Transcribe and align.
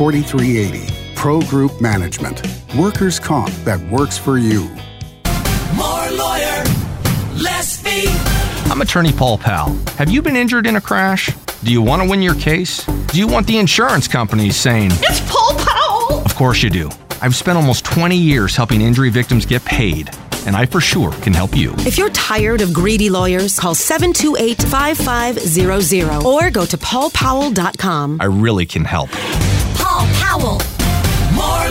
4380. 0.00 1.14
Pro 1.14 1.42
Group 1.42 1.78
Management. 1.78 2.40
Workers' 2.74 3.20
comp 3.20 3.50
that 3.64 3.78
works 3.90 4.16
for 4.16 4.38
you. 4.38 4.62
More 5.76 6.10
lawyer, 6.16 6.64
less 7.36 7.76
fee. 7.82 8.08
I'm 8.72 8.80
attorney 8.80 9.12
Paul 9.12 9.36
Powell. 9.36 9.74
Have 9.98 10.08
you 10.08 10.22
been 10.22 10.36
injured 10.36 10.66
in 10.66 10.76
a 10.76 10.80
crash? 10.80 11.28
Do 11.64 11.70
you 11.70 11.82
want 11.82 12.00
to 12.00 12.08
win 12.08 12.22
your 12.22 12.34
case? 12.34 12.82
Do 13.08 13.18
you 13.18 13.26
want 13.26 13.46
the 13.46 13.58
insurance 13.58 14.08
companies 14.08 14.56
saying, 14.56 14.90
It's 15.02 15.20
Paul 15.30 15.54
Powell! 15.58 16.24
Of 16.24 16.34
course 16.34 16.62
you 16.62 16.70
do. 16.70 16.88
I've 17.20 17.36
spent 17.36 17.58
almost 17.58 17.84
20 17.84 18.16
years 18.16 18.56
helping 18.56 18.80
injury 18.80 19.10
victims 19.10 19.44
get 19.44 19.62
paid, 19.66 20.08
and 20.46 20.56
I 20.56 20.64
for 20.64 20.80
sure 20.80 21.12
can 21.20 21.34
help 21.34 21.54
you. 21.54 21.74
If 21.80 21.98
you're 21.98 22.08
tired 22.08 22.62
of 22.62 22.72
greedy 22.72 23.10
lawyers, 23.10 23.58
call 23.58 23.74
728 23.74 24.62
5500 24.62 26.24
or 26.24 26.50
go 26.50 26.64
to 26.64 26.78
paulpowell.com. 26.78 28.16
I 28.18 28.24
really 28.24 28.64
can 28.64 28.86
help. 28.86 29.10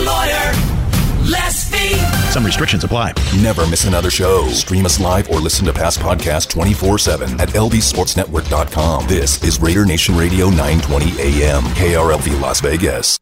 Paul 0.05 0.27
Powell. 0.27 0.53
More 0.53 1.25
lawyer, 1.25 1.29
less 1.29 1.69
fee. 1.69 1.97
Some 2.31 2.45
restrictions 2.45 2.83
apply. 2.83 3.13
Never 3.41 3.65
miss 3.67 3.85
another 3.85 4.09
show. 4.09 4.47
Stream 4.49 4.85
us 4.85 4.99
live 4.99 5.29
or 5.29 5.39
listen 5.39 5.65
to 5.65 5.73
past 5.73 5.99
podcasts 5.99 6.49
24 6.49 6.97
7 6.99 7.39
at 7.41 7.49
lvsportsnetwork.com. 7.49 9.07
This 9.07 9.43
is 9.43 9.59
Raider 9.61 9.85
Nation 9.85 10.15
Radio 10.17 10.49
920 10.49 11.19
AM, 11.19 11.63
KRLV 11.63 12.41
Las 12.41 12.61
Vegas. 12.61 13.19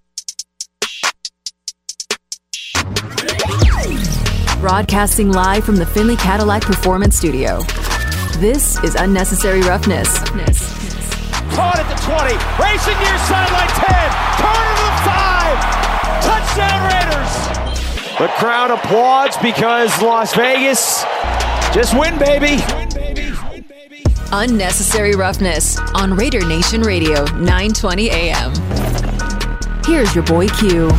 Broadcasting 4.59 5.31
live 5.31 5.63
from 5.63 5.75
the 5.75 5.85
Findlay 5.85 6.15
Cadillac 6.15 6.63
Performance 6.63 7.15
Studio. 7.15 7.61
This 8.39 8.81
is 8.83 8.95
Unnecessary 8.95 9.61
Roughness. 9.61 10.19
Caught 10.19 11.79
at 11.79 11.87
the 11.87 11.95
20, 12.03 12.33
racing 12.61 12.97
near 12.97 13.17
sideline 13.25 13.67
10, 13.67 13.87
turn 14.37 14.75
to 14.75 14.83
the 14.83 15.81
5. 15.81 15.86
Touchdown 16.57 16.83
Raiders. 16.91 18.17
The 18.17 18.27
crowd 18.39 18.71
applauds 18.71 19.37
because 19.37 20.01
Las 20.01 20.35
Vegas 20.35 21.03
just 21.73 21.97
win, 21.97 22.17
baby. 22.17 22.63
Unnecessary 24.31 25.13
Roughness 25.13 25.77
on 25.93 26.15
Raider 26.15 26.45
Nation 26.47 26.81
Radio, 26.81 27.25
920 27.35 28.09
AM. 28.09 28.53
Here's 29.85 30.13
your 30.15 30.25
boy 30.25 30.47
Q. 30.47 30.89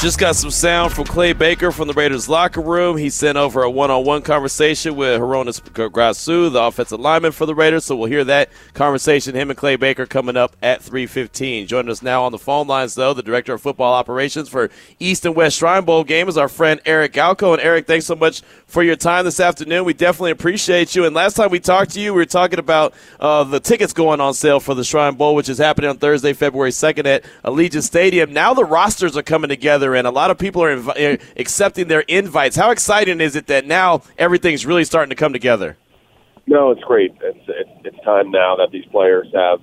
Just 0.00 0.18
got 0.18 0.34
some 0.34 0.50
sound 0.50 0.94
from 0.94 1.04
Clay 1.04 1.34
Baker 1.34 1.70
from 1.70 1.86
the 1.86 1.92
Raiders 1.92 2.26
locker 2.26 2.62
room. 2.62 2.96
He 2.96 3.10
sent 3.10 3.36
over 3.36 3.62
a 3.62 3.70
one-on-one 3.70 4.22
conversation 4.22 4.96
with 4.96 5.20
Hroniss 5.20 5.60
Grasu, 5.60 6.50
the 6.50 6.62
offensive 6.62 6.98
lineman 6.98 7.32
for 7.32 7.44
the 7.44 7.54
Raiders. 7.54 7.84
So 7.84 7.96
we'll 7.96 8.08
hear 8.08 8.24
that 8.24 8.48
conversation, 8.72 9.34
him 9.34 9.50
and 9.50 9.58
Clay 9.58 9.76
Baker, 9.76 10.06
coming 10.06 10.38
up 10.38 10.56
at 10.62 10.80
3.15. 10.80 11.66
Joining 11.66 11.90
us 11.90 12.00
now 12.00 12.24
on 12.24 12.32
the 12.32 12.38
phone 12.38 12.66
lines, 12.66 12.94
though, 12.94 13.12
the 13.12 13.22
Director 13.22 13.52
of 13.52 13.60
Football 13.60 13.92
Operations 13.92 14.48
for 14.48 14.70
East 14.98 15.26
and 15.26 15.36
West 15.36 15.58
Shrine 15.58 15.84
Bowl 15.84 16.02
game 16.02 16.30
is 16.30 16.38
our 16.38 16.48
friend 16.48 16.80
Eric 16.86 17.12
Galko. 17.12 17.52
And 17.52 17.60
Eric, 17.60 17.86
thanks 17.86 18.06
so 18.06 18.16
much 18.16 18.40
for 18.66 18.82
your 18.82 18.96
time 18.96 19.26
this 19.26 19.38
afternoon. 19.38 19.84
We 19.84 19.92
definitely 19.92 20.30
appreciate 20.30 20.94
you. 20.94 21.04
And 21.04 21.14
last 21.14 21.34
time 21.34 21.50
we 21.50 21.60
talked 21.60 21.90
to 21.90 22.00
you, 22.00 22.14
we 22.14 22.20
were 22.22 22.24
talking 22.24 22.58
about 22.58 22.94
uh, 23.18 23.44
the 23.44 23.60
tickets 23.60 23.92
going 23.92 24.22
on 24.22 24.32
sale 24.32 24.60
for 24.60 24.74
the 24.74 24.82
Shrine 24.82 25.16
Bowl, 25.16 25.34
which 25.34 25.50
is 25.50 25.58
happening 25.58 25.90
on 25.90 25.98
Thursday, 25.98 26.32
February 26.32 26.70
2nd 26.70 27.04
at 27.04 27.24
Allegiant 27.44 27.82
Stadium. 27.82 28.32
Now 28.32 28.54
the 28.54 28.64
rosters 28.64 29.14
are 29.14 29.22
coming 29.22 29.50
together, 29.50 29.89
and 29.94 30.06
a 30.06 30.10
lot 30.10 30.30
of 30.30 30.38
people 30.38 30.62
are 30.62 30.72
uh, 30.72 31.16
accepting 31.36 31.88
their 31.88 32.00
invites. 32.00 32.56
How 32.56 32.70
exciting 32.70 33.20
is 33.20 33.36
it 33.36 33.46
that 33.46 33.66
now 33.66 34.02
everything's 34.18 34.66
really 34.66 34.84
starting 34.84 35.10
to 35.10 35.16
come 35.16 35.32
together? 35.32 35.76
No, 36.46 36.70
it's 36.70 36.82
great. 36.82 37.14
It's, 37.22 37.38
it's 37.48 37.70
it's 37.84 38.04
time 38.04 38.30
now 38.30 38.56
that 38.56 38.70
these 38.72 38.84
players 38.86 39.28
have 39.34 39.60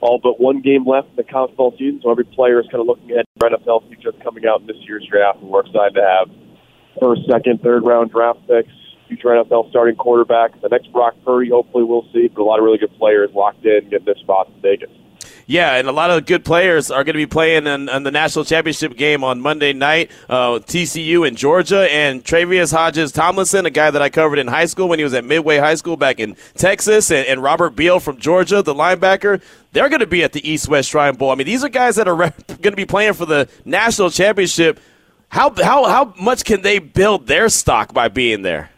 all 0.00 0.18
but 0.22 0.40
one 0.40 0.60
game 0.60 0.86
left 0.86 1.08
in 1.10 1.16
the 1.16 1.24
college 1.24 1.50
football 1.50 1.72
season. 1.72 2.00
So 2.02 2.10
every 2.10 2.24
player 2.24 2.60
is 2.60 2.66
kind 2.70 2.80
of 2.80 2.86
looking 2.86 3.10
at 3.12 3.24
their 3.36 3.50
NFL 3.50 3.86
future 3.88 4.12
coming 4.22 4.46
out 4.46 4.60
in 4.60 4.66
this 4.66 4.76
year's 4.82 5.06
draft, 5.10 5.40
and 5.40 5.48
we're 5.48 5.60
excited 5.60 5.94
to 5.94 6.02
have 6.02 6.30
first, 7.00 7.22
second, 7.30 7.62
third 7.62 7.84
round 7.84 8.10
draft 8.10 8.40
picks, 8.46 8.72
future 9.08 9.28
NFL 9.28 9.70
starting 9.70 9.96
quarterback. 9.96 10.60
The 10.60 10.68
next 10.68 10.92
Brock 10.92 11.14
Purdy, 11.24 11.50
hopefully, 11.50 11.84
we'll 11.84 12.06
see, 12.12 12.28
but 12.28 12.42
a 12.42 12.44
lot 12.44 12.58
of 12.58 12.64
really 12.64 12.78
good 12.78 12.96
players 12.98 13.30
locked 13.34 13.64
in, 13.64 13.88
getting 13.90 14.06
their 14.06 14.16
spots 14.16 14.50
in 14.54 14.60
Vegas. 14.60 14.90
Yeah, 15.50 15.74
and 15.74 15.88
a 15.88 15.92
lot 15.92 16.12
of 16.12 16.26
good 16.26 16.44
players 16.44 16.92
are 16.92 17.02
going 17.02 17.14
to 17.14 17.18
be 17.18 17.26
playing 17.26 17.66
in, 17.66 17.88
in 17.88 18.04
the 18.04 18.12
national 18.12 18.44
championship 18.44 18.96
game 18.96 19.24
on 19.24 19.40
Monday 19.40 19.72
night. 19.72 20.12
Uh, 20.28 20.60
TCU 20.60 21.26
in 21.26 21.34
Georgia 21.34 21.92
and 21.92 22.22
Tre'Vius 22.22 22.72
Hodges 22.72 23.10
Tomlinson, 23.10 23.66
a 23.66 23.70
guy 23.70 23.90
that 23.90 24.00
I 24.00 24.10
covered 24.10 24.38
in 24.38 24.46
high 24.46 24.66
school 24.66 24.88
when 24.88 25.00
he 25.00 25.02
was 25.02 25.12
at 25.12 25.24
Midway 25.24 25.58
High 25.58 25.74
School 25.74 25.96
back 25.96 26.20
in 26.20 26.36
Texas, 26.54 27.10
and, 27.10 27.26
and 27.26 27.42
Robert 27.42 27.70
Beal 27.70 27.98
from 27.98 28.18
Georgia, 28.18 28.62
the 28.62 28.72
linebacker. 28.72 29.42
They're 29.72 29.88
going 29.88 29.98
to 29.98 30.06
be 30.06 30.22
at 30.22 30.34
the 30.34 30.48
East 30.48 30.68
West 30.68 30.90
Shrine 30.90 31.16
Bowl. 31.16 31.32
I 31.32 31.34
mean, 31.34 31.48
these 31.48 31.64
are 31.64 31.68
guys 31.68 31.96
that 31.96 32.06
are 32.06 32.14
re- 32.14 32.32
going 32.46 32.70
to 32.70 32.76
be 32.76 32.86
playing 32.86 33.14
for 33.14 33.26
the 33.26 33.48
national 33.64 34.10
championship. 34.10 34.78
How 35.30 35.52
how 35.60 35.84
how 35.88 36.14
much 36.20 36.44
can 36.44 36.62
they 36.62 36.78
build 36.78 37.26
their 37.26 37.48
stock 37.48 37.92
by 37.92 38.06
being 38.06 38.42
there? 38.42 38.70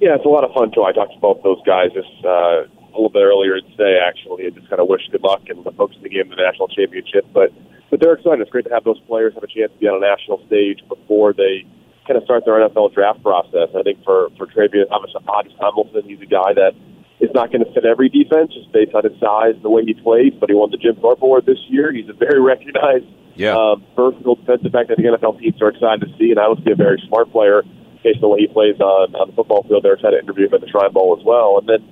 Yeah, 0.00 0.14
it's 0.14 0.24
a 0.24 0.28
lot 0.28 0.42
of 0.42 0.54
fun 0.54 0.70
too. 0.72 0.84
I 0.84 0.92
talked 0.92 1.12
to 1.12 1.20
both 1.20 1.42
those 1.42 1.60
guys 1.66 1.90
just 1.92 2.24
uh, 2.24 2.62
a 2.92 2.96
little 2.96 3.10
bit 3.10 3.22
earlier 3.22 3.60
today, 3.60 3.98
actually, 4.02 4.46
and 4.46 4.54
just 4.54 4.68
kind 4.68 4.80
of 4.80 4.88
wish 4.88 5.02
good 5.10 5.22
luck 5.22 5.42
and 5.48 5.64
the 5.64 5.72
folks 5.72 5.96
in 5.96 6.02
the 6.02 6.08
game 6.08 6.28
the 6.28 6.36
national 6.36 6.68
championship. 6.68 7.26
But 7.32 7.52
but 7.90 7.98
they're 8.00 8.14
excited. 8.14 8.40
It's 8.40 8.50
great 8.50 8.64
to 8.66 8.74
have 8.74 8.84
those 8.84 9.00
players 9.00 9.34
have 9.34 9.42
a 9.42 9.50
chance 9.50 9.72
to 9.72 9.78
be 9.78 9.88
on 9.88 9.98
a 9.98 10.06
national 10.06 10.44
stage 10.46 10.78
before 10.88 11.32
they 11.32 11.66
kind 12.06 12.16
of 12.16 12.24
start 12.24 12.44
their 12.44 12.58
NFL 12.62 12.94
draft 12.94 13.22
process. 13.22 13.70
I 13.74 13.82
think 13.82 14.02
for 14.04 14.30
for 14.38 14.46
Tre'Vius 14.46 14.90
Hodges 14.90 15.54
Tomlinson, 15.58 16.02
he's 16.08 16.20
a 16.20 16.26
guy 16.26 16.54
that 16.54 16.72
is 17.20 17.30
not 17.34 17.52
going 17.52 17.64
to 17.64 17.70
fit 17.72 17.84
every 17.84 18.08
defense 18.08 18.54
just 18.54 18.72
based 18.72 18.94
on 18.94 19.04
his 19.04 19.18
size 19.20 19.54
and 19.54 19.62
the 19.62 19.70
way 19.70 19.84
he 19.84 19.94
plays. 19.94 20.32
But 20.38 20.48
he 20.48 20.54
won 20.54 20.70
the 20.70 20.78
Jim 20.78 20.96
Thorpe 20.96 21.22
Award 21.22 21.46
this 21.46 21.60
year. 21.68 21.92
He's 21.92 22.08
a 22.08 22.16
very 22.16 22.40
recognized, 22.52 23.06
yeah. 23.34 23.54
um, 23.54 23.84
versatile 23.94 24.36
defensive 24.36 24.72
back 24.72 24.88
that 24.88 24.96
the 24.96 25.04
NFL 25.04 25.38
teams 25.38 25.60
are 25.60 25.68
excited 25.68 26.06
to 26.06 26.10
see, 26.18 26.30
and 26.30 26.38
I 26.38 26.48
would 26.48 26.64
see 26.64 26.72
a 26.72 26.78
very 26.78 27.02
smart 27.06 27.30
player 27.30 27.62
based 28.02 28.16
on 28.16 28.22
the 28.22 28.28
way 28.28 28.40
he 28.40 28.48
plays 28.48 28.80
on 28.80 29.14
on 29.14 29.28
the 29.28 29.36
football 29.36 29.62
field. 29.68 29.84
They're 29.84 29.94
excited 29.94 30.16
to 30.16 30.22
interview 30.22 30.46
him 30.46 30.54
at 30.54 30.60
the 30.62 30.68
Shrine 30.68 30.92
Bowl 30.92 31.16
as 31.18 31.24
well, 31.24 31.58
and 31.58 31.68
then 31.68 31.82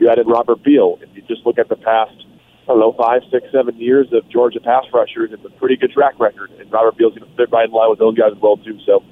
you 0.00 0.08
added 0.08 0.26
Robert 0.26 0.62
Beal. 0.62 0.98
If 1.00 1.08
you 1.14 1.22
just 1.22 1.44
look 1.46 1.58
at 1.58 1.68
the 1.68 1.76
past, 1.76 2.14
I 2.64 2.66
don't 2.66 2.80
know, 2.80 2.92
five, 2.92 3.22
six, 3.30 3.46
seven 3.52 3.76
years 3.76 4.08
of 4.12 4.28
Georgia 4.28 4.60
pass 4.60 4.84
rushers, 4.92 5.30
it's 5.32 5.44
a 5.44 5.50
pretty 5.50 5.76
good 5.76 5.92
track 5.92 6.18
record. 6.18 6.50
And 6.58 6.70
Robert 6.72 6.96
Beal's 6.96 7.14
going 7.16 7.30
to 7.30 7.36
fit 7.36 7.50
right 7.52 7.68
in 7.68 7.72
line 7.72 7.90
with 7.90 7.98
those 7.98 8.16
guys 8.16 8.32
as 8.34 8.42
well 8.42 8.56
too. 8.56 8.78
So, 8.86 9.02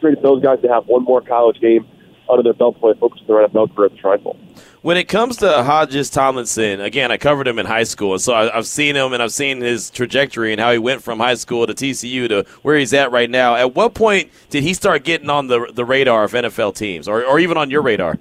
great 0.00 0.16
for 0.16 0.22
those 0.22 0.42
guys 0.42 0.60
to 0.62 0.68
have 0.68 0.86
one 0.86 1.04
more 1.04 1.20
college 1.20 1.60
game 1.60 1.86
under 2.28 2.42
their 2.42 2.52
belt 2.52 2.74
before 2.74 2.94
they 2.94 3.00
focus 3.00 3.20
on 3.22 3.26
their 3.26 3.48
NFL 3.48 3.74
career 3.74 3.86
at 3.86 3.92
the 3.92 3.98
Shrine. 3.98 4.20
When 4.82 4.96
it 4.96 5.04
comes 5.04 5.36
to 5.38 5.62
Hodges 5.62 6.10
Tomlinson, 6.10 6.80
again, 6.80 7.12
I 7.12 7.16
covered 7.16 7.46
him 7.46 7.58
in 7.58 7.66
high 7.66 7.84
school, 7.84 8.12
and 8.12 8.20
so 8.20 8.32
I, 8.32 8.56
I've 8.56 8.66
seen 8.66 8.96
him 8.96 9.12
and 9.12 9.22
I've 9.22 9.32
seen 9.32 9.60
his 9.60 9.90
trajectory 9.90 10.52
and 10.52 10.60
how 10.60 10.72
he 10.72 10.78
went 10.78 11.02
from 11.02 11.20
high 11.20 11.34
school 11.34 11.66
to 11.66 11.74
TCU 11.74 12.28
to 12.28 12.44
where 12.62 12.76
he's 12.76 12.92
at 12.92 13.12
right 13.12 13.30
now. 13.30 13.54
At 13.54 13.74
what 13.74 13.94
point 13.94 14.30
did 14.50 14.62
he 14.62 14.74
start 14.74 15.04
getting 15.04 15.30
on 15.30 15.46
the 15.46 15.70
the 15.72 15.84
radar 15.84 16.24
of 16.24 16.32
NFL 16.32 16.74
teams, 16.74 17.06
or, 17.06 17.24
or 17.24 17.38
even 17.38 17.56
on 17.56 17.70
your 17.70 17.82
radar? 17.82 18.18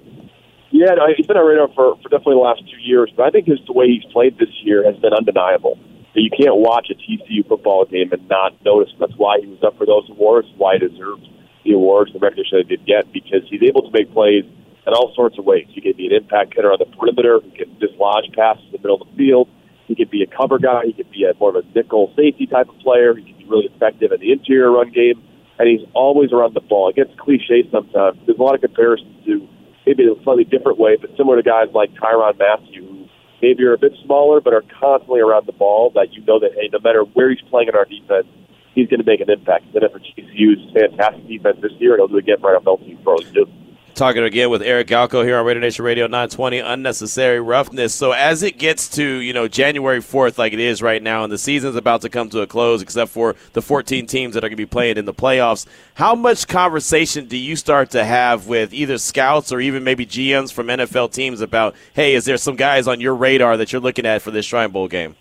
Yeah, 0.81 0.97
no, 0.97 1.05
he's 1.13 1.29
been 1.29 1.37
on 1.37 1.45
radar 1.45 1.69
for, 1.77 1.93
for 2.01 2.09
definitely 2.09 2.41
the 2.41 2.49
last 2.49 2.65
two 2.65 2.81
years, 2.81 3.13
but 3.13 3.21
I 3.21 3.29
think 3.29 3.45
his 3.45 3.61
the 3.69 3.73
way 3.77 3.85
he's 3.85 4.01
played 4.09 4.41
this 4.41 4.49
year 4.65 4.81
has 4.81 4.97
been 4.97 5.13
undeniable. 5.13 5.77
You 6.17 6.33
can't 6.33 6.57
watch 6.57 6.89
a 6.89 6.97
TCU 6.97 7.45
football 7.45 7.85
game 7.85 8.09
and 8.09 8.27
not 8.27 8.57
notice. 8.65 8.89
That's 8.97 9.13
why 9.13 9.37
he 9.39 9.45
was 9.45 9.61
up 9.61 9.77
for 9.77 9.85
those 9.85 10.09
awards, 10.09 10.49
why 10.57 10.81
he 10.81 10.89
deserves 10.89 11.21
the 11.61 11.77
awards, 11.77 12.13
the 12.13 12.17
recognition 12.17 12.57
that 12.57 12.65
he 12.65 12.77
did 12.77 12.85
get, 12.89 13.13
because 13.13 13.45
he's 13.45 13.61
able 13.61 13.85
to 13.85 13.93
make 13.93 14.09
plays 14.09 14.41
in 14.41 14.93
all 14.97 15.13
sorts 15.13 15.37
of 15.37 15.45
ways. 15.45 15.69
He 15.69 15.85
can 15.85 15.93
be 15.93 16.09
an 16.09 16.17
impact 16.17 16.57
hitter 16.57 16.73
on 16.73 16.81
the 16.81 16.89
perimeter, 16.97 17.45
he 17.45 17.53
can 17.61 17.77
dislodge 17.77 18.33
passes 18.33 18.65
in 18.73 18.81
the 18.81 18.81
middle 18.81 18.97
of 18.97 19.05
the 19.05 19.13
field, 19.13 19.53
he 19.85 19.93
can 19.93 20.09
be 20.09 20.25
a 20.25 20.29
cover 20.33 20.57
guy, 20.57 20.89
he 20.89 20.93
can 20.97 21.05
be 21.13 21.29
a 21.29 21.37
more 21.37 21.53
of 21.53 21.61
a 21.61 21.65
nickel 21.77 22.09
safety 22.17 22.49
type 22.49 22.73
of 22.73 22.77
player, 22.81 23.13
he 23.13 23.21
can 23.21 23.37
be 23.37 23.45
really 23.45 23.69
effective 23.69 24.11
in 24.11 24.19
the 24.19 24.33
interior 24.33 24.73
run 24.73 24.89
game, 24.89 25.21
and 25.61 25.69
he's 25.69 25.85
always 25.93 26.33
around 26.33 26.57
the 26.57 26.65
ball. 26.65 26.89
It 26.89 26.95
gets 26.97 27.13
cliche 27.21 27.69
sometimes. 27.69 28.17
There's 28.25 28.39
a 28.39 28.41
lot 28.41 28.55
of 28.55 28.61
comparisons 28.65 29.13
to 29.29 29.45
maybe 29.85 30.03
in 30.03 30.09
a 30.09 30.23
slightly 30.23 30.43
different 30.43 30.77
way, 30.77 30.95
but 30.95 31.09
similar 31.17 31.37
to 31.37 31.43
guys 31.43 31.69
like 31.73 31.93
Tyrann 31.93 32.37
Mathieu, 32.37 32.85
who 32.85 33.05
maybe 33.41 33.63
are 33.63 33.73
a 33.73 33.77
bit 33.77 33.93
smaller 34.03 34.41
but 34.41 34.53
are 34.53 34.63
constantly 34.79 35.19
around 35.19 35.47
the 35.47 35.53
ball. 35.53 35.91
That 35.95 36.13
you 36.13 36.23
know 36.25 36.39
that 36.39 36.51
hey, 36.53 36.69
no 36.71 36.79
matter 36.79 37.03
where 37.03 37.29
he's 37.29 37.41
playing 37.49 37.69
in 37.69 37.75
our 37.75 37.85
defense, 37.85 38.27
he's 38.75 38.87
going 38.87 38.99
to 38.99 39.05
make 39.05 39.21
an 39.21 39.29
impact. 39.29 39.65
And 39.73 39.83
then 39.83 39.89
for 39.89 39.99
TCU's 39.99 40.71
fantastic 40.73 41.27
defense 41.27 41.57
this 41.61 41.73
year, 41.79 41.93
and 41.93 41.99
he'll 41.99 42.07
do 42.07 42.17
it 42.17 42.23
again 42.23 42.39
for 42.39 42.57
NFL 42.57 42.85
team 42.85 42.99
pros 43.03 43.29
too. 43.31 43.47
Talking 43.93 44.23
again 44.23 44.49
with 44.49 44.61
Eric 44.61 44.87
Galko 44.87 45.23
here 45.23 45.37
on 45.37 45.45
Raider 45.45 45.59
Nation 45.59 45.83
Radio 45.83 46.05
920, 46.05 46.59
Unnecessary 46.59 47.39
Roughness. 47.39 47.93
So 47.93 48.13
as 48.13 48.41
it 48.41 48.57
gets 48.57 48.87
to, 48.95 49.03
you 49.03 49.33
know, 49.33 49.47
January 49.47 49.99
4th 49.99 50.37
like 50.37 50.53
it 50.53 50.59
is 50.59 50.81
right 50.81 51.03
now 51.03 51.23
and 51.23 51.31
the 51.31 51.37
season's 51.37 51.75
about 51.75 52.01
to 52.01 52.09
come 52.09 52.29
to 52.29 52.41
a 52.41 52.47
close 52.47 52.81
except 52.81 53.11
for 53.11 53.35
the 53.53 53.61
14 53.61 54.07
teams 54.07 54.33
that 54.33 54.43
are 54.43 54.47
going 54.47 54.53
to 54.53 54.55
be 54.55 54.65
playing 54.65 54.97
in 54.97 55.05
the 55.05 55.13
playoffs, 55.13 55.67
how 55.95 56.15
much 56.15 56.47
conversation 56.47 57.27
do 57.27 57.37
you 57.37 57.55
start 57.55 57.91
to 57.91 58.03
have 58.03 58.47
with 58.47 58.73
either 58.73 58.97
scouts 58.97 59.51
or 59.51 59.59
even 59.59 59.83
maybe 59.83 60.05
GMs 60.05 60.51
from 60.53 60.67
NFL 60.67 61.11
teams 61.11 61.41
about, 61.41 61.75
hey, 61.93 62.15
is 62.15 62.25
there 62.25 62.37
some 62.37 62.55
guys 62.55 62.87
on 62.87 63.01
your 63.01 63.13
radar 63.13 63.57
that 63.57 63.71
you're 63.71 63.81
looking 63.81 64.05
at 64.05 64.21
for 64.21 64.31
this 64.31 64.45
Shrine 64.45 64.71
Bowl 64.71 64.87
game? 64.87 65.15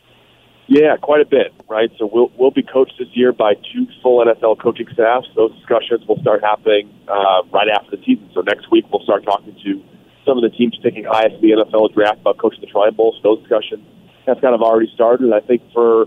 Yeah, 0.71 0.95
quite 1.03 1.21
a 1.21 1.27
bit, 1.27 1.53
right? 1.69 1.91
So 1.99 2.07
we'll 2.07 2.31
we'll 2.39 2.53
be 2.53 2.63
coached 2.63 2.95
this 2.97 3.09
year 3.11 3.33
by 3.33 3.55
two 3.55 3.89
full 4.01 4.25
NFL 4.25 4.63
coaching 4.63 4.87
staffs. 4.95 5.27
Those 5.35 5.51
discussions 5.57 6.07
will 6.07 6.21
start 6.23 6.45
happening 6.45 6.95
uh, 7.09 7.43
right 7.51 7.67
after 7.67 7.97
the 7.97 8.03
season. 8.07 8.31
So 8.33 8.43
next 8.43 8.71
week 8.71 8.85
we'll 8.93 9.03
start 9.03 9.25
talking 9.25 9.59
to 9.65 9.83
some 10.25 10.39
of 10.39 10.47
the 10.47 10.57
teams 10.57 10.79
picking 10.81 11.03
highest 11.03 11.43
in 11.43 11.51
the 11.51 11.65
NFL 11.67 11.93
draft 11.93 12.21
about 12.21 12.39
coaching 12.39 12.61
the 12.61 12.69
Shrine 12.69 12.95
Bowl. 12.95 13.19
So 13.19 13.35
those 13.35 13.41
discussions 13.41 13.83
have 14.29 14.41
kind 14.41 14.55
of 14.55 14.63
already 14.63 14.89
started. 14.95 15.25
And 15.25 15.35
I 15.35 15.41
think 15.41 15.61
for 15.75 16.07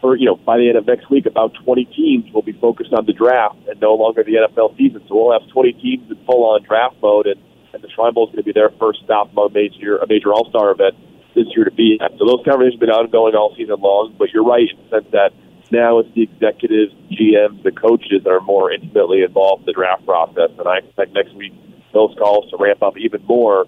for 0.00 0.14
you 0.14 0.26
know 0.26 0.36
by 0.36 0.56
the 0.56 0.68
end 0.68 0.78
of 0.78 0.86
next 0.86 1.10
week, 1.10 1.26
about 1.26 1.54
20 1.64 1.86
teams 1.86 2.32
will 2.32 2.46
be 2.46 2.52
focused 2.52 2.92
on 2.92 3.06
the 3.06 3.12
draft 3.12 3.58
and 3.66 3.80
no 3.80 3.94
longer 3.94 4.22
the 4.22 4.38
NFL 4.38 4.78
season. 4.78 5.02
So 5.08 5.18
we'll 5.18 5.34
have 5.34 5.50
20 5.50 5.72
teams 5.82 6.08
in 6.08 6.16
full 6.24 6.46
on 6.46 6.62
draft 6.62 6.94
mode, 7.02 7.26
and, 7.26 7.42
and 7.74 7.82
the 7.82 7.90
Shrine 7.90 8.14
Bowl 8.14 8.28
is 8.28 8.30
going 8.30 8.44
to 8.44 8.46
be 8.46 8.54
their 8.54 8.70
first 8.78 9.02
stop 9.02 9.32
among 9.32 9.50
major 9.52 9.98
a 9.98 10.06
major 10.06 10.32
All 10.32 10.46
Star 10.48 10.70
event 10.70 10.94
this 11.36 11.46
year 11.54 11.68
to 11.68 11.70
be 11.70 12.00
at. 12.00 12.16
So 12.18 12.24
those 12.24 12.42
conversations 12.42 12.80
have 12.80 12.88
been 12.88 12.96
ongoing 12.96 13.36
all 13.36 13.54
season 13.54 13.76
long. 13.78 14.16
But 14.18 14.32
you're 14.32 14.44
right 14.44 14.64
in 14.64 14.76
the 14.82 14.88
sense 14.88 15.06
that 15.12 15.36
now 15.70 15.98
it's 15.98 16.08
the 16.14 16.22
executives, 16.22 16.94
GMs, 17.12 17.62
the 17.62 17.70
coaches 17.70 18.24
that 18.24 18.30
are 18.30 18.40
more 18.40 18.72
intimately 18.72 19.22
involved 19.22 19.62
in 19.62 19.66
the 19.66 19.76
draft 19.76 20.06
process, 20.06 20.50
and 20.58 20.66
I 20.66 20.78
expect 20.78 21.12
next 21.12 21.34
week 21.34 21.52
those 21.92 22.14
calls 22.18 22.48
to 22.50 22.56
ramp 22.56 22.82
up 22.82 22.96
even 22.98 23.24
more. 23.26 23.66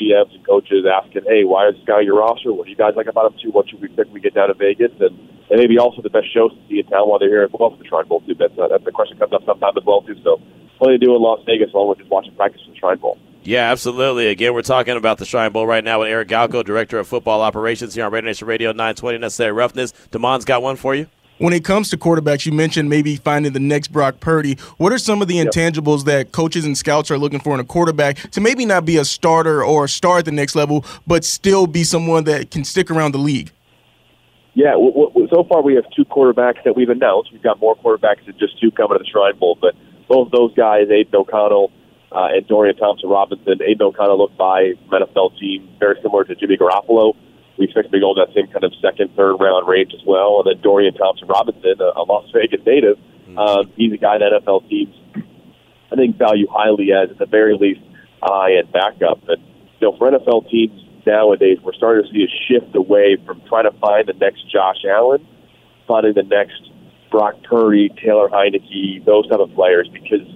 GMs 0.00 0.34
and 0.34 0.46
coaches 0.46 0.86
asking, 0.88 1.22
"Hey, 1.28 1.44
why 1.44 1.68
is 1.68 1.76
this 1.76 1.84
guy 1.84 2.00
your 2.00 2.18
roster? 2.18 2.52
What 2.52 2.64
do 2.64 2.70
you 2.70 2.76
guys 2.76 2.94
like 2.96 3.06
about 3.06 3.32
him 3.32 3.38
too? 3.42 3.50
What 3.50 3.68
should 3.68 3.80
we 3.80 3.88
pick 3.88 4.06
when 4.06 4.14
we 4.14 4.20
get 4.20 4.34
down 4.34 4.48
to 4.48 4.54
Vegas?" 4.54 4.92
And, 5.00 5.18
and 5.50 5.60
maybe 5.60 5.78
also 5.78 6.00
the 6.00 6.10
best 6.10 6.32
shows 6.32 6.52
to 6.52 6.58
see 6.68 6.78
in 6.80 6.86
town 6.86 7.08
while 7.08 7.18
they're 7.18 7.28
here 7.28 7.44
as 7.44 7.50
well 7.52 7.70
for 7.70 7.76
the 7.76 7.84
Shrine 7.84 8.06
Bowl 8.06 8.20
too. 8.22 8.34
That's, 8.34 8.56
uh, 8.58 8.68
that's 8.68 8.84
the 8.84 8.90
question 8.90 9.18
comes 9.18 9.32
up 9.32 9.44
sometime 9.44 9.76
as 9.76 9.84
well 9.84 10.00
too. 10.00 10.16
So 10.24 10.40
plenty 10.78 10.98
to 10.98 11.06
do 11.06 11.14
in 11.14 11.22
Las 11.22 11.40
Vegas 11.44 11.72
along 11.74 11.90
with 11.90 11.98
just 11.98 12.10
watching 12.10 12.34
practice 12.34 12.62
for 12.64 12.70
the 12.70 12.78
Shrine 12.78 12.98
Bowl. 12.98 13.18
Yeah, 13.44 13.70
absolutely. 13.72 14.28
Again, 14.28 14.54
we're 14.54 14.62
talking 14.62 14.96
about 14.96 15.18
the 15.18 15.24
Shrine 15.24 15.50
Bowl 15.50 15.66
right 15.66 15.82
now 15.82 16.00
with 16.00 16.08
Eric 16.08 16.28
Galko, 16.28 16.64
Director 16.64 16.98
of 16.98 17.08
Football 17.08 17.42
Operations 17.42 17.94
here 17.94 18.04
on 18.04 18.12
Raider 18.12 18.26
Nation 18.26 18.46
Radio 18.46 18.70
920 18.70 19.18
Necessary 19.18 19.50
Roughness. 19.52 19.92
Damon's 20.12 20.44
got 20.44 20.62
one 20.62 20.76
for 20.76 20.94
you. 20.94 21.08
When 21.38 21.52
it 21.52 21.64
comes 21.64 21.90
to 21.90 21.96
quarterbacks, 21.96 22.46
you 22.46 22.52
mentioned 22.52 22.88
maybe 22.88 23.16
finding 23.16 23.52
the 23.52 23.58
next 23.58 23.88
Brock 23.88 24.20
Purdy. 24.20 24.54
What 24.76 24.92
are 24.92 24.98
some 24.98 25.20
of 25.22 25.26
the 25.26 25.38
intangibles 25.38 26.04
that 26.04 26.30
coaches 26.30 26.64
and 26.64 26.78
scouts 26.78 27.10
are 27.10 27.18
looking 27.18 27.40
for 27.40 27.52
in 27.54 27.58
a 27.58 27.64
quarterback 27.64 28.18
to 28.30 28.40
maybe 28.40 28.64
not 28.64 28.84
be 28.84 28.96
a 28.96 29.04
starter 29.04 29.64
or 29.64 29.86
a 29.86 29.88
star 29.88 30.18
at 30.18 30.24
the 30.24 30.30
next 30.30 30.54
level, 30.54 30.84
but 31.04 31.24
still 31.24 31.66
be 31.66 31.82
someone 31.82 32.22
that 32.24 32.52
can 32.52 32.62
stick 32.62 32.92
around 32.92 33.10
the 33.10 33.18
league? 33.18 33.50
Yeah, 34.54 34.72
w- 34.72 34.92
w- 34.92 35.26
so 35.34 35.42
far 35.42 35.62
we 35.62 35.74
have 35.74 35.84
two 35.96 36.04
quarterbacks 36.04 36.62
that 36.64 36.76
we've 36.76 36.90
announced. 36.90 37.32
We've 37.32 37.42
got 37.42 37.58
more 37.58 37.74
quarterbacks 37.74 38.24
than 38.24 38.38
just 38.38 38.60
two 38.60 38.70
coming 38.70 38.98
to 38.98 39.02
the 39.02 39.10
Shrine 39.10 39.36
Bowl, 39.36 39.58
but 39.60 39.74
both 40.06 40.30
those 40.30 40.54
guys, 40.54 40.88
Aidan 40.90 41.16
O'Connell 41.16 41.72
uh, 42.14 42.28
and 42.32 42.46
Dorian 42.46 42.76
Thompson 42.76 43.08
Robinson. 43.08 43.60
Aidan 43.62 43.82
O'Connell 43.82 44.18
looked 44.18 44.36
by 44.36 44.72
NFL 44.90 45.38
team 45.38 45.68
very 45.78 45.96
similar 46.02 46.24
to 46.24 46.34
Jimmy 46.34 46.56
Garoppolo. 46.56 47.14
We 47.58 47.66
expect 47.66 47.86
to 47.86 47.92
be 47.92 48.00
going 48.00 48.16
that 48.16 48.34
same 48.34 48.46
kind 48.48 48.64
of 48.64 48.72
second, 48.80 49.14
third 49.16 49.36
round 49.36 49.68
range 49.68 49.92
as 49.94 50.04
well. 50.06 50.42
And 50.42 50.50
then 50.56 50.62
Dorian 50.62 50.94
Thompson 50.94 51.28
Robinson, 51.28 51.74
a, 51.80 52.00
a 52.00 52.02
Las 52.02 52.30
Vegas 52.32 52.64
native, 52.66 52.98
um, 53.36 53.72
he's 53.76 53.92
a 53.92 53.96
guy 53.96 54.18
that 54.18 54.32
NFL 54.32 54.68
teams, 54.68 54.94
I 55.90 55.96
think, 55.96 56.16
value 56.16 56.46
highly 56.50 56.92
as, 56.92 57.10
at 57.10 57.18
the 57.18 57.26
very 57.26 57.56
least, 57.56 57.80
high 58.22 58.56
end 58.56 58.72
backup. 58.72 59.28
And, 59.28 59.42
you 59.80 59.90
know, 59.90 59.96
for 59.96 60.10
NFL 60.10 60.50
teams 60.50 60.80
nowadays, 61.06 61.58
we're 61.62 61.74
starting 61.74 62.04
to 62.04 62.12
see 62.12 62.24
a 62.24 62.32
shift 62.48 62.74
away 62.74 63.16
from 63.24 63.42
trying 63.48 63.64
to 63.64 63.78
find 63.78 64.06
the 64.06 64.14
next 64.14 64.50
Josh 64.50 64.84
Allen, 64.88 65.26
finding 65.86 66.14
the 66.14 66.22
next 66.22 66.70
Brock 67.10 67.36
Purdy, 67.42 67.90
Taylor 68.02 68.28
Heinicke, 68.28 69.04
those 69.04 69.28
type 69.28 69.40
of 69.40 69.52
players, 69.54 69.88
because 69.92 70.26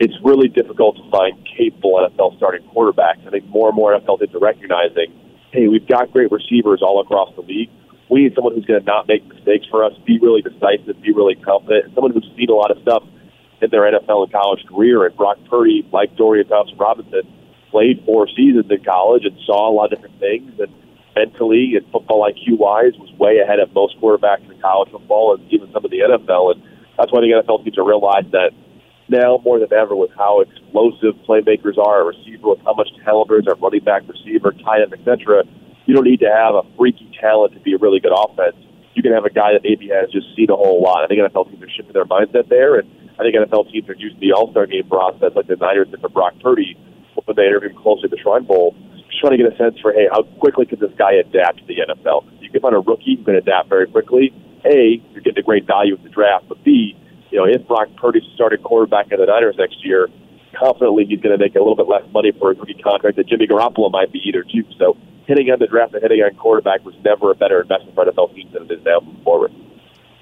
it's 0.00 0.14
really 0.24 0.48
difficult 0.48 0.96
to 0.96 1.08
find 1.10 1.36
capable 1.56 2.00
NFL 2.00 2.36
starting 2.38 2.66
quarterbacks. 2.68 3.24
I 3.26 3.30
think 3.30 3.44
more 3.46 3.68
and 3.68 3.76
more 3.76 3.92
NFL 3.92 4.18
teams 4.18 4.34
are 4.34 4.40
recognizing, 4.40 5.12
hey, 5.52 5.68
we've 5.68 5.86
got 5.86 6.10
great 6.10 6.32
receivers 6.32 6.80
all 6.82 7.02
across 7.02 7.34
the 7.36 7.42
league. 7.42 7.68
We 8.08 8.24
need 8.24 8.34
someone 8.34 8.54
who's 8.54 8.64
going 8.64 8.80
to 8.80 8.86
not 8.86 9.06
make 9.06 9.28
mistakes 9.28 9.66
for 9.70 9.84
us, 9.84 9.92
be 10.06 10.18
really 10.18 10.40
decisive, 10.40 11.00
be 11.02 11.12
really 11.12 11.34
confident, 11.36 11.84
and 11.84 11.94
someone 11.94 12.12
who's 12.12 12.28
seen 12.34 12.48
a 12.48 12.54
lot 12.54 12.70
of 12.70 12.80
stuff 12.82 13.04
in 13.60 13.68
their 13.70 13.82
NFL 13.82 14.24
and 14.24 14.32
college 14.32 14.64
career. 14.66 15.04
And 15.04 15.14
Brock 15.14 15.36
Purdy, 15.50 15.86
like 15.92 16.16
Dorian 16.16 16.48
Thompson 16.48 16.78
Robinson, 16.78 17.22
played 17.70 18.02
four 18.06 18.26
seasons 18.26 18.70
in 18.70 18.82
college 18.82 19.26
and 19.26 19.36
saw 19.44 19.70
a 19.70 19.72
lot 19.72 19.92
of 19.92 19.98
different 19.98 20.18
things. 20.18 20.58
And 20.58 20.72
mentally 21.14 21.74
and 21.76 21.84
football 21.92 22.26
IQ 22.26 22.58
wise, 22.58 22.94
was 22.98 23.12
way 23.18 23.38
ahead 23.38 23.60
of 23.60 23.72
most 23.74 24.00
quarterbacks 24.00 24.50
in 24.50 24.58
college 24.60 24.90
football 24.90 25.34
and 25.34 25.52
even 25.52 25.70
some 25.72 25.84
of 25.84 25.90
the 25.90 25.98
NFL. 25.98 26.54
And 26.54 26.62
that's 26.96 27.12
why 27.12 27.20
the 27.20 27.36
NFL 27.36 27.64
teams 27.64 27.76
are 27.76 27.86
realize 27.86 28.24
that 28.32 28.52
now 29.10 29.40
more 29.44 29.58
than 29.58 29.72
ever 29.72 29.94
with 29.94 30.10
how 30.16 30.40
explosive 30.40 31.14
playmakers 31.28 31.76
are, 31.78 32.02
a 32.02 32.04
receiver 32.04 32.48
with 32.48 32.60
how 32.64 32.74
much 32.74 32.88
there 33.04 33.38
is, 33.38 33.46
a 33.46 33.54
running 33.56 33.84
back, 33.84 34.02
receiver, 34.08 34.52
tight 34.64 34.82
end, 34.82 34.94
etc. 34.94 35.44
You 35.86 35.94
don't 35.94 36.04
need 36.04 36.20
to 36.20 36.30
have 36.30 36.54
a 36.54 36.62
freaky 36.78 37.10
talent 37.20 37.54
to 37.54 37.60
be 37.60 37.74
a 37.74 37.78
really 37.78 38.00
good 38.00 38.14
offense. 38.14 38.56
You 38.94 39.02
can 39.02 39.12
have 39.12 39.24
a 39.24 39.30
guy 39.30 39.52
that 39.52 39.62
maybe 39.62 39.88
has 39.88 40.10
just 40.10 40.26
seen 40.36 40.50
a 40.50 40.56
whole 40.56 40.82
lot. 40.82 41.04
I 41.04 41.06
think 41.06 41.20
NFL 41.20 41.50
teams 41.50 41.62
are 41.62 41.70
shifting 41.70 41.92
their 41.92 42.04
mindset 42.04 42.48
there, 42.48 42.78
and 42.78 42.88
I 43.18 43.22
think 43.22 43.34
NFL 43.34 43.70
teams 43.70 43.88
are 43.88 43.96
using 43.98 44.20
the 44.20 44.32
All 44.32 44.50
Star 44.50 44.66
game 44.66 44.88
process, 44.88 45.32
like 45.34 45.46
the 45.46 45.56
Niners 45.56 45.88
did 45.90 46.00
for 46.00 46.08
Brock 46.08 46.34
Purdy 46.42 46.76
when 47.26 47.36
they 47.36 47.46
interviewed 47.46 47.72
him 47.72 47.82
closely 47.82 48.04
at 48.04 48.10
the 48.10 48.18
Shrine 48.18 48.44
Bowl, 48.44 48.74
just 49.06 49.20
trying 49.20 49.36
to 49.36 49.42
get 49.42 49.52
a 49.52 49.56
sense 49.56 49.78
for, 49.80 49.92
hey, 49.92 50.08
how 50.10 50.22
quickly 50.38 50.66
can 50.66 50.78
this 50.78 50.92
guy 50.96 51.12
adapt 51.14 51.58
to 51.58 51.66
the 51.66 51.76
NFL? 51.82 52.24
You 52.40 52.50
can 52.50 52.60
find 52.60 52.74
a 52.74 52.80
rookie 52.80 53.16
who 53.16 53.24
can 53.24 53.34
adapt 53.34 53.68
very 53.68 53.86
quickly. 53.86 54.32
A, 54.64 55.02
you're 55.12 55.22
getting 55.22 55.38
a 55.38 55.46
great 55.46 55.66
value 55.66 55.96
in 55.96 56.02
the 56.02 56.08
draft, 56.08 56.48
but 56.48 56.62
B, 56.64 56.96
you 57.30 57.38
know, 57.38 57.44
if 57.44 57.66
Brock 57.66 57.88
Purdy 57.96 58.20
started 58.34 58.62
quarterback 58.62 59.10
in 59.12 59.20
the 59.20 59.26
Niners 59.26 59.56
next 59.58 59.84
year, 59.84 60.08
confidently 60.58 61.06
he's 61.06 61.20
going 61.20 61.36
to 61.36 61.42
make 61.42 61.54
a 61.54 61.58
little 61.58 61.76
bit 61.76 61.88
less 61.88 62.02
money 62.12 62.32
for 62.32 62.52
a 62.52 62.54
rookie 62.54 62.74
contract 62.74 63.16
than 63.16 63.28
Jimmy 63.28 63.46
Garoppolo 63.46 63.90
might 63.90 64.12
be 64.12 64.20
either 64.24 64.42
too. 64.42 64.64
So 64.78 64.96
hitting 65.26 65.50
on 65.50 65.58
the 65.58 65.66
draft 65.66 65.94
and 65.94 66.02
hitting 66.02 66.20
on 66.20 66.34
quarterback 66.34 66.84
was 66.84 66.94
never 67.04 67.30
a 67.30 67.34
better 67.34 67.60
investment 67.62 67.94
for 67.94 68.04
NFL 68.04 68.34
teams 68.34 68.52
than 68.52 68.64
it 68.64 68.72
is 68.72 68.84
now 68.84 69.00
moving 69.00 69.22
forward. 69.22 69.52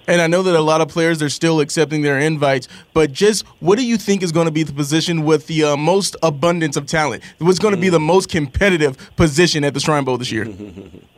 And 0.08 0.22
I 0.22 0.26
know 0.26 0.42
that 0.42 0.56
a 0.56 0.60
lot 0.62 0.80
of 0.80 0.88
players 0.88 1.22
are 1.22 1.28
still 1.28 1.60
accepting 1.60 2.00
their 2.00 2.18
invites, 2.18 2.66
but 2.94 3.12
just 3.12 3.46
what 3.60 3.78
do 3.78 3.84
you 3.84 3.98
think 3.98 4.22
is 4.22 4.32
going 4.32 4.46
to 4.46 4.50
be 4.50 4.62
the 4.62 4.72
position 4.72 5.22
with 5.24 5.46
the 5.48 5.64
uh, 5.64 5.76
most 5.76 6.16
abundance 6.22 6.78
of 6.78 6.86
talent? 6.86 7.22
What's 7.36 7.58
going 7.58 7.74
to 7.74 7.80
be 7.80 7.90
the 7.90 8.00
most 8.00 8.30
competitive 8.30 9.14
position 9.16 9.64
at 9.64 9.74
the 9.74 9.80
Shrine 9.80 10.04
Bowl 10.04 10.16
this 10.16 10.32
year? 10.32 10.46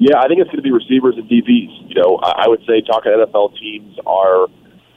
Yeah, 0.02 0.16
I 0.18 0.28
think 0.28 0.40
it's 0.40 0.48
going 0.48 0.56
to 0.56 0.62
be 0.62 0.72
receivers 0.72 1.16
and 1.18 1.28
DBs. 1.28 1.90
You 1.90 2.00
know, 2.00 2.18
I 2.22 2.44
I 2.44 2.48
would 2.48 2.60
say 2.60 2.80
talking 2.80 3.12
NFL 3.12 3.54
teams 3.60 3.98
are, 4.06 4.46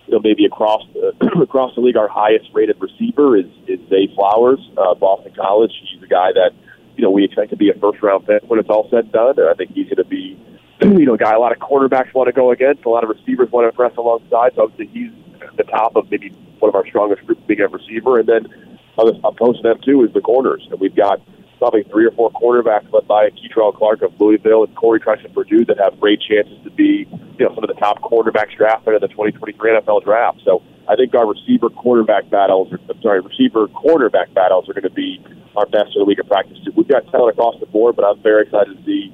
you 0.07 0.13
know, 0.13 0.19
maybe 0.19 0.45
across 0.45 0.83
the, 0.93 1.13
across 1.41 1.75
the 1.75 1.81
league, 1.81 1.97
our 1.97 2.07
highest 2.07 2.49
rated 2.53 2.79
receiver 2.79 3.37
is 3.37 3.47
is 3.67 3.79
Zay 3.89 4.07
Flowers, 4.15 4.59
uh, 4.77 4.93
Boston 4.95 5.33
College. 5.35 5.71
He's 5.91 6.03
a 6.03 6.07
guy 6.07 6.31
that 6.33 6.51
you 6.95 7.03
know 7.03 7.11
we 7.11 7.23
expect 7.23 7.49
to 7.51 7.57
be 7.57 7.69
a 7.69 7.73
first 7.73 8.01
round 8.01 8.25
pick 8.25 8.43
when 8.43 8.59
it's 8.59 8.69
all 8.69 8.89
said 8.89 9.05
and 9.05 9.11
done. 9.11 9.39
And 9.39 9.49
I 9.49 9.53
think 9.53 9.71
he's 9.71 9.85
going 9.85 9.97
to 9.97 10.05
be, 10.05 10.37
you 10.81 11.05
know, 11.05 11.13
a 11.13 11.17
guy 11.17 11.33
a 11.33 11.39
lot 11.39 11.51
of 11.51 11.59
quarterbacks 11.59 12.13
want 12.13 12.27
to 12.27 12.33
go 12.33 12.51
against, 12.51 12.85
a 12.85 12.89
lot 12.89 13.03
of 13.03 13.09
receivers 13.09 13.51
want 13.51 13.65
to 13.65 13.69
impress 13.69 13.95
alongside. 13.97 14.53
So 14.55 14.63
obviously 14.63 14.87
he's 14.87 15.11
the 15.57 15.63
top 15.63 15.95
of 15.95 16.09
maybe 16.09 16.29
one 16.59 16.69
of 16.69 16.75
our 16.75 16.87
strongest 16.87 17.25
groups 17.25 17.41
being 17.47 17.61
a 17.61 17.67
receiver. 17.67 18.19
And 18.19 18.27
then 18.27 18.79
opposed 18.97 19.57
to 19.57 19.63
them 19.63 19.79
too 19.83 20.03
is 20.03 20.13
the 20.13 20.21
corners, 20.21 20.67
and 20.69 20.79
we've 20.79 20.95
got 20.95 21.21
probably 21.57 21.83
three 21.83 22.05
or 22.05 22.11
four 22.11 22.29
quarterbacks 22.31 22.91
led 22.91 23.07
by 23.07 23.29
Kei'Trel 23.29 23.73
Clark 23.73 24.01
of 24.01 24.19
Louisville 24.19 24.65
and 24.65 24.75
Corey 24.75 24.99
Trice 24.99 25.23
of 25.23 25.33
Purdue 25.33 25.65
that 25.65 25.77
have 25.79 25.99
great 25.99 26.19
chances 26.21 26.61
to 26.63 26.69
be, 26.69 27.07
you 27.37 27.45
know, 27.45 27.55
some 27.55 27.63
of 27.63 27.67
the 27.69 27.79
top 27.79 28.01
quarterbacks 28.01 28.55
drafted 28.55 28.95
in 28.95 29.01
the 29.01 29.07
2023 29.07 29.71
NFL 29.71 30.03
draft. 30.03 30.41
So 30.45 30.61
I 30.87 30.95
think 30.95 31.13
our 31.15 31.27
receiver 31.27 31.69
quarterback 31.69 32.29
battles, 32.29 32.71
or, 32.71 32.79
I'm 32.89 33.01
sorry, 33.01 33.21
receiver 33.21 33.67
cornerback 33.67 34.33
battles 34.33 34.69
are 34.69 34.73
going 34.73 34.83
to 34.83 34.89
be 34.89 35.23
our 35.55 35.65
best 35.65 35.95
in 35.95 36.01
the 36.01 36.05
league 36.05 36.19
of 36.19 36.27
practice. 36.27 36.57
We've 36.75 36.87
got 36.87 37.09
talent 37.11 37.33
across 37.33 37.59
the 37.59 37.65
board, 37.67 37.95
but 37.95 38.05
I'm 38.05 38.21
very 38.21 38.43
excited 38.43 38.77
to 38.77 38.83
see 38.83 39.13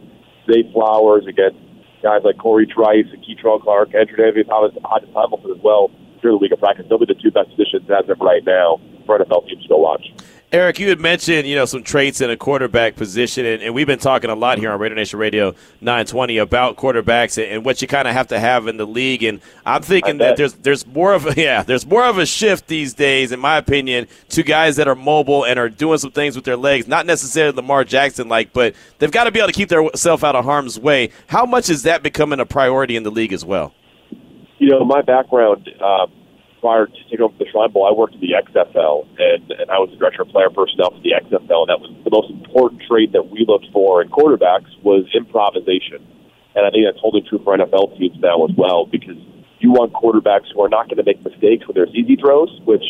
Zay 0.51 0.71
Flowers 0.71 1.27
against 1.27 1.59
guys 2.01 2.21
like 2.23 2.37
Corey 2.37 2.65
Trice 2.65 3.05
and 3.11 3.23
Kei'Trel 3.23 3.61
Clark, 3.61 3.93
Andrew 3.93 4.17
Davis, 4.17 4.47
Hodges 4.49 5.09
Hamilton 5.13 5.51
as 5.51 5.61
well 5.61 5.91
during 6.21 6.37
the 6.37 6.43
league 6.43 6.53
of 6.53 6.59
practice. 6.59 6.85
They'll 6.87 6.97
be 6.97 7.05
the 7.05 7.15
two 7.15 7.31
best 7.31 7.49
positions 7.49 7.89
as 7.89 8.09
of 8.09 8.19
right 8.19 8.43
now 8.45 8.79
for 9.05 9.19
NFL 9.19 9.47
teams 9.47 9.63
to 9.63 9.69
go 9.69 9.77
watch. 9.77 10.13
Eric, 10.51 10.79
you 10.79 10.89
had 10.89 10.99
mentioned 10.99 11.47
you 11.47 11.55
know 11.55 11.65
some 11.65 11.83
traits 11.83 12.21
in 12.21 12.31
a 12.31 12.37
quarterback 12.37 12.95
position, 12.95 13.45
and, 13.45 13.61
and 13.61 13.75
we've 13.75 13.85
been 13.85 13.99
talking 13.99 14.31
a 14.31 14.35
lot 14.35 14.57
here 14.57 14.71
on 14.71 14.79
Raider 14.79 14.95
Nation 14.95 15.19
Radio 15.19 15.51
920 15.81 16.39
about 16.39 16.75
quarterbacks 16.75 17.37
and, 17.37 17.51
and 17.51 17.65
what 17.65 17.83
you 17.83 17.87
kind 17.87 18.07
of 18.07 18.15
have 18.15 18.29
to 18.29 18.39
have 18.39 18.65
in 18.65 18.77
the 18.77 18.87
league. 18.87 19.21
And 19.21 19.41
I'm 19.63 19.83
thinking 19.83 20.17
that 20.17 20.37
there's 20.37 20.53
there's 20.53 20.87
more 20.87 21.13
of 21.13 21.27
a 21.27 21.35
yeah 21.39 21.61
there's 21.61 21.85
more 21.85 22.03
of 22.03 22.17
a 22.17 22.25
shift 22.25 22.65
these 22.65 22.95
days, 22.95 23.31
in 23.31 23.39
my 23.39 23.57
opinion, 23.57 24.07
to 24.29 24.41
guys 24.41 24.77
that 24.77 24.87
are 24.87 24.95
mobile 24.95 25.43
and 25.43 25.59
are 25.59 25.69
doing 25.69 25.99
some 25.99 26.11
things 26.11 26.35
with 26.35 26.45
their 26.45 26.57
legs. 26.57 26.87
Not 26.87 27.05
necessarily 27.05 27.55
Lamar 27.55 27.83
Jackson 27.83 28.27
like, 28.27 28.51
but 28.51 28.73
they've 28.97 29.11
got 29.11 29.25
to 29.25 29.31
be 29.31 29.37
able 29.37 29.49
to 29.49 29.53
keep 29.53 29.69
themselves 29.69 30.23
out 30.23 30.35
of 30.35 30.45
harm's 30.45 30.79
way. 30.79 31.11
How 31.27 31.45
much 31.45 31.69
is 31.69 31.83
that 31.83 32.01
becoming 32.01 32.39
a 32.39 32.45
priority 32.47 32.95
in 32.95 33.03
the 33.03 33.11
league 33.11 33.33
as 33.33 33.45
well? 33.45 33.75
You 34.57 34.69
know, 34.69 34.83
my 34.83 35.03
background 35.03 35.69
uh, 35.79 36.07
prior 36.59 36.87
to 36.87 37.03
taking 37.09 37.21
over 37.21 37.35
the 37.37 37.45
Shrine 37.51 37.71
Bowl, 37.71 37.87
I 37.87 37.93
worked 37.95 38.15
in 38.15 38.21
the 38.21 38.35
XFL, 38.35 39.07
and, 39.17 39.51
and 39.51 39.71
I 39.71 39.79
was 39.79 39.89
the 39.91 39.97
director 39.97 40.23
of 40.23 40.29
player 40.29 40.49
personnel 40.49 40.91
for 40.91 41.01
the 41.01 41.15
XFL. 41.15 41.67
And 41.67 41.69
that 41.71 41.79
was 41.79 41.91
the 42.03 42.11
most 42.11 42.29
important 42.29 42.83
trait 42.87 43.11
that 43.13 43.29
we 43.29 43.45
looked 43.47 43.67
for 43.71 44.01
in 44.01 44.09
quarterbacks 44.09 44.69
was 44.83 45.07
improvisation. 45.15 46.03
And 46.55 46.65
I 46.65 46.69
think 46.71 46.85
that's 46.85 46.99
holding 46.99 47.25
true 47.25 47.39
for 47.43 47.57
NFL 47.57 47.97
teams 47.97 48.17
now 48.19 48.43
as 48.45 48.51
well, 48.57 48.85
because 48.85 49.17
you 49.59 49.71
want 49.71 49.93
quarterbacks 49.93 50.51
who 50.53 50.61
are 50.61 50.69
not 50.69 50.87
going 50.87 50.97
to 50.97 51.03
make 51.03 51.23
mistakes 51.23 51.67
when 51.67 51.75
there's 51.75 51.93
easy 51.93 52.15
throws, 52.15 52.49
which 52.65 52.83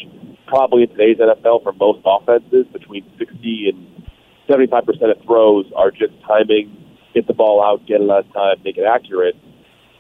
probably 0.47 0.83
in 0.83 0.89
today's 0.89 1.17
NFL 1.17 1.63
for 1.63 1.73
most 1.73 2.01
offenses, 2.05 2.65
between 2.73 3.05
60 3.17 3.69
and 3.69 4.09
75% 4.49 4.87
of 5.11 5.21
throws 5.25 5.65
are 5.75 5.91
just 5.91 6.13
timing, 6.25 6.75
get 7.13 7.27
the 7.27 7.33
ball 7.33 7.63
out, 7.63 7.85
get 7.85 8.01
it 8.01 8.09
on 8.09 8.27
time, 8.31 8.57
make 8.63 8.77
it 8.77 8.85
accurate. 8.85 9.35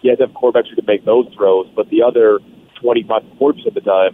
You 0.01 0.11
have 0.11 0.19
to 0.19 0.27
have 0.27 0.35
quarterbacks 0.35 0.69
who 0.69 0.75
can 0.75 0.85
make 0.85 1.05
those 1.05 1.27
throws, 1.35 1.67
but 1.75 1.89
the 1.89 2.01
other 2.01 2.39
25 2.81 3.23
to 3.23 3.35
40 3.37 3.57
percent 3.57 3.77
of 3.77 3.83
the 3.83 3.89
time, 3.89 4.13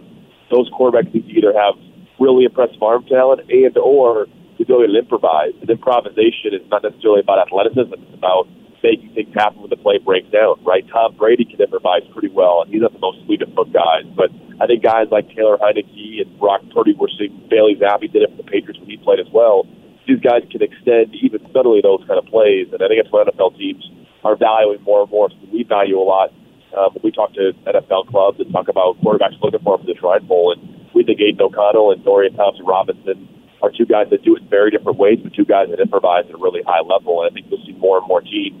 those 0.50 0.70
quarterbacks 0.70 1.12
need 1.12 1.26
to 1.26 1.32
either 1.32 1.52
have 1.52 1.74
really 2.18 2.44
impressive 2.44 2.82
arm 2.82 3.04
talent 3.06 3.48
and 3.50 3.76
or 3.78 4.26
the 4.58 4.64
ability 4.64 4.92
to 4.92 4.98
improvise. 4.98 5.52
And 5.60 5.68
improvisation 5.68 6.54
is 6.54 6.64
not 6.70 6.82
necessarily 6.82 7.20
about 7.20 7.46
athleticism; 7.46 7.92
it's 7.92 8.14
about 8.14 8.48
making 8.82 9.10
things 9.14 9.34
happen 9.34 9.60
when 9.60 9.70
the 9.70 9.76
play 9.76 9.98
breaks 9.98 10.30
down, 10.30 10.62
right? 10.64 10.86
Tom 10.88 11.16
Brady 11.16 11.44
can 11.44 11.60
improvise 11.60 12.02
pretty 12.12 12.28
well, 12.28 12.62
and 12.62 12.72
he's 12.72 12.82
not 12.82 12.92
the 12.92 13.02
most 13.02 13.18
fleet 13.26 13.42
of 13.42 13.52
foot 13.54 13.72
guys. 13.72 14.06
But 14.14 14.30
I 14.60 14.66
think 14.66 14.82
guys 14.82 15.08
like 15.10 15.28
Taylor 15.34 15.58
Heinicke 15.58 16.22
and 16.22 16.30
Brock 16.38 16.62
Purdy, 16.74 16.94
we're 16.94 17.10
seeing 17.18 17.34
Bailey 17.50 17.74
Zappe 17.76 18.06
did 18.12 18.22
it 18.22 18.30
for 18.30 18.36
the 18.36 18.48
Patriots 18.48 18.78
when 18.78 18.88
he 18.88 18.96
played 18.96 19.20
as 19.20 19.26
well. 19.32 19.66
These 20.06 20.20
guys 20.20 20.46
can 20.50 20.62
extend 20.62 21.14
even 21.18 21.42
subtly 21.52 21.80
those 21.82 22.04
kind 22.06 22.18
of 22.18 22.26
plays, 22.26 22.70
and 22.70 22.78
I 22.78 22.86
think 22.86 23.02
that's 23.02 23.10
what 23.10 23.26
NFL 23.26 23.58
teams 23.58 23.82
are 24.22 24.36
valuing 24.36 24.82
more 24.82 25.02
and 25.02 25.10
more. 25.10 25.30
So 25.30 25.36
we 25.52 25.64
value 25.64 25.98
a 25.98 26.06
lot. 26.06 26.30
Um, 26.76 26.96
we 27.02 27.10
talk 27.10 27.32
to 27.34 27.52
NFL 27.66 28.08
clubs 28.08 28.38
and 28.38 28.52
talk 28.52 28.68
about 28.68 29.00
quarterbacks 29.00 29.40
looking 29.40 29.60
for 29.60 29.78
for 29.78 29.84
the 29.84 29.94
Shrine 29.98 30.26
Bowl, 30.26 30.52
and 30.52 30.92
we 30.94 31.04
think 31.04 31.20
Aidan 31.20 31.40
O'Connell 31.40 31.92
and 31.92 32.04
Dorian 32.04 32.34
Thompson 32.34 32.66
Robinson 32.66 33.28
are 33.62 33.70
two 33.70 33.86
guys 33.86 34.08
that 34.10 34.22
do 34.22 34.36
it 34.36 34.42
very 34.50 34.70
different 34.70 34.98
ways, 34.98 35.18
but 35.22 35.32
two 35.32 35.44
guys 35.44 35.68
that 35.70 35.80
improvise 35.80 36.24
at 36.28 36.34
a 36.34 36.38
really 36.38 36.62
high 36.62 36.82
level. 36.84 37.22
And 37.22 37.30
I 37.30 37.34
think 37.34 37.46
you'll 37.48 37.64
see 37.64 37.72
more 37.80 37.98
and 37.98 38.06
more 38.06 38.20
teams 38.20 38.60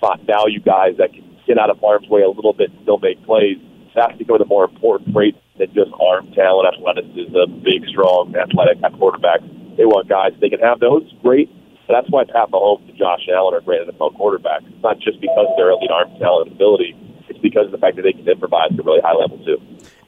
find 0.00 0.20
value 0.26 0.58
guys 0.58 0.98
that 0.98 1.14
can 1.14 1.22
get 1.46 1.58
out 1.58 1.70
of 1.70 1.78
harm's 1.78 2.08
way 2.08 2.22
a 2.22 2.28
little 2.28 2.52
bit 2.52 2.70
and 2.70 2.82
still 2.82 2.98
make 2.98 3.22
plays. 3.24 3.58
That's 3.94 4.16
becoming 4.18 4.40
the 4.40 4.50
more 4.50 4.64
important 4.64 5.14
trait 5.14 5.36
than 5.58 5.72
just 5.74 5.92
arm 6.00 6.32
talent, 6.32 6.74
athleticism, 6.74 7.62
big, 7.62 7.86
strong, 7.86 8.34
athletic 8.34 8.80
type 8.80 8.94
quarterbacks. 8.94 9.46
They 9.76 9.84
want 9.84 10.08
guys 10.08 10.32
they 10.40 10.50
can 10.50 10.60
have 10.60 10.80
those. 10.80 11.06
Great. 11.22 11.48
That's 11.88 12.08
why 12.08 12.24
Pat 12.24 12.50
Mahomes 12.50 12.88
and 12.88 12.96
Josh 12.96 13.28
Allen 13.28 13.54
are 13.54 13.60
great 13.60 13.86
NFL 13.86 14.16
quarterbacks. 14.16 14.66
It's 14.66 14.82
not 14.82 14.98
just 14.98 15.20
because 15.20 15.46
of 15.50 15.56
their 15.56 15.70
elite 15.70 15.90
arm 15.90 16.08
talent 16.18 16.50
ability. 16.50 16.96
It's 17.32 17.40
because 17.40 17.66
of 17.66 17.72
the 17.72 17.78
fact 17.78 17.96
that 17.96 18.02
they 18.02 18.12
can 18.12 18.28
improvise 18.28 18.68
at 18.70 18.78
a 18.78 18.82
really 18.82 19.00
high 19.00 19.14
level 19.14 19.38
too. 19.42 19.56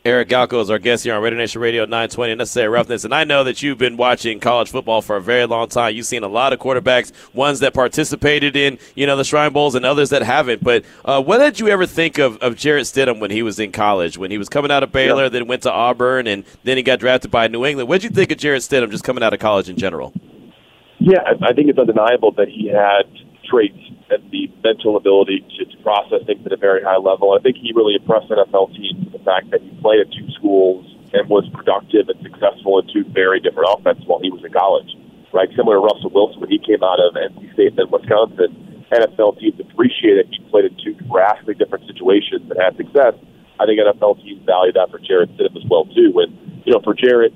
Eric 0.04 0.28
Galko 0.28 0.60
is 0.60 0.68
our 0.68 0.78
guest 0.78 1.04
here 1.04 1.14
on 1.14 1.22
Raider 1.22 1.36
Nation 1.36 1.62
Radio 1.62 1.84
920 1.84 2.34
Necessary 2.34 2.68
Roughness. 2.68 3.04
And 3.04 3.14
I 3.14 3.24
know 3.24 3.42
that 3.44 3.62
you've 3.62 3.78
been 3.78 3.96
watching 3.96 4.38
college 4.38 4.70
football 4.70 5.00
for 5.00 5.16
a 5.16 5.20
very 5.22 5.46
long 5.46 5.68
time. 5.68 5.94
You've 5.94 6.04
seen 6.04 6.22
a 6.22 6.28
lot 6.28 6.52
of 6.52 6.58
quarterbacks, 6.58 7.10
ones 7.32 7.60
that 7.60 7.72
participated 7.72 8.54
in, 8.54 8.78
you 8.94 9.06
know, 9.06 9.16
the 9.16 9.24
Shrine 9.24 9.54
Bowls 9.54 9.74
and 9.74 9.86
others 9.86 10.10
that 10.10 10.20
haven't. 10.20 10.62
But 10.62 10.84
uh, 11.06 11.22
what 11.22 11.38
did 11.38 11.58
you 11.58 11.68
ever 11.68 11.86
think 11.86 12.18
of, 12.18 12.36
of 12.42 12.54
Jarrett 12.54 12.84
Stidham 12.84 13.18
when 13.18 13.30
he 13.30 13.42
was 13.42 13.58
in 13.58 13.72
college? 13.72 14.18
When 14.18 14.30
he 14.30 14.36
was 14.36 14.50
coming 14.50 14.70
out 14.70 14.82
of 14.82 14.92
Baylor, 14.92 15.22
yeah. 15.22 15.28
then 15.30 15.46
went 15.46 15.62
to 15.62 15.72
Auburn, 15.72 16.26
and 16.26 16.44
then 16.64 16.76
he 16.76 16.82
got 16.82 17.00
drafted 17.00 17.30
by 17.30 17.48
New 17.48 17.64
England. 17.64 17.88
What 17.88 18.02
did 18.02 18.10
you 18.10 18.14
think 18.14 18.30
of 18.30 18.36
Jarrett 18.36 18.60
Stidham 18.60 18.90
just 18.90 19.04
coming 19.04 19.24
out 19.24 19.32
of 19.32 19.40
college 19.40 19.70
in 19.70 19.78
general? 19.78 20.12
Yeah, 20.98 21.22
I 21.22 21.54
think 21.54 21.70
it's 21.70 21.78
undeniable 21.78 22.32
that 22.32 22.48
he 22.48 22.68
had 22.68 23.04
traits 23.48 23.78
and 24.10 24.30
the 24.30 24.50
mental 24.62 24.96
ability 24.96 25.44
to, 25.56 25.64
to 25.64 25.76
process 25.82 26.24
things 26.26 26.44
at 26.44 26.52
a 26.52 26.56
very 26.56 26.82
high 26.82 26.98
level. 26.98 27.32
I 27.32 27.40
think 27.40 27.56
he 27.56 27.72
really 27.74 27.94
impressed 27.94 28.28
NFL 28.28 28.74
teams 28.76 29.00
with 29.04 29.12
the 29.12 29.24
fact 29.24 29.50
that 29.50 29.62
he 29.62 29.70
played 29.80 30.00
at 30.00 30.12
two 30.12 30.28
schools 30.32 30.84
and 31.14 31.28
was 31.28 31.48
productive 31.54 32.08
and 32.08 32.18
successful 32.22 32.78
in 32.80 32.90
two 32.92 33.04
very 33.10 33.40
different 33.40 33.70
offenses 33.70 34.04
while 34.06 34.20
he 34.20 34.30
was 34.30 34.44
in 34.44 34.52
college. 34.52 34.90
Right, 35.32 35.48
similar 35.56 35.82
to 35.82 35.82
Russell 35.82 36.10
Wilson 36.14 36.40
when 36.40 36.50
he 36.50 36.62
came 36.62 36.84
out 36.84 37.02
of 37.02 37.18
NC 37.18 37.54
State 37.54 37.74
and 37.74 37.90
Wisconsin. 37.90 38.86
NFL 38.92 39.40
teams 39.40 39.58
appreciated 39.58 40.26
that 40.26 40.30
he 40.30 40.38
played 40.46 40.70
in 40.70 40.76
two 40.78 40.94
drastically 41.10 41.54
different 41.54 41.86
situations 41.90 42.46
and 42.46 42.54
had 42.54 42.76
success. 42.76 43.18
I 43.58 43.66
think 43.66 43.82
NFL 43.82 44.22
teams 44.22 44.44
value 44.46 44.70
that 44.74 44.90
for 44.90 44.98
Jarrett 44.98 45.34
Stidham 45.34 45.56
as 45.56 45.66
well 45.66 45.86
too. 45.86 46.14
And 46.22 46.62
you 46.64 46.72
know, 46.72 46.80
for 46.84 46.94
Jarrett, 46.94 47.34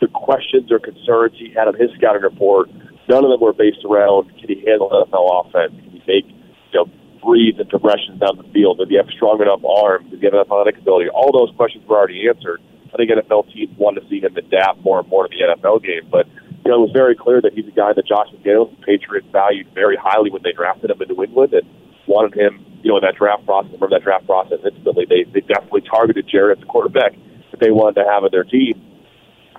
the 0.00 0.06
questions 0.08 0.70
or 0.70 0.78
concerns 0.78 1.34
he 1.38 1.50
had 1.50 1.66
on 1.66 1.74
his 1.74 1.90
scouting 1.98 2.22
report, 2.22 2.70
none 3.08 3.24
of 3.24 3.30
them 3.30 3.40
were 3.40 3.52
based 3.52 3.82
around 3.84 4.30
can 4.38 4.48
he 4.48 4.62
handle 4.66 4.90
NFL 4.90 5.46
offense, 5.46 5.74
breathe 7.22 7.58
and 7.58 7.68
progressions 7.68 8.20
down 8.20 8.36
the 8.36 8.48
field? 8.52 8.78
Does 8.78 8.88
he 8.88 8.96
have 8.96 9.08
strong 9.14 9.40
enough 9.40 9.64
arms? 9.64 10.10
Does 10.10 10.20
he 10.20 10.26
have 10.26 10.34
enough 10.34 10.50
athletic 10.50 10.78
ability? 10.78 11.08
All 11.08 11.30
those 11.32 11.54
questions 11.56 11.86
were 11.86 11.96
already 11.96 12.28
answered. 12.28 12.60
I 12.92 12.96
think 12.96 13.10
NFL 13.10 13.52
teams 13.54 13.72
want 13.78 13.96
to 13.96 14.06
see 14.08 14.20
him 14.20 14.36
adapt 14.36 14.84
more 14.84 15.00
and 15.00 15.08
more 15.08 15.26
to 15.26 15.30
the 15.32 15.40
NFL 15.40 15.82
game. 15.82 16.10
But 16.10 16.26
you 16.64 16.70
know, 16.70 16.84
it 16.84 16.92
was 16.92 16.92
very 16.92 17.16
clear 17.16 17.40
that 17.40 17.54
he's 17.54 17.66
a 17.66 17.74
guy 17.74 17.92
that 17.94 18.06
Josh 18.06 18.28
McDaniels, 18.34 18.70
the 18.70 18.84
Patriots, 18.84 19.26
valued 19.32 19.66
very 19.74 19.96
highly 19.96 20.30
when 20.30 20.42
they 20.42 20.52
drafted 20.52 20.90
him 20.90 21.00
in 21.00 21.08
New 21.08 21.24
England 21.24 21.54
and 21.54 21.66
wanted 22.06 22.38
him, 22.38 22.64
you 22.82 22.90
know, 22.90 22.98
in 22.98 23.02
that 23.02 23.16
draft 23.16 23.46
process. 23.46 23.72
Remember 23.72 23.96
that 23.96 24.04
draft 24.04 24.26
process 24.26 24.58
instantly. 24.62 25.06
They 25.08 25.24
they 25.24 25.40
definitely 25.40 25.82
targeted 25.82 26.28
Jarrett 26.28 26.58
as 26.58 26.62
a 26.62 26.66
quarterback 26.66 27.16
that 27.50 27.60
they 27.60 27.70
wanted 27.70 28.02
to 28.02 28.06
have 28.08 28.24
on 28.24 28.30
their 28.30 28.44
team. 28.44 28.76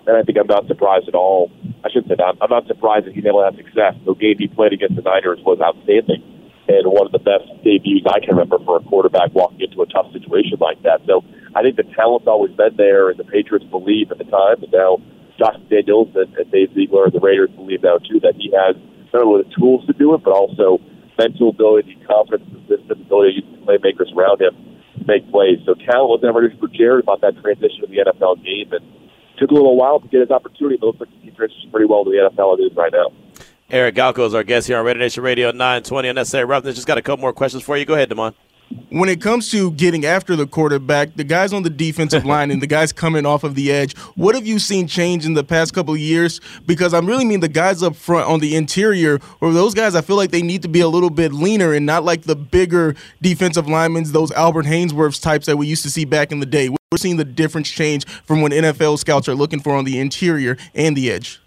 And 0.05 0.17
I 0.17 0.21
think 0.21 0.37
I'm 0.37 0.47
not 0.47 0.67
surprised 0.67 1.07
at 1.07 1.15
all. 1.15 1.49
I 1.83 1.89
shouldn't 1.89 2.09
say 2.09 2.15
that. 2.19 2.35
I'm 2.39 2.49
not 2.51 2.67
surprised 2.67 3.07
that 3.07 3.15
he's 3.15 3.25
able 3.25 3.39
to 3.39 3.45
have 3.45 3.55
success. 3.55 3.95
The 4.05 4.13
game 4.13 4.35
he 4.37 4.47
played 4.47 4.73
against 4.73 4.95
the 4.95 5.01
Niners 5.01 5.39
was 5.43 5.59
outstanding 5.63 6.32
and 6.67 6.87
one 6.87 7.05
of 7.05 7.11
the 7.11 7.19
best 7.19 7.47
debuts 7.63 8.07
I 8.07 8.19
can 8.19 8.35
remember 8.35 8.59
for 8.63 8.77
a 8.77 8.83
quarterback 8.83 9.35
walking 9.35 9.61
into 9.61 9.81
a 9.81 9.87
tough 9.87 10.11
situation 10.13 10.57
like 10.59 10.81
that. 10.83 11.01
So 11.05 11.23
I 11.55 11.61
think 11.61 11.75
the 11.75 11.83
talent's 11.95 12.27
always 12.27 12.55
been 12.55 12.75
there, 12.77 13.09
and 13.09 13.19
the 13.19 13.27
Patriots 13.27 13.65
believe 13.67 14.11
at 14.11 14.17
the 14.17 14.29
time, 14.29 14.63
and 14.63 14.71
now 14.71 15.01
Josh 15.37 15.59
Daniels 15.69 16.09
and, 16.15 16.33
and 16.35 16.49
Dave 16.51 16.73
Ziegler 16.73 17.05
and 17.05 17.13
the 17.13 17.19
Raiders 17.19 17.51
believe 17.51 17.83
now 17.83 17.97
too 17.97 18.19
that 18.21 18.35
he 18.37 18.53
has 18.55 18.75
not 19.13 19.23
only 19.23 19.43
the 19.43 19.53
tools 19.53 19.85
to 19.87 19.93
do 19.93 20.13
it, 20.13 20.23
but 20.23 20.33
also 20.33 20.79
mental 21.17 21.49
ability, 21.49 21.97
confidence 22.07 22.49
system, 22.67 23.01
ability 23.05 23.41
to 23.41 23.47
use 23.47 23.59
playmakers 23.61 24.09
around 24.15 24.41
him 24.41 24.55
to 24.97 25.05
make 25.05 25.29
plays. 25.29 25.59
So 25.65 25.75
talent 25.75 26.09
was 26.09 26.21
never 26.23 26.47
just 26.47 26.59
for 26.59 26.67
Jarrett 26.67 27.03
about 27.03 27.21
that 27.21 27.37
transition 27.41 27.81
to 27.81 27.87
the 27.87 28.01
NFL 28.07 28.43
game, 28.43 28.73
and 28.73 28.81
took 29.37 29.51
a 29.51 29.53
little 29.53 29.77
while 29.77 29.99
to 29.99 30.07
get 30.07 30.21
his 30.21 30.31
opportunity, 30.31 30.77
but 30.79 30.87
looks 30.87 30.99
like 31.01 31.09
he 31.21 31.29
transitioned 31.31 31.71
pretty 31.71 31.85
well 31.85 32.03
to 32.05 32.09
the 32.09 32.17
NFL 32.17 32.59
it 32.59 32.71
is 32.71 32.75
right 32.75 32.91
now. 32.91 33.11
Eric 33.69 33.95
Galko 33.95 34.27
is 34.27 34.33
our 34.33 34.43
guest 34.43 34.67
here 34.67 34.77
on 34.77 34.85
Raider 34.85 34.99
Nation 34.99 35.23
Radio 35.23 35.49
920 35.49 36.09
and 36.09 36.17
that's 36.17 36.29
Unnecessary 36.29 36.45
Roughness. 36.45 36.75
Just 36.75 36.87
got 36.87 36.97
a 36.97 37.01
couple 37.01 37.21
more 37.21 37.33
questions 37.33 37.63
for 37.63 37.77
you. 37.77 37.85
Go 37.85 37.95
ahead, 37.95 38.09
Damon. 38.09 38.33
When 38.89 39.07
it 39.07 39.21
comes 39.21 39.51
to 39.51 39.71
getting 39.71 40.05
after 40.05 40.35
the 40.35 40.47
quarterback, 40.47 41.15
the 41.15 41.23
guys 41.23 41.53
on 41.53 41.63
the 41.63 41.69
defensive 41.69 42.25
line 42.33 42.49
and 42.49 42.61
the 42.61 42.67
guys 42.67 42.91
coming 42.91 43.25
off 43.25 43.43
of 43.43 43.55
the 43.55 43.71
edge, 43.71 43.95
what 44.15 44.35
have 44.35 44.47
you 44.47 44.57
seen 44.59 44.87
change 44.87 45.25
in 45.25 45.33
the 45.33 45.43
past 45.43 45.73
couple 45.73 45.93
of 45.93 45.99
years? 45.99 46.41
Because 46.65 46.93
I 46.93 46.99
really 46.99 47.25
mean 47.25 47.39
the 47.39 47.47
guys 47.47 47.83
up 47.83 47.95
front 47.95 48.27
on 48.27 48.39
the 48.39 48.55
interior, 48.55 49.19
or 49.41 49.53
those 49.53 49.73
guys 49.73 49.95
I 49.95 50.01
feel 50.01 50.15
like 50.15 50.31
they 50.31 50.41
need 50.41 50.61
to 50.63 50.67
be 50.67 50.79
a 50.79 50.87
little 50.87 51.09
bit 51.09 51.33
leaner 51.33 51.73
and 51.73 51.85
not 51.85 52.03
like 52.03 52.23
the 52.23 52.35
bigger 52.35 52.95
defensive 53.21 53.67
linemen, 53.67 54.05
those 54.05 54.31
Albert 54.31 54.65
Haynesworths 54.65 55.21
types 55.21 55.45
that 55.45 55.57
we 55.57 55.67
used 55.67 55.83
to 55.83 55.89
see 55.91 56.05
back 56.05 56.31
in 56.31 56.39
the 56.39 56.45
day. 56.45 56.69
We're 56.69 56.97
seeing 56.97 57.17
the 57.17 57.25
difference 57.25 57.69
change 57.69 58.07
from 58.07 58.41
when 58.41 58.51
NFL 58.51 58.97
scouts 58.99 59.27
are 59.27 59.35
looking 59.35 59.59
for 59.59 59.75
on 59.75 59.85
the 59.85 59.99
interior 59.99 60.57
and 60.73 60.95
the 60.95 61.11
edge. 61.11 61.42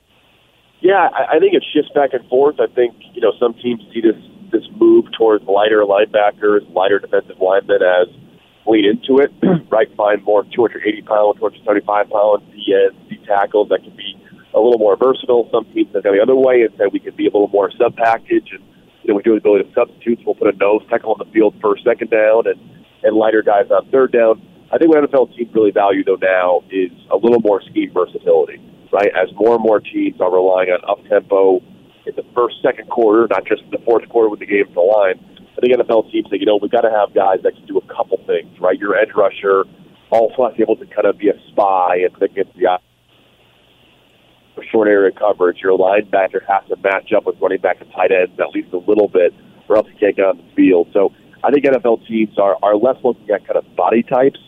Yeah, 0.87 1.11
I, 1.11 1.35
I 1.35 1.38
think 1.40 1.50
it 1.59 1.66
shifts 1.75 1.90
back 1.99 2.14
and 2.14 2.23
forth. 2.28 2.62
I 2.62 2.71
think 2.71 2.95
you 3.12 3.21
know 3.21 3.33
some 3.43 3.55
teams 3.55 3.83
see 3.93 4.00
this 4.00 4.14
this 4.55 4.62
move 4.78 5.07
towards 5.19 5.43
lighter 5.45 5.83
linebackers, 5.83 6.62
lighter 6.73 7.00
defensive 7.00 7.43
linemen 7.43 7.83
as 7.83 8.07
lead 8.71 8.87
into 8.87 9.19
it. 9.19 9.35
right, 9.69 9.90
find 9.97 10.23
more 10.23 10.45
280 10.45 11.02
pound, 11.02 11.43
275 11.43 12.09
pound 12.09 12.47
D 12.55 13.19
tackles 13.26 13.69
that 13.71 13.83
can 13.83 13.97
be 13.97 14.14
a 14.55 14.61
little 14.61 14.78
more 14.78 14.97
versatile. 14.97 15.50
Some 15.50 15.64
teams 15.75 15.90
have 15.93 16.05
gone 16.05 16.14
the 16.14 16.23
other 16.23 16.37
way 16.38 16.62
and 16.62 16.71
said 16.78 16.93
we 16.93 17.00
can 17.00 17.16
be 17.16 17.26
a 17.26 17.35
little 17.35 17.50
more 17.50 17.73
sub 17.75 17.97
package, 17.97 18.55
and 18.55 18.62
you 19.02 19.11
know 19.11 19.16
we 19.16 19.25
do 19.25 19.33
the 19.33 19.43
ability 19.43 19.66
of 19.66 19.75
substitutes. 19.75 20.23
We'll 20.25 20.38
put 20.38 20.55
a 20.55 20.57
nose 20.57 20.87
tackle 20.88 21.11
on 21.11 21.19
the 21.19 21.26
field 21.35 21.59
first, 21.61 21.83
second 21.83 22.11
down, 22.14 22.47
and 22.47 22.62
and 23.02 23.16
lighter 23.16 23.43
guys 23.43 23.66
on 23.75 23.90
third 23.90 24.12
down. 24.12 24.38
I 24.71 24.78
think 24.78 24.95
what 24.95 25.02
NFL 25.02 25.35
teams 25.35 25.50
really 25.52 25.73
value 25.73 26.05
though 26.05 26.23
now 26.23 26.62
is 26.71 26.95
a 27.11 27.16
little 27.16 27.40
more 27.40 27.61
scheme 27.62 27.90
versatility 27.90 28.62
right? 28.93 29.11
As 29.14 29.33
more 29.35 29.55
and 29.55 29.62
more 29.62 29.81
teams 29.81 30.21
are 30.21 30.33
relying 30.33 30.71
on 30.71 30.81
up 30.88 31.05
tempo 31.09 31.61
in 32.07 32.14
the 32.14 32.25
first, 32.35 32.57
second 32.62 32.88
quarter, 32.88 33.26
not 33.31 33.47
just 33.47 33.62
in 33.62 33.71
the 33.71 33.83
fourth 33.85 34.09
quarter 34.09 34.28
with 34.28 34.40
the 34.40 34.47
game 34.47 34.66
to 34.66 34.75
the 34.75 34.81
line. 34.81 35.19
I 35.57 35.61
think 35.61 35.75
NFL 35.75 36.11
teams 36.12 36.28
say, 36.31 36.38
you 36.38 36.47
know, 36.47 36.59
we've 36.61 36.71
got 36.71 36.83
to 36.83 36.90
have 36.90 37.14
guys 37.14 37.40
that 37.43 37.55
can 37.57 37.66
do 37.66 37.78
a 37.78 37.87
couple 37.93 38.19
things, 38.26 38.59
right? 38.61 38.78
Your 38.78 38.95
edge 38.95 39.11
rusher 39.16 39.64
also 40.11 40.45
has 40.45 40.52
to 40.52 40.57
be 40.59 40.62
able 40.62 40.76
to 40.76 40.87
kind 40.87 41.07
of 41.07 41.19
be 41.19 41.28
a 41.28 41.38
spy 41.49 42.05
and 42.05 42.12
pick 42.19 42.33
against 42.33 42.55
the 42.55 42.78
short 44.71 44.88
area 44.88 45.12
coverage. 45.12 45.59
Your 45.62 45.76
linebacker 45.76 46.45
has 46.47 46.69
to 46.69 46.76
match 46.76 47.12
up 47.16 47.26
with 47.26 47.37
running 47.40 47.61
back 47.61 47.81
and 47.81 47.90
tight 47.93 48.12
ends 48.12 48.38
at 48.38 48.50
least 48.55 48.73
a 48.73 48.78
little 48.78 49.09
bit, 49.09 49.35
or 49.69 49.76
else 49.76 49.88
you 49.88 49.99
can't 49.99 50.16
get 50.16 50.26
on 50.26 50.37
the 50.37 50.55
field. 50.55 50.88
So 50.93 51.12
I 51.43 51.50
think 51.50 51.64
NFL 51.64 52.07
teams 52.07 52.38
are, 52.38 52.57
are 52.62 52.76
less 52.76 52.97
looking 53.02 53.28
at 53.31 53.47
kind 53.47 53.57
of 53.57 53.64
body 53.75 54.02
types 54.02 54.38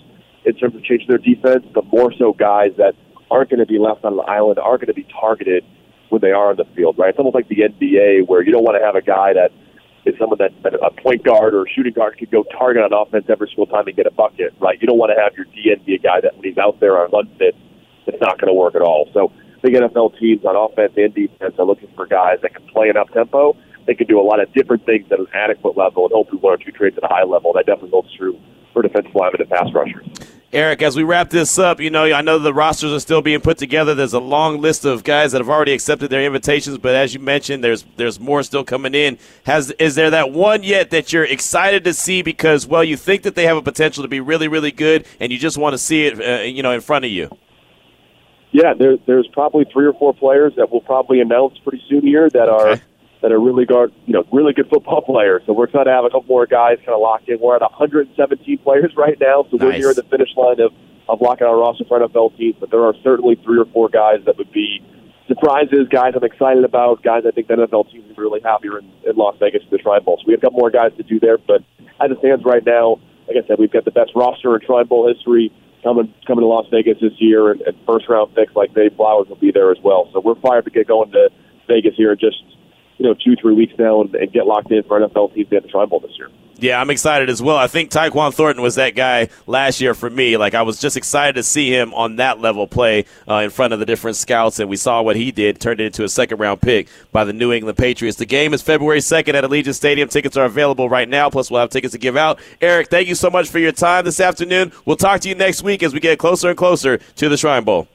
in 0.44 0.54
terms 0.54 0.76
of 0.76 0.84
changing 0.84 1.08
their 1.08 1.18
defense, 1.18 1.66
but 1.74 1.84
more 1.86 2.12
so 2.16 2.32
guys 2.32 2.70
that– 2.76 2.94
aren't 3.30 3.50
going 3.50 3.60
to 3.60 3.66
be 3.66 3.78
left 3.78 4.04
on 4.04 4.14
an 4.14 4.20
island, 4.26 4.58
aren't 4.58 4.80
going 4.80 4.94
to 4.94 4.94
be 4.94 5.06
targeted 5.20 5.64
when 6.08 6.20
they 6.20 6.32
are 6.32 6.50
on 6.50 6.56
the 6.56 6.64
field, 6.74 6.98
right? 6.98 7.10
It's 7.10 7.18
almost 7.18 7.34
like 7.34 7.48
the 7.48 7.68
NBA 7.68 8.26
where 8.28 8.42
you 8.42 8.52
don't 8.52 8.64
want 8.64 8.80
to 8.80 8.84
have 8.84 8.96
a 8.96 9.02
guy 9.02 9.34
that 9.34 9.52
is 10.06 10.14
someone 10.18 10.38
that, 10.38 10.52
a 10.64 10.90
point 11.02 11.22
guard 11.22 11.54
or 11.54 11.62
a 11.62 11.68
shooting 11.68 11.92
guard 11.92 12.18
could 12.18 12.30
go 12.30 12.44
target 12.56 12.82
on 12.82 12.92
offense 12.92 13.26
every 13.28 13.48
single 13.48 13.66
time 13.66 13.86
and 13.86 13.96
get 13.96 14.06
a 14.06 14.10
bucket, 14.10 14.54
right? 14.60 14.80
You 14.80 14.86
don't 14.86 14.98
want 14.98 15.12
to 15.14 15.20
have 15.20 15.36
your 15.36 15.44
DN 15.52 15.84
be 15.84 15.94
a 15.94 15.98
guy 15.98 16.20
that 16.22 16.34
when 16.34 16.44
he's 16.44 16.58
out 16.58 16.80
there 16.80 16.96
on 16.98 17.10
unfit, 17.12 17.54
it's 18.06 18.20
not 18.20 18.40
going 18.40 18.48
to 18.48 18.54
work 18.54 18.74
at 18.74 18.80
all. 18.80 19.10
So 19.12 19.30
big 19.62 19.74
NFL 19.74 20.18
teams 20.18 20.44
on 20.44 20.56
offense 20.56 20.94
and 20.96 21.14
defense 21.14 21.54
are 21.58 21.66
looking 21.66 21.90
for 21.94 22.06
guys 22.06 22.38
that 22.42 22.54
can 22.54 22.66
play 22.68 22.90
up 22.90 23.12
tempo. 23.12 23.56
They 23.86 23.94
can 23.94 24.06
do 24.06 24.20
a 24.20 24.24
lot 24.24 24.40
of 24.40 24.52
different 24.54 24.86
things 24.86 25.10
at 25.12 25.18
an 25.18 25.28
adequate 25.34 25.76
level 25.76 26.04
and 26.04 26.12
hopefully 26.12 26.40
one 26.40 26.54
or 26.54 26.58
two 26.58 26.72
trades 26.72 26.96
at 26.96 27.04
a 27.04 27.12
high 27.12 27.24
level. 27.24 27.52
That 27.52 27.66
definitely 27.66 27.90
holds 27.90 28.14
true 28.16 28.38
for 28.72 28.82
defensive 28.82 29.14
linemen 29.14 29.42
and 29.42 29.50
pass 29.50 29.68
rushers. 29.74 30.07
Eric, 30.50 30.80
as 30.80 30.96
we 30.96 31.02
wrap 31.02 31.28
this 31.28 31.58
up, 31.58 31.78
you 31.78 31.90
know, 31.90 32.04
I 32.04 32.22
know 32.22 32.38
the 32.38 32.54
rosters 32.54 32.90
are 32.90 33.00
still 33.00 33.20
being 33.20 33.42
put 33.42 33.58
together. 33.58 33.94
There's 33.94 34.14
a 34.14 34.18
long 34.18 34.62
list 34.62 34.86
of 34.86 35.04
guys 35.04 35.32
that 35.32 35.42
have 35.42 35.48
already 35.50 35.72
accepted 35.72 36.08
their 36.08 36.24
invitations, 36.24 36.78
but 36.78 36.94
as 36.94 37.12
you 37.12 37.20
mentioned, 37.20 37.62
there's 37.62 37.84
there's 37.96 38.18
more 38.18 38.42
still 38.42 38.64
coming 38.64 38.94
in. 38.94 39.18
Has 39.44 39.72
is 39.72 39.94
there 39.94 40.08
that 40.08 40.32
one 40.32 40.62
yet 40.62 40.88
that 40.88 41.12
you're 41.12 41.24
excited 41.24 41.84
to 41.84 41.92
see 41.92 42.22
because 42.22 42.66
well, 42.66 42.82
you 42.82 42.96
think 42.96 43.24
that 43.24 43.34
they 43.34 43.44
have 43.44 43.58
a 43.58 43.62
potential 43.62 44.02
to 44.02 44.08
be 44.08 44.20
really 44.20 44.48
really 44.48 44.72
good, 44.72 45.06
and 45.20 45.30
you 45.30 45.38
just 45.38 45.58
want 45.58 45.74
to 45.74 45.78
see 45.78 46.06
it, 46.06 46.18
uh, 46.18 46.42
you 46.42 46.62
know, 46.62 46.72
in 46.72 46.80
front 46.80 47.04
of 47.04 47.10
you? 47.10 47.28
Yeah, 48.50 48.72
there, 48.72 48.96
there's 49.06 49.28
probably 49.34 49.66
three 49.70 49.84
or 49.84 49.92
four 49.92 50.14
players 50.14 50.54
that 50.56 50.72
we'll 50.72 50.80
probably 50.80 51.20
announce 51.20 51.58
pretty 51.58 51.84
soon 51.90 52.00
here 52.00 52.30
that 52.30 52.48
okay. 52.48 52.70
are 52.70 52.80
that 53.22 53.32
are 53.32 53.40
really 53.40 53.64
guard, 53.64 53.92
you 54.06 54.12
know, 54.12 54.24
really 54.32 54.52
good 54.52 54.68
football 54.68 55.02
players. 55.06 55.42
So 55.46 55.52
we're 55.52 55.66
trying 55.66 55.86
to 55.86 55.92
have 55.92 56.04
a 56.04 56.08
couple 56.10 56.28
more 56.28 56.46
guys 56.46 56.78
kind 56.78 56.90
of 56.90 57.00
locked 57.00 57.28
in. 57.28 57.38
We're 57.40 57.56
at 57.56 57.62
117 57.62 58.58
players 58.58 58.92
right 58.96 59.18
now, 59.20 59.46
so 59.50 59.56
we're 59.56 59.72
near 59.72 59.94
the 59.94 60.04
finish 60.04 60.30
line 60.36 60.60
of 60.60 60.72
of 61.08 61.22
locking 61.22 61.46
our 61.46 61.56
roster 61.56 61.84
for 61.88 61.98
NFL 61.98 62.36
teams. 62.36 62.56
But 62.60 62.70
there 62.70 62.84
are 62.84 62.94
certainly 63.02 63.36
three 63.42 63.58
or 63.58 63.64
four 63.66 63.88
guys 63.88 64.20
that 64.26 64.36
would 64.36 64.52
be 64.52 64.82
surprises, 65.26 65.88
guys 65.90 66.12
I'm 66.16 66.24
excited 66.24 66.64
about, 66.64 67.02
guys 67.02 67.24
I 67.26 67.30
think 67.30 67.48
the 67.48 67.54
NFL 67.54 67.90
team 67.90 68.04
is 68.10 68.18
really 68.18 68.40
happier 68.40 68.78
in, 68.78 68.90
in 69.06 69.16
Las 69.16 69.36
Vegas 69.40 69.62
for 69.64 69.76
the 69.76 69.82
Shrine 69.82 70.02
Bowl. 70.04 70.18
So 70.18 70.24
we 70.26 70.32
have 70.32 70.40
a 70.40 70.46
couple 70.46 70.58
more 70.58 70.70
guys 70.70 70.92
to 70.96 71.02
do 71.02 71.20
there, 71.20 71.38
but 71.38 71.62
as 72.00 72.10
it 72.10 72.18
stands 72.18 72.44
right 72.44 72.64
now, 72.64 73.00
like 73.26 73.36
I 73.42 73.46
said, 73.46 73.58
we've 73.58 73.70
got 73.70 73.84
the 73.84 73.90
best 73.90 74.12
roster 74.14 74.56
in 74.56 74.64
Shrine 74.64 74.86
Bowl 74.86 75.06
history 75.06 75.52
coming 75.82 76.12
coming 76.26 76.42
to 76.42 76.46
Las 76.46 76.66
Vegas 76.70 76.98
this 77.00 77.12
year, 77.18 77.52
and, 77.52 77.60
and 77.62 77.76
first 77.86 78.08
round 78.08 78.34
picks 78.34 78.54
like 78.56 78.74
Dave 78.74 78.96
Flowers 78.96 79.28
will 79.28 79.36
be 79.36 79.52
there 79.52 79.70
as 79.70 79.78
well. 79.82 80.08
So 80.12 80.20
we're 80.20 80.40
fired 80.40 80.64
to 80.64 80.70
get 80.70 80.88
going 80.88 81.12
to 81.12 81.28
Vegas 81.68 81.94
here 81.96 82.12
in 82.12 82.18
just 82.18 82.42
you 82.98 83.06
know 83.06 83.14
two 83.14 83.34
three 83.40 83.54
weeks 83.54 83.72
now 83.78 84.02
and, 84.02 84.14
and 84.14 84.32
get 84.32 84.46
locked 84.46 84.70
in 84.70 84.82
for 84.82 85.00
NFL 85.00 85.34
teams 85.34 85.52
at 85.52 85.62
the 85.62 85.68
Shrine 85.70 85.88
Bowl 85.88 86.00
this 86.00 86.16
year. 86.18 86.28
Yeah, 86.60 86.80
I'm 86.80 86.90
excited 86.90 87.30
as 87.30 87.40
well. 87.40 87.56
I 87.56 87.68
think 87.68 87.92
Tyquan 87.92 88.34
Thornton 88.34 88.62
was 88.64 88.74
that 88.74 88.96
guy 88.96 89.28
last 89.46 89.80
year 89.80 89.94
for 89.94 90.10
me. 90.10 90.36
Like 90.36 90.54
I 90.54 90.62
was 90.62 90.80
just 90.80 90.96
excited 90.96 91.36
to 91.36 91.44
see 91.44 91.70
him 91.70 91.94
on 91.94 92.16
that 92.16 92.40
level 92.40 92.66
play 92.66 93.04
uh, 93.28 93.36
in 93.36 93.50
front 93.50 93.72
of 93.72 93.78
the 93.78 93.86
different 93.86 94.16
scouts, 94.16 94.58
and 94.58 94.68
we 94.68 94.76
saw 94.76 95.00
what 95.00 95.14
he 95.14 95.30
did, 95.30 95.60
turned 95.60 95.80
it 95.80 95.86
into 95.86 96.02
a 96.02 96.08
second 96.08 96.38
round 96.38 96.60
pick 96.60 96.88
by 97.12 97.22
the 97.22 97.32
New 97.32 97.52
England 97.52 97.78
Patriots. 97.78 98.18
The 98.18 98.26
game 98.26 98.52
is 98.54 98.60
February 98.60 98.98
2nd 98.98 99.34
at 99.34 99.44
Allegiant 99.44 99.74
Stadium. 99.74 100.08
Tickets 100.08 100.36
are 100.36 100.46
available 100.46 100.88
right 100.88 101.08
now. 101.08 101.30
Plus, 101.30 101.48
we'll 101.48 101.60
have 101.60 101.70
tickets 101.70 101.92
to 101.92 101.98
give 101.98 102.16
out. 102.16 102.40
Eric, 102.60 102.88
thank 102.88 103.06
you 103.06 103.14
so 103.14 103.30
much 103.30 103.48
for 103.48 103.60
your 103.60 103.72
time 103.72 104.04
this 104.04 104.18
afternoon. 104.18 104.72
We'll 104.84 104.96
talk 104.96 105.20
to 105.20 105.28
you 105.28 105.36
next 105.36 105.62
week 105.62 105.84
as 105.84 105.94
we 105.94 106.00
get 106.00 106.18
closer 106.18 106.48
and 106.48 106.58
closer 106.58 106.98
to 106.98 107.28
the 107.28 107.36
Shrine 107.36 107.62
Bowl. 107.62 107.86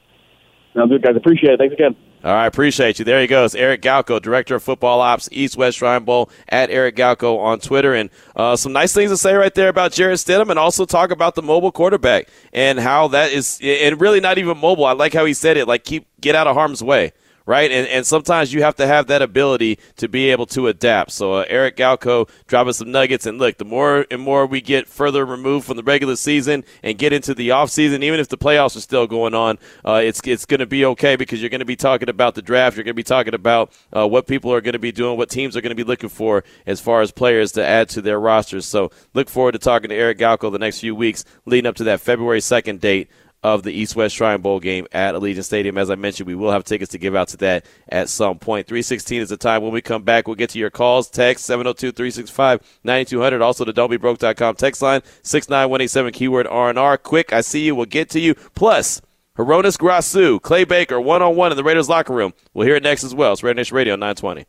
Sounds 0.74 0.90
good, 0.90 1.02
guys. 1.02 1.16
Appreciate 1.16 1.52
it. 1.52 1.58
Thanks 1.58 1.74
again. 1.74 1.94
All 2.24 2.32
right, 2.32 2.46
appreciate 2.46 2.98
you. 2.98 3.04
There 3.04 3.20
he 3.20 3.26
goes, 3.26 3.54
Eric 3.54 3.82
Galko, 3.82 4.20
Director 4.20 4.54
of 4.54 4.62
Football 4.62 5.02
Ops, 5.02 5.28
East 5.30 5.58
West 5.58 5.76
Shrine 5.76 6.04
Bowl, 6.04 6.30
at 6.48 6.70
Eric 6.70 6.96
Galko 6.96 7.38
on 7.38 7.60
Twitter. 7.60 7.92
And 7.92 8.08
uh, 8.34 8.56
some 8.56 8.72
nice 8.72 8.94
things 8.94 9.10
to 9.10 9.18
say 9.18 9.34
right 9.34 9.54
there 9.54 9.68
about 9.68 9.92
Jarrett 9.92 10.18
Stidham 10.18 10.48
and 10.48 10.58
also 10.58 10.86
talk 10.86 11.10
about 11.10 11.34
the 11.34 11.42
mobile 11.42 11.70
quarterback 11.70 12.30
and 12.54 12.78
how 12.78 13.08
that 13.08 13.30
is, 13.30 13.60
and 13.62 14.00
really 14.00 14.20
not 14.20 14.38
even 14.38 14.56
mobile. 14.56 14.86
I 14.86 14.92
like 14.92 15.12
how 15.12 15.26
he 15.26 15.34
said 15.34 15.58
it, 15.58 15.68
like 15.68 15.84
keep 15.84 16.06
get 16.18 16.34
out 16.34 16.46
of 16.46 16.56
harm's 16.56 16.82
way. 16.82 17.12
Right, 17.46 17.70
and 17.70 17.86
and 17.88 18.06
sometimes 18.06 18.54
you 18.54 18.62
have 18.62 18.76
to 18.76 18.86
have 18.86 19.06
that 19.08 19.20
ability 19.20 19.78
to 19.96 20.08
be 20.08 20.30
able 20.30 20.46
to 20.46 20.66
adapt. 20.66 21.10
So 21.10 21.34
uh, 21.34 21.44
Eric 21.46 21.76
Galko 21.76 22.26
dropping 22.46 22.72
some 22.72 22.90
nuggets, 22.90 23.26
and 23.26 23.36
look, 23.38 23.58
the 23.58 23.66
more 23.66 24.06
and 24.10 24.22
more 24.22 24.46
we 24.46 24.62
get 24.62 24.88
further 24.88 25.26
removed 25.26 25.66
from 25.66 25.76
the 25.76 25.82
regular 25.82 26.16
season 26.16 26.64
and 26.82 26.96
get 26.96 27.12
into 27.12 27.34
the 27.34 27.50
off 27.50 27.68
season, 27.68 28.02
even 28.02 28.18
if 28.18 28.28
the 28.28 28.38
playoffs 28.38 28.78
are 28.78 28.80
still 28.80 29.06
going 29.06 29.34
on, 29.34 29.58
uh, 29.84 30.00
it's 30.02 30.22
it's 30.24 30.46
going 30.46 30.60
to 30.60 30.66
be 30.66 30.86
okay 30.86 31.16
because 31.16 31.42
you're 31.42 31.50
going 31.50 31.58
to 31.58 31.66
be 31.66 31.76
talking 31.76 32.08
about 32.08 32.34
the 32.34 32.40
draft. 32.40 32.76
You're 32.76 32.84
going 32.84 32.92
to 32.92 32.94
be 32.94 33.02
talking 33.02 33.34
about 33.34 33.70
uh, 33.94 34.08
what 34.08 34.26
people 34.26 34.50
are 34.50 34.62
going 34.62 34.72
to 34.72 34.78
be 34.78 34.92
doing, 34.92 35.18
what 35.18 35.28
teams 35.28 35.54
are 35.54 35.60
going 35.60 35.68
to 35.68 35.74
be 35.76 35.84
looking 35.84 36.08
for 36.08 36.44
as 36.64 36.80
far 36.80 37.02
as 37.02 37.10
players 37.10 37.52
to 37.52 37.66
add 37.66 37.90
to 37.90 38.00
their 38.00 38.18
rosters. 38.18 38.64
So 38.64 38.90
look 39.12 39.28
forward 39.28 39.52
to 39.52 39.58
talking 39.58 39.90
to 39.90 39.94
Eric 39.94 40.16
Galko 40.16 40.50
the 40.50 40.58
next 40.58 40.80
few 40.80 40.94
weeks 40.94 41.26
leading 41.44 41.68
up 41.68 41.76
to 41.76 41.84
that 41.84 42.00
February 42.00 42.40
second 42.40 42.80
date 42.80 43.10
of 43.44 43.62
the 43.62 43.70
East 43.70 43.94
West 43.94 44.16
Shrine 44.16 44.40
Bowl 44.40 44.58
game 44.58 44.86
at 44.90 45.14
Allegiant 45.14 45.44
Stadium. 45.44 45.76
As 45.76 45.90
I 45.90 45.94
mentioned, 45.94 46.26
we 46.26 46.34
will 46.34 46.50
have 46.50 46.64
tickets 46.64 46.90
to 46.92 46.98
give 46.98 47.14
out 47.14 47.28
to 47.28 47.36
that 47.36 47.66
at 47.90 48.08
some 48.08 48.38
point. 48.38 48.66
316 48.66 49.20
is 49.20 49.28
the 49.28 49.36
time. 49.36 49.62
When 49.62 49.70
we 49.70 49.82
come 49.82 50.02
back, 50.02 50.26
we'll 50.26 50.34
get 50.34 50.50
to 50.50 50.58
your 50.58 50.70
calls. 50.70 51.10
Text 51.10 51.44
702 51.44 51.92
365 51.92 52.80
9200. 52.82 53.42
Also, 53.42 53.64
the 53.64 53.72
don'tbebroke.com 53.72 54.56
text 54.56 54.80
line 54.80 55.02
69187 55.22 56.12
keyword 56.14 56.46
R&R. 56.46 56.96
Quick, 56.96 57.32
I 57.34 57.42
see 57.42 57.66
you. 57.66 57.74
We'll 57.74 57.84
get 57.84 58.08
to 58.10 58.20
you. 58.20 58.34
Plus, 58.54 59.02
Horonis 59.36 59.76
Grasu, 59.76 60.40
Clay 60.40 60.64
Baker, 60.64 60.98
one 60.98 61.20
on 61.20 61.36
one 61.36 61.52
in 61.52 61.56
the 61.56 61.64
Raiders 61.64 61.88
locker 61.88 62.14
room. 62.14 62.32
We'll 62.54 62.66
hear 62.66 62.76
it 62.76 62.82
next 62.82 63.04
as 63.04 63.14
well. 63.14 63.34
It's 63.34 63.42
Raider 63.42 63.56
Nation 63.56 63.76
Radio 63.76 63.94
920. 63.96 64.46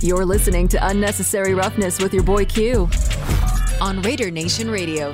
You're 0.00 0.24
listening 0.24 0.68
to 0.68 0.86
Unnecessary 0.86 1.54
Roughness 1.54 2.00
with 2.00 2.14
your 2.14 2.22
boy 2.22 2.46
Q 2.46 2.88
on 3.82 4.00
Raider 4.02 4.30
Nation 4.30 4.70
Radio. 4.70 5.12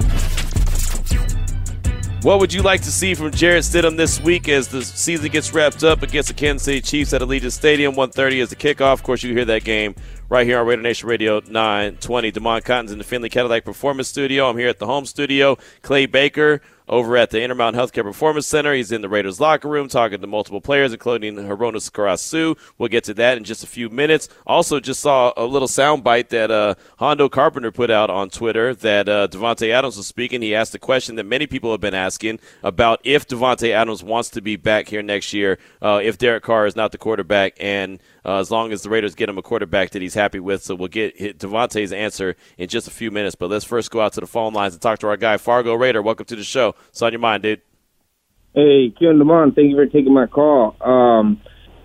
What 2.24 2.40
would 2.40 2.54
you 2.54 2.62
like 2.62 2.80
to 2.84 2.90
see 2.90 3.12
from 3.12 3.32
Jarrett 3.32 3.64
Stidham 3.64 3.98
this 3.98 4.18
week 4.18 4.48
as 4.48 4.68
the 4.68 4.82
season 4.82 5.28
gets 5.28 5.52
wrapped 5.52 5.84
up 5.84 6.02
against 6.02 6.28
the 6.28 6.34
Kansas 6.34 6.64
City 6.64 6.80
Chiefs 6.80 7.12
at 7.12 7.20
Allegiant 7.20 7.52
Stadium? 7.52 7.94
1.30 7.94 8.36
is 8.36 8.48
the 8.48 8.56
kickoff. 8.56 8.94
Of 8.94 9.02
course, 9.02 9.22
you 9.22 9.34
hear 9.34 9.44
that 9.44 9.62
game 9.62 9.94
right 10.30 10.46
here 10.46 10.58
on 10.58 10.66
Raider 10.66 10.80
Nation 10.80 11.06
Radio 11.06 11.40
920. 11.40 12.32
Demond 12.32 12.64
Cotton's 12.64 12.92
in 12.92 12.96
the 12.96 13.04
Findlay 13.04 13.28
Cadillac 13.28 13.66
Performance 13.66 14.08
Studio. 14.08 14.48
I'm 14.48 14.56
here 14.56 14.68
at 14.68 14.78
the 14.78 14.86
home 14.86 15.04
studio. 15.04 15.58
Clay 15.82 16.06
Baker 16.06 16.62
over 16.88 17.16
at 17.16 17.30
the 17.30 17.42
Intermountain 17.42 17.80
Healthcare 17.80 18.02
Performance 18.02 18.46
Center. 18.46 18.74
He's 18.74 18.92
in 18.92 19.00
the 19.00 19.08
Raiders 19.08 19.40
locker 19.40 19.68
room 19.68 19.88
talking 19.88 20.20
to 20.20 20.26
multiple 20.26 20.60
players, 20.60 20.92
including 20.92 21.36
Horonis 21.36 21.90
Grasu. 21.90 22.58
We'll 22.78 22.88
get 22.88 23.04
to 23.04 23.14
that 23.14 23.38
in 23.38 23.44
just 23.44 23.64
a 23.64 23.66
few 23.66 23.88
minutes. 23.88 24.28
Also, 24.46 24.80
just 24.80 25.00
saw 25.00 25.32
a 25.36 25.44
little 25.44 25.68
soundbite 25.68 26.28
that 26.28 26.50
uh, 26.50 26.74
Hondo 26.98 27.28
Carpenter 27.28 27.72
put 27.72 27.90
out 27.90 28.10
on 28.10 28.30
Twitter 28.30 28.74
that 28.74 29.08
uh, 29.08 29.28
Davante 29.28 29.70
Adams 29.70 29.96
was 29.96 30.06
speaking. 30.06 30.42
He 30.42 30.54
asked 30.54 30.74
a 30.74 30.78
question 30.78 31.16
that 31.16 31.24
many 31.24 31.46
people 31.46 31.70
have 31.70 31.80
been 31.80 31.94
asking 31.94 32.40
about 32.62 33.00
if 33.04 33.26
Davante 33.26 33.70
Adams 33.70 34.02
wants 34.02 34.30
to 34.30 34.42
be 34.42 34.56
back 34.56 34.88
here 34.88 35.02
next 35.02 35.32
year, 35.32 35.58
uh, 35.80 36.00
if 36.02 36.18
Derek 36.18 36.42
Carr 36.42 36.66
is 36.66 36.76
not 36.76 36.92
the 36.92 36.98
quarterback, 36.98 37.54
and 37.58 38.00
uh, 38.24 38.38
as 38.38 38.50
long 38.50 38.72
as 38.72 38.82
the 38.82 38.90
Raiders 38.90 39.14
get 39.14 39.28
him 39.28 39.38
a 39.38 39.42
quarterback 39.42 39.90
that 39.90 40.02
he's 40.02 40.14
happy 40.14 40.40
with. 40.40 40.62
So 40.62 40.74
we'll 40.74 40.88
get 40.88 41.16
hit 41.18 41.38
Davante's 41.38 41.92
answer 41.92 42.36
in 42.56 42.68
just 42.68 42.88
a 42.88 42.90
few 42.90 43.10
minutes. 43.10 43.34
But 43.34 43.50
let's 43.50 43.64
first 43.64 43.90
go 43.90 44.00
out 44.00 44.12
to 44.14 44.20
the 44.20 44.26
phone 44.26 44.52
lines 44.54 44.74
and 44.74 44.82
talk 44.82 44.98
to 45.00 45.08
our 45.08 45.16
guy, 45.16 45.36
Fargo 45.36 45.74
Raider. 45.74 46.02
Welcome 46.02 46.26
to 46.26 46.36
the 46.36 46.44
show. 46.44 46.73
What's 46.86 47.02
on 47.02 47.12
your 47.12 47.20
mind, 47.20 47.42
dude? 47.42 47.60
Hey, 48.54 48.94
and 49.00 49.20
Demond, 49.20 49.56
thank 49.56 49.70
you 49.70 49.76
for 49.76 49.86
taking 49.86 50.14
my 50.14 50.26
call. 50.26 50.76
Um, 50.80 51.40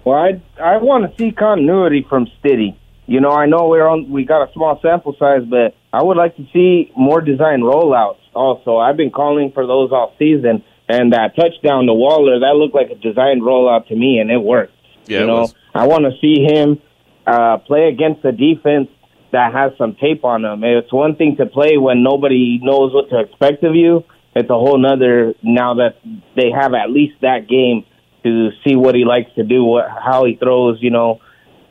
well, 0.05 0.17
I 0.17 0.41
I 0.61 0.77
want 0.77 1.09
to 1.09 1.17
see 1.17 1.31
continuity 1.31 2.05
from 2.07 2.27
Stiddy. 2.39 2.77
You 3.07 3.21
know, 3.21 3.31
I 3.31 3.47
know 3.47 3.67
we're 3.67 3.87
on 3.87 4.09
we 4.11 4.23
got 4.23 4.47
a 4.47 4.53
small 4.53 4.79
sample 4.81 5.15
size, 5.17 5.41
but 5.49 5.75
I 5.91 6.03
would 6.03 6.15
like 6.15 6.35
to 6.37 6.45
see 6.53 6.91
more 6.95 7.21
design 7.21 7.61
rollouts. 7.61 8.19
Also, 8.35 8.77
I've 8.77 8.97
been 8.97 9.09
calling 9.09 9.51
for 9.51 9.65
those 9.65 9.91
all 9.91 10.13
season, 10.19 10.63
and 10.87 11.13
that 11.13 11.35
touchdown 11.35 11.87
to 11.87 11.93
Waller 11.93 12.39
that 12.39 12.55
looked 12.55 12.75
like 12.75 12.91
a 12.91 12.95
design 13.01 13.41
rollout 13.41 13.87
to 13.87 13.95
me, 13.95 14.19
and 14.19 14.29
it 14.29 14.37
worked. 14.37 14.73
Yeah, 15.07 15.21
you 15.21 15.27
know. 15.27 15.47
I 15.73 15.87
want 15.87 16.05
to 16.05 16.11
see 16.21 16.43
him 16.43 16.79
uh, 17.25 17.57
play 17.57 17.87
against 17.87 18.23
a 18.25 18.31
defense 18.31 18.89
that 19.31 19.53
has 19.53 19.71
some 19.77 19.95
tape 19.95 20.23
on 20.23 20.43
them. 20.43 20.63
It's 20.63 20.91
one 20.93 21.15
thing 21.15 21.37
to 21.37 21.45
play 21.45 21.77
when 21.77 22.03
nobody 22.03 22.59
knows 22.61 22.93
what 22.93 23.09
to 23.09 23.19
expect 23.19 23.63
of 23.63 23.75
you. 23.75 24.03
It's 24.39 24.49
a 24.49 24.53
whole 24.53 24.77
nother 24.77 25.33
now 25.43 25.75
that 25.75 25.97
they 26.35 26.51
have 26.51 26.73
at 26.73 26.89
least 26.89 27.15
that 27.21 27.47
game 27.47 27.85
to 28.23 28.49
see 28.65 28.75
what 28.75 28.95
he 28.95 29.05
likes 29.05 29.33
to 29.35 29.43
do, 29.43 29.63
what, 29.63 29.85
how 29.89 30.25
he 30.25 30.35
throws. 30.35 30.77
You 30.81 30.91
know, 30.91 31.19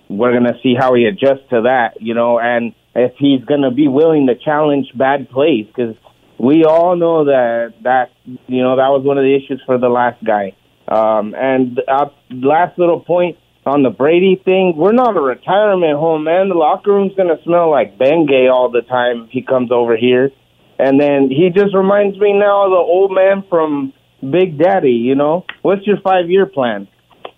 we're 0.09 0.33
gonna 0.33 0.59
see 0.63 0.75
how 0.79 0.95
he 0.95 1.05
adjusts 1.05 1.49
to 1.51 1.63
that. 1.63 2.01
You 2.01 2.15
know, 2.15 2.39
and 2.39 2.75
if 2.95 3.13
he's 3.19 3.45
gonna 3.45 3.71
be 3.71 3.89
willing 3.89 4.27
to 4.27 4.35
challenge 4.35 4.87
bad 4.95 5.31
plays 5.31 5.67
because 5.67 5.97
we 6.39 6.65
all 6.65 6.97
know 6.97 7.25
that 7.25 7.75
that 7.83 8.11
you 8.47 8.63
know 8.63 8.77
that 8.77 8.89
was 8.89 9.03
one 9.05 9.19
of 9.19 9.25
the 9.25 9.35
issues 9.35 9.63
for 9.67 9.79
the 9.79 9.89
last 9.89 10.23
guy. 10.25 10.55
Um, 10.87 11.35
and 11.37 11.81
uh, 11.87 12.07
last 12.31 12.79
little 12.79 13.01
point 13.01 13.37
on 13.67 13.83
the 13.83 13.91
Brady 13.91 14.41
thing, 14.43 14.75
we're 14.77 14.93
not 14.93 15.17
a 15.17 15.21
retirement 15.21 15.99
home, 15.99 16.25
man. 16.25 16.49
The 16.49 16.55
locker 16.55 16.93
room's 16.93 17.15
gonna 17.15 17.43
smell 17.45 17.71
like 17.71 17.99
Bengay 17.99 18.51
all 18.51 18.71
the 18.71 18.83
time 18.83 19.25
if 19.25 19.31
he 19.31 19.43
comes 19.43 19.71
over 19.71 19.97
here. 19.97 20.31
And 20.79 21.01
then 21.01 21.29
he 21.29 21.51
just 21.55 21.75
reminds 21.75 22.19
me 22.19 22.33
now 22.33 22.65
of 22.67 22.71
the 22.71 22.77
old 22.77 23.13
man 23.13 23.45
from 23.49 23.93
Big 24.21 24.59
Daddy. 24.59 24.93
You 24.93 25.15
know, 25.15 25.45
what's 25.63 25.87
your 25.87 25.99
five 26.03 26.31
year 26.31 26.47
plan? 26.47 26.89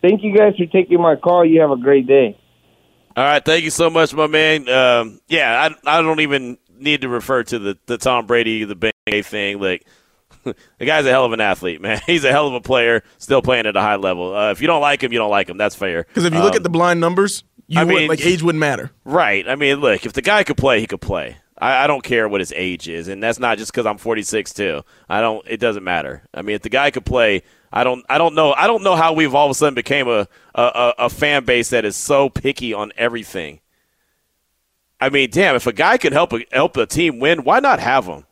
Thank 0.03 0.23
you 0.23 0.37
guys 0.37 0.55
for 0.57 0.67
taking 0.67 1.01
my 1.01 1.17
call. 1.17 1.45
You 1.45 1.61
have 1.61 1.71
a 1.71 1.77
great 1.77 2.07
day. 2.07 2.39
All 3.17 3.25
right, 3.25 3.45
thank 3.45 3.65
you 3.65 3.71
so 3.71 3.91
much, 3.91 4.15
my 4.15 4.27
man. 4.29 4.69
Um, 4.69 5.21
yeah, 5.29 5.69
I, 5.85 5.99
I 5.99 6.03
don't 6.03 6.21
even 6.21 6.59
need 6.79 7.03
to 7.03 7.09
refer 7.09 7.43
to 7.43 7.59
the, 7.59 7.79
the 7.87 7.99
Tom 7.99 8.25
Brady, 8.27 8.65
the 8.65 8.77
Bengay 8.77 9.25
thing. 9.25 9.61
Like, 9.61 9.85
the 10.45 10.55
guy's 10.87 11.05
a 11.07 11.11
hell 11.11 11.25
of 11.25 11.33
an 11.33 11.41
athlete, 11.41 11.81
man. 11.83 12.01
He's 12.07 12.25
a 12.25 12.31
hell 12.31 12.47
of 12.47 12.55
a 12.55 12.61
player, 12.61 13.03
still 13.19 13.43
playing 13.43 13.67
at 13.67 13.77
a 13.77 13.81
high 13.81 13.97
level. 13.97 14.35
Uh, 14.35 14.53
if 14.53 14.61
you 14.61 14.69
don't 14.69 14.81
like 14.81 15.03
him, 15.03 15.13
you 15.13 15.19
don't 15.19 15.31
like 15.31 15.49
him. 15.51 15.59
That's 15.59 15.75
fair. 15.75 16.05
Because 16.05 16.25
if 16.25 16.33
you 16.33 16.39
look 16.41 16.53
Um, 16.53 16.57
at 16.59 16.63
the 16.63 16.71
blind 16.71 17.01
numbers, 17.01 17.43
you 17.67 17.81
I 17.81 17.85
mean- 17.85 18.09
like 18.09 18.25
age 18.25 18.43
wouldn't 18.43 18.61
matter. 18.61 18.91
Right. 19.05 19.47
I 19.47 19.57
mean, 19.57 19.81
look, 19.81 20.07
if 20.07 20.13
the 20.13 20.23
guy 20.23 20.45
could 20.45 20.57
play, 20.57 20.81
he 20.81 20.87
could 20.87 21.01
play. 21.03 21.37
I, 21.61 21.85
I 21.85 21.87
don't 21.87 22.03
care 22.03 22.29
what 22.29 22.41
his 22.41 22.53
age 22.57 22.89
is, 22.89 23.09
and 23.09 23.23
that's 23.23 23.39
not 23.39 23.59
just 23.59 23.71
because 23.71 23.87
I'm 23.87 23.99
46 23.99 24.55
too. 24.55 24.83
I 25.09 25.21
don't. 25.21 25.47
It 25.47 25.59
doesn't 25.59 25.85
matter. 25.85 26.27
I 26.33 26.43
mean, 26.43 26.57
if 26.57 26.63
the 26.63 26.71
guy 26.71 26.91
could 26.91 27.05
play, 27.05 27.43
I 27.71 27.85
don't. 27.85 28.05
I 28.09 28.19
don't 28.19 28.35
know. 28.35 28.53
I 28.53 28.67
don't 28.67 28.83
know 28.83 28.97
how 28.97 29.13
we've 29.13 29.35
all 29.35 29.47
of 29.47 29.51
a 29.51 29.55
sudden 29.55 29.75
became 29.75 30.09
a 30.09 30.27
a, 30.55 30.95
a, 30.99 31.11
fan 31.11 31.45
base 31.45 31.71
that 31.71 31.85
is 31.85 31.97
so 31.97 32.29
picky 32.31 32.73
on 32.73 32.93
everything. 32.97 33.61
I 35.01 35.11
mean, 35.11 35.31
damn, 35.31 35.55
if 35.55 35.67
a 35.67 35.73
guy 35.73 35.99
could 35.99 36.13
help 36.13 36.33
a, 36.33 36.45
help 36.53 36.77
a 36.77 36.87
team 36.87 37.21
win, 37.21 37.45
why 37.45 37.61
not 37.61 37.81
have 37.81 38.07
him? 38.07 38.25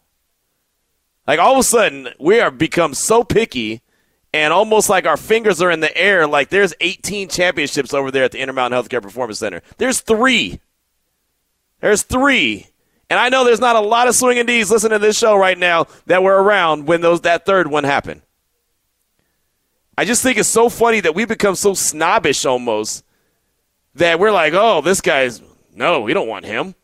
Like 1.26 1.38
all 1.38 1.52
of 1.52 1.58
a 1.58 1.62
sudden, 1.62 2.08
we 2.18 2.40
are 2.40 2.50
become 2.50 2.94
so 2.94 3.22
picky, 3.24 3.82
and 4.32 4.52
almost 4.52 4.88
like 4.88 5.06
our 5.06 5.16
fingers 5.18 5.60
are 5.60 5.70
in 5.70 5.80
the 5.80 5.96
air. 5.96 6.26
Like 6.26 6.48
there's 6.48 6.72
18 6.80 7.28
championships 7.28 7.92
over 7.92 8.10
there 8.10 8.24
at 8.24 8.32
the 8.32 8.40
Intermountain 8.40 8.82
Healthcare 8.82 9.02
Performance 9.02 9.38
Center. 9.38 9.60
There's 9.76 10.00
three. 10.00 10.60
There's 11.80 12.02
three. 12.02 12.67
And 13.11 13.18
I 13.18 13.31
know 13.31 13.44
there's 13.44 13.61
not 13.61 13.77
a 13.77 13.81
lot 13.81 14.09
of 14.09 14.14
swinging 14.14 14.47
D's 14.47 14.71
listening 14.71 14.99
to 14.99 15.07
this 15.07 15.18
show 15.18 15.37
right 15.37 15.59
now 15.59 15.87
that 16.07 16.23
were 16.23 16.42
around 16.42 16.87
when 16.87 17.01
those 17.01 17.23
that 17.23 17.47
third 17.47 17.66
one 17.66 17.85
happened. 17.85 18.23
I 19.97 20.05
just 20.05 20.23
think 20.23 20.38
it's 20.38 20.49
so 20.49 20.68
funny 20.68 21.01
that 21.01 21.14
we 21.14 21.25
become 21.25 21.57
so 21.57 21.75
snobbish 21.75 22.44
almost 22.44 23.05
that 23.94 24.21
we're 24.21 24.31
like, 24.31 24.53
oh, 24.55 24.81
this 24.81 25.01
guy's 25.01 25.42
no, 25.75 26.01
we 26.03 26.12
don't 26.12 26.29
want 26.29 26.44
him. 26.44 26.75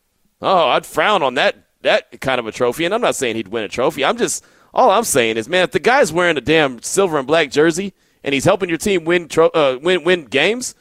Oh, 0.41 0.69
I'd 0.69 0.87
frown 0.87 1.23
on 1.23 1.35
that 1.35 1.57
that 1.83 2.21
kind 2.21 2.39
of 2.39 2.47
a 2.47 2.53
trophy. 2.53 2.85
And 2.85 2.95
I'm 2.95 3.01
not 3.01 3.15
saying 3.15 3.37
he'd 3.37 3.49
win 3.49 3.65
a 3.65 3.69
trophy. 3.69 4.05
I'm 4.05 4.17
just 4.17 4.45
all 4.73 4.91
I'm 4.91 5.05
saying 5.05 5.37
is, 5.37 5.49
man, 5.49 5.65
if 5.65 5.71
the 5.71 5.79
guy's 5.79 6.13
wearing 6.13 6.37
a 6.37 6.41
damn 6.41 6.83
silver 6.83 7.19
and 7.19 7.27
black 7.27 7.51
jersey 7.51 7.93
and 8.25 8.33
he's 8.33 8.45
helping 8.45 8.69
your 8.69 8.79
team 8.79 9.05
win 9.05 9.29
tro- 9.29 9.51
uh, 9.51 9.79
win 9.81 10.05
win 10.05 10.25
games, 10.25 10.75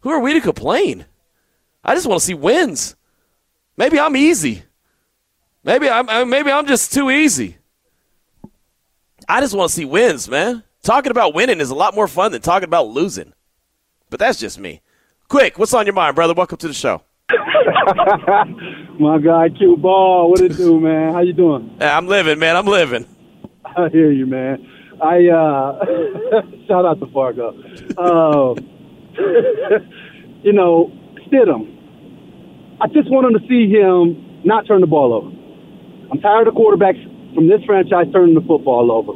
who 0.00 0.10
are 0.10 0.20
we 0.20 0.34
to 0.34 0.40
complain? 0.40 1.06
I 1.84 1.94
just 1.94 2.06
want 2.06 2.20
to 2.20 2.26
see 2.26 2.34
wins. 2.34 2.96
Maybe 3.76 3.98
I'm 3.98 4.16
easy. 4.16 4.64
Maybe 5.68 5.86
I'm 5.86 6.30
maybe 6.30 6.50
I'm 6.50 6.66
just 6.66 6.94
too 6.94 7.10
easy. 7.10 7.58
I 9.28 9.42
just 9.42 9.54
want 9.54 9.68
to 9.68 9.74
see 9.74 9.84
wins, 9.84 10.26
man. 10.26 10.64
Talking 10.82 11.10
about 11.10 11.34
winning 11.34 11.60
is 11.60 11.68
a 11.68 11.74
lot 11.74 11.94
more 11.94 12.08
fun 12.08 12.32
than 12.32 12.40
talking 12.40 12.64
about 12.66 12.88
losing. 12.88 13.34
But 14.08 14.18
that's 14.18 14.38
just 14.38 14.58
me. 14.58 14.80
Quick, 15.28 15.58
what's 15.58 15.74
on 15.74 15.84
your 15.84 15.92
mind, 15.92 16.14
brother? 16.14 16.32
Welcome 16.32 16.56
to 16.56 16.68
the 16.68 16.72
show. 16.72 17.02
My 18.98 19.18
guy 19.18 19.50
Q 19.50 19.76
Ball, 19.76 20.30
what 20.30 20.40
it 20.40 20.56
do, 20.56 20.80
man? 20.80 21.12
How 21.12 21.20
you 21.20 21.34
doing? 21.34 21.76
Yeah, 21.78 21.98
I'm 21.98 22.06
living, 22.06 22.38
man. 22.38 22.56
I'm 22.56 22.64
living. 22.64 23.04
I 23.66 23.90
hear 23.90 24.10
you, 24.10 24.24
man. 24.24 24.66
I 25.02 25.28
uh 25.28 25.84
shout 26.66 26.86
out 26.86 26.98
to 27.00 27.06
Fargo. 27.12 27.50
Uh, 27.98 28.54
you 30.42 30.54
know, 30.54 30.90
Stidham. 31.26 31.74
I 32.80 32.86
just 32.86 33.10
want 33.10 33.26
him 33.26 33.38
to 33.38 33.46
see 33.46 33.68
him 33.68 34.40
not 34.46 34.66
turn 34.66 34.80
the 34.80 34.86
ball 34.86 35.12
over. 35.12 35.37
I'm 36.10 36.20
tired 36.20 36.48
of 36.48 36.54
quarterbacks 36.54 37.02
from 37.34 37.48
this 37.48 37.62
franchise 37.64 38.06
turning 38.12 38.34
the 38.34 38.40
football 38.40 38.90
over. 38.90 39.12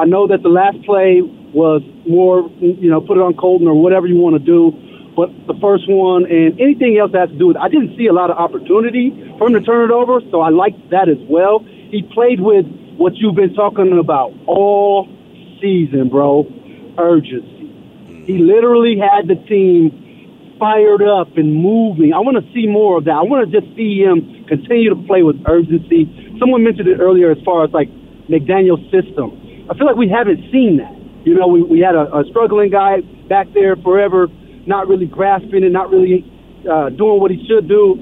I 0.00 0.06
know 0.06 0.26
that 0.28 0.42
the 0.42 0.48
last 0.48 0.82
play 0.84 1.20
was 1.52 1.82
more, 2.08 2.48
you 2.60 2.88
know, 2.88 3.00
put 3.00 3.18
it 3.18 3.20
on 3.20 3.34
Colton 3.34 3.68
or 3.68 3.74
whatever 3.74 4.06
you 4.06 4.16
want 4.16 4.40
to 4.40 4.44
do. 4.44 4.72
But 5.16 5.28
the 5.46 5.58
first 5.60 5.84
one 5.88 6.24
and 6.24 6.58
anything 6.60 6.96
else 6.96 7.12
that 7.12 7.28
has 7.28 7.30
to 7.30 7.38
do 7.38 7.48
with, 7.48 7.56
I 7.56 7.68
didn't 7.68 7.96
see 7.98 8.06
a 8.06 8.12
lot 8.12 8.30
of 8.30 8.38
opportunity 8.38 9.10
for 9.36 9.48
him 9.48 9.54
to 9.54 9.60
turn 9.60 9.90
it 9.90 9.92
over, 9.92 10.20
so 10.30 10.40
I 10.40 10.48
liked 10.50 10.90
that 10.90 11.08
as 11.08 11.18
well. 11.28 11.60
He 11.60 12.02
played 12.14 12.40
with 12.40 12.64
what 12.96 13.16
you've 13.16 13.34
been 13.34 13.54
talking 13.54 13.98
about 13.98 14.32
all 14.46 15.08
season, 15.60 16.08
bro. 16.08 16.46
Urgency. 16.96 18.24
He 18.26 18.38
hmm. 18.38 18.46
literally 18.46 18.96
had 18.96 19.28
the 19.28 19.36
team 19.48 20.56
fired 20.58 21.02
up 21.02 21.36
and 21.36 21.54
moving. 21.56 22.12
I 22.12 22.20
want 22.20 22.36
to 22.36 22.52
see 22.52 22.66
more 22.66 22.98
of 22.98 23.04
that. 23.04 23.16
I 23.16 23.22
want 23.22 23.50
to 23.50 23.60
just 23.60 23.74
see 23.74 24.00
him 24.00 24.44
continue 24.46 24.90
to 24.90 25.00
play 25.08 25.22
with 25.22 25.40
urgency. 25.48 26.04
Someone 26.40 26.64
mentioned 26.64 26.88
it 26.88 26.98
earlier 26.98 27.30
as 27.30 27.38
far 27.44 27.62
as 27.62 27.70
like 27.70 27.92
McDaniel's 28.32 28.82
system. 28.88 29.36
I 29.68 29.76
feel 29.76 29.86
like 29.86 30.00
we 30.00 30.08
haven't 30.08 30.40
seen 30.50 30.80
that. 30.80 30.96
You 31.22 31.36
know, 31.36 31.46
we, 31.46 31.62
we 31.62 31.78
had 31.78 31.94
a, 31.94 32.08
a 32.10 32.24
struggling 32.30 32.70
guy 32.72 33.04
back 33.28 33.46
there 33.52 33.76
forever, 33.76 34.26
not 34.66 34.88
really 34.88 35.06
grasping 35.06 35.62
it, 35.62 35.70
not 35.70 35.90
really 35.90 36.24
uh, 36.64 36.88
doing 36.90 37.20
what 37.20 37.30
he 37.30 37.44
should 37.46 37.68
do. 37.68 38.00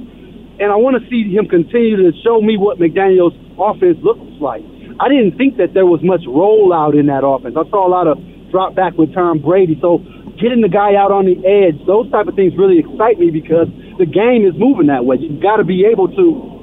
And 0.62 0.70
I 0.70 0.78
want 0.78 0.98
to 0.98 1.04
see 1.10 1.26
him 1.30 1.46
continue 1.46 1.98
to 1.98 2.10
show 2.22 2.40
me 2.40 2.56
what 2.56 2.78
McDaniel's 2.78 3.34
offense 3.58 3.98
looks 4.02 4.22
like. 4.40 4.62
I 4.98 5.06
didn't 5.06 5.38
think 5.38 5.58
that 5.58 5.74
there 5.74 5.86
was 5.86 6.02
much 6.02 6.22
rollout 6.26 6.98
in 6.98 7.06
that 7.06 7.22
offense. 7.22 7.54
I 7.54 7.62
saw 7.70 7.86
a 7.86 7.90
lot 7.90 8.06
of 8.06 8.18
drop 8.50 8.74
back 8.74 8.98
with 8.98 9.14
Tom 9.14 9.38
Brady. 9.38 9.78
So 9.78 10.02
getting 10.38 10.62
the 10.62 10.70
guy 10.70 10.98
out 10.98 11.14
on 11.14 11.26
the 11.26 11.38
edge, 11.46 11.78
those 11.86 12.10
type 12.10 12.26
of 12.26 12.34
things 12.34 12.54
really 12.58 12.82
excite 12.82 13.18
me 13.18 13.30
because 13.30 13.70
the 13.98 14.06
game 14.06 14.42
is 14.42 14.54
moving 14.58 14.90
that 14.90 15.06
way. 15.06 15.18
You've 15.22 15.42
got 15.42 15.62
to 15.62 15.66
be 15.66 15.86
able 15.86 16.10
to 16.10 16.57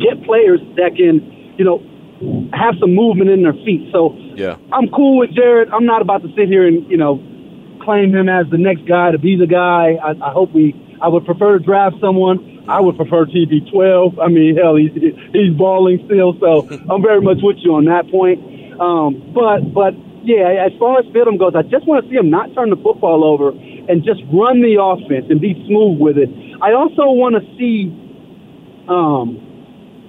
get 0.00 0.24
players 0.24 0.60
that 0.76 0.96
can, 0.96 1.54
you 1.58 1.64
know, 1.64 1.82
have 2.52 2.74
some 2.80 2.94
movement 2.94 3.30
in 3.30 3.42
their 3.42 3.52
feet. 3.52 3.90
So 3.92 4.14
Yeah. 4.36 4.56
I'm 4.72 4.88
cool 4.88 5.18
with 5.18 5.34
Jarrett. 5.34 5.68
I'm 5.72 5.86
not 5.86 6.02
about 6.02 6.22
to 6.22 6.28
sit 6.34 6.48
here 6.48 6.66
and, 6.66 6.88
you 6.90 6.96
know, 6.96 7.22
claim 7.82 8.14
him 8.14 8.28
as 8.28 8.46
the 8.50 8.58
next 8.58 8.86
guy 8.88 9.10
to 9.10 9.18
be 9.18 9.36
the 9.36 9.46
guy. 9.46 9.94
I, 10.02 10.10
I 10.12 10.32
hope 10.32 10.52
we, 10.52 10.74
I 11.00 11.08
would 11.08 11.24
prefer 11.24 11.58
to 11.58 11.64
draft 11.64 11.96
someone. 12.00 12.64
I 12.66 12.80
would 12.80 12.96
prefer 12.96 13.26
TB12. 13.26 14.18
I 14.18 14.28
mean, 14.28 14.56
hell, 14.56 14.76
he's, 14.76 14.92
he's 15.32 15.52
balling 15.56 16.00
still. 16.06 16.34
So 16.40 16.66
I'm 16.90 17.02
very 17.02 17.20
much 17.20 17.38
with 17.42 17.58
you 17.60 17.74
on 17.74 17.84
that 17.86 18.10
point. 18.10 18.40
Um, 18.80 19.32
but, 19.34 19.72
but 19.74 19.94
yeah, 20.24 20.64
as 20.64 20.72
far 20.78 20.98
as 20.98 21.04
Stidham 21.06 21.38
goes, 21.38 21.52
I 21.54 21.62
just 21.62 21.86
want 21.86 22.04
to 22.04 22.10
see 22.10 22.16
him 22.16 22.30
not 22.30 22.54
turn 22.54 22.70
the 22.70 22.76
football 22.80 23.22
over 23.22 23.50
and 23.50 24.02
just 24.02 24.22
run 24.32 24.62
the 24.64 24.80
offense 24.80 25.26
and 25.28 25.40
be 25.40 25.52
smooth 25.68 26.00
with 26.00 26.16
it. 26.16 26.30
I 26.62 26.72
also 26.72 27.12
want 27.12 27.36
to 27.36 27.44
see, 27.60 27.92
um, 28.88 29.43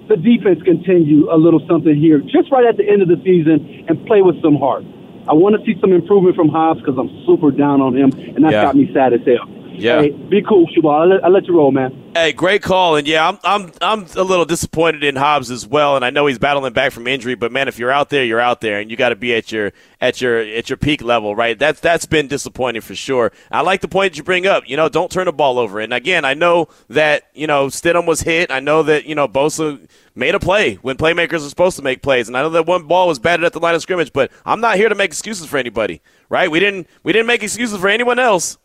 the 0.08 0.18
defense 0.18 0.62
continue 0.64 1.32
a 1.32 1.38
little 1.38 1.62
something 1.68 1.96
here, 1.96 2.20
just 2.20 2.52
right 2.52 2.66
at 2.66 2.78
the 2.78 2.88
end 2.88 3.02
of 3.02 3.08
the 3.08 3.18
season, 3.24 3.86
and 3.88 4.06
play 4.06 4.22
with 4.22 4.42
some 4.42 4.56
heart. 4.56 4.84
I 5.28 5.34
want 5.34 5.56
to 5.58 5.66
see 5.66 5.80
some 5.82 5.92
improvement 5.92 6.36
from 6.36 6.50
Hobbs 6.50 6.82
because 6.82 6.98
I'm 6.98 7.10
super 7.26 7.50
down 7.50 7.82
on 7.82 7.96
him, 7.96 8.12
and 8.14 8.44
that's 8.44 8.54
Yeah. 8.54 8.64
got 8.64 8.76
me 8.76 8.92
sad 8.94 9.14
as 9.14 9.22
hell. 9.26 9.50
Yeah. 9.78 10.02
Hey, 10.02 10.10
be 10.12 10.42
cool, 10.48 10.68
Shubal. 10.68 11.02
I'll 11.02 11.08
let, 11.08 11.24
I'll 11.24 11.32
let 11.32 11.46
you 11.46 11.56
roll, 11.56 11.72
man. 11.72 12.06
Hey, 12.16 12.32
great 12.32 12.62
call, 12.62 12.96
and 12.96 13.06
yeah, 13.06 13.28
I'm 13.28 13.40
I'm 13.44 13.72
I'm 13.82 14.06
a 14.16 14.24
little 14.24 14.46
disappointed 14.46 15.04
in 15.04 15.18
Hobbs 15.18 15.52
as 15.52 15.68
well, 15.68 15.98
and 15.98 16.06
I 16.06 16.12
know 16.12 16.28
he's 16.28 16.40
battling 16.40 16.72
back 16.72 16.94
from 16.94 17.08
injury, 17.08 17.36
but 17.36 17.52
man, 17.52 17.68
if 17.68 17.78
you're 17.78 17.92
out 17.92 18.10
there, 18.10 18.24
you're 18.24 18.40
out 18.40 18.62
there, 18.62 18.80
and 18.80 18.90
you 18.90 18.96
got 18.96 19.10
to 19.10 19.18
be 19.18 19.36
at 19.36 19.52
your 19.52 19.74
at 20.00 20.22
your 20.22 20.40
at 20.40 20.70
your 20.70 20.78
peak 20.78 21.02
level, 21.04 21.36
right? 21.36 21.60
That's 21.60 21.82
that's 21.82 22.06
been 22.06 22.30
disappointing 22.30 22.82
for 22.84 22.96
sure. 22.96 23.34
I 23.52 23.62
like 23.62 23.82
the 23.82 23.90
point 23.90 24.14
that 24.14 24.18
you 24.18 24.24
bring 24.24 24.48
up. 24.48 24.64
You 24.66 24.78
know, 24.78 24.88
don't 24.88 25.12
turn 25.12 25.26
the 25.26 25.34
ball 25.34 25.60
over. 25.60 25.82
And 25.82 25.94
again, 25.94 26.24
I 26.24 26.36
know 26.36 26.70
that 26.88 27.24
you 27.34 27.48
know 27.48 27.68
Stidham 27.68 28.06
was 28.06 28.22
hit. 28.22 28.50
I 28.50 28.62
know 28.62 28.82
that 28.84 29.06
you 29.06 29.16
know 29.16 29.28
Bosa 29.28 29.86
made 30.16 30.36
a 30.36 30.40
play 30.40 30.76
when 30.76 30.96
playmakers 30.96 31.46
are 31.46 31.50
supposed 31.50 31.76
to 31.76 31.84
make 31.84 32.02
plays, 32.02 32.30
and 32.30 32.38
I 32.38 32.44
know 32.44 32.50
that 32.52 32.66
one 32.66 32.84
ball 32.88 33.10
was 33.10 33.20
batted 33.20 33.44
at 33.44 33.52
the 33.52 33.60
line 33.60 33.76
of 33.76 33.82
scrimmage. 33.82 34.14
But 34.14 34.32
I'm 34.46 34.62
not 34.62 34.78
here 34.78 34.88
to 34.88 34.96
make 34.96 35.12
excuses 35.12 35.48
for 35.48 35.58
anybody, 35.58 36.02
right? 36.30 36.50
We 36.50 36.62
didn't 36.62 36.88
we 37.04 37.12
didn't 37.12 37.28
make 37.28 37.44
excuses 37.44 37.78
for 37.78 37.90
anyone 37.90 38.20
else. 38.20 38.58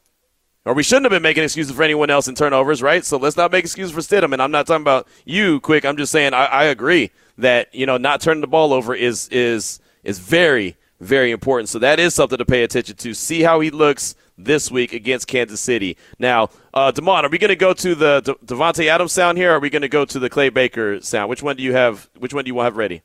Or 0.66 0.75
we 0.75 0.83
shouldn't 0.83 1.07
have 1.07 1.11
been 1.11 1.23
making 1.23 1.44
excuses 1.44 1.75
for 1.75 1.83
anyone 1.83 2.11
else 2.11 2.29
in 2.29 2.35
turnovers, 2.35 2.83
right? 2.83 3.05
So 3.05 3.16
let's 3.16 3.37
not 3.37 3.51
make 3.51 3.64
excuses 3.64 3.92
for 3.92 4.01
Stidham. 4.01 4.33
And 4.33 4.42
I'm 4.42 4.51
not 4.51 4.66
talking 4.66 4.83
about 4.83 5.09
you, 5.25 5.59
quick. 5.61 5.85
I'm 5.87 5.96
just 5.96 6.12
saying 6.12 6.35
I, 6.35 6.44
I 6.46 6.64
agree 6.64 7.11
that 7.38 7.75
you 7.75 7.87
know 7.87 7.96
not 7.96 8.20
turning 8.20 8.42
the 8.42 8.46
ball 8.46 8.73
over 8.73 8.94
is 8.94 9.29
is 9.29 9.81
is 10.05 10.18
very 10.18 10.77
very 11.01 11.31
important. 11.31 11.68
So 11.70 11.79
that 11.79 11.99
is 11.99 12.14
something 12.14 12.38
to 12.38 12.44
pay 12.44 12.62
attention 12.62 12.96
to. 12.96 13.14
See 13.14 13.40
how 13.40 13.61
he 13.61 13.70
looks 13.70 14.14
this 14.37 14.70
week 14.70 14.92
against 14.92 15.27
Kansas 15.27 15.61
City. 15.61 15.96
Now, 16.18 16.51
uh, 16.75 16.92
Demond, 16.92 17.25
are 17.25 17.31
we 17.31 17.38
going 17.38 17.49
to 17.49 17.57
go 17.57 17.73
to 17.73 17.94
the 17.94 18.20
De- 18.20 18.55
Davante 18.55 18.87
Adams 18.87 19.12
sound 19.12 19.38
here? 19.38 19.53
Or 19.53 19.57
are 19.57 19.61
we 19.61 19.70
going 19.70 19.83
to 19.83 19.88
go 19.88 20.05
to 20.05 20.18
the 20.18 20.31
Clay 20.31 20.51
Baker 20.51 21.01
sound? 21.01 21.31
Which 21.31 21.42
one 21.42 21.57
do 21.57 21.62
you 21.62 21.73
have? 21.73 22.11
Which 22.18 22.35
one 22.35 22.44
do 22.44 22.49
you 22.49 22.55
want 22.55 22.64
to 22.66 22.70
have 22.73 22.77
ready? 22.77 23.03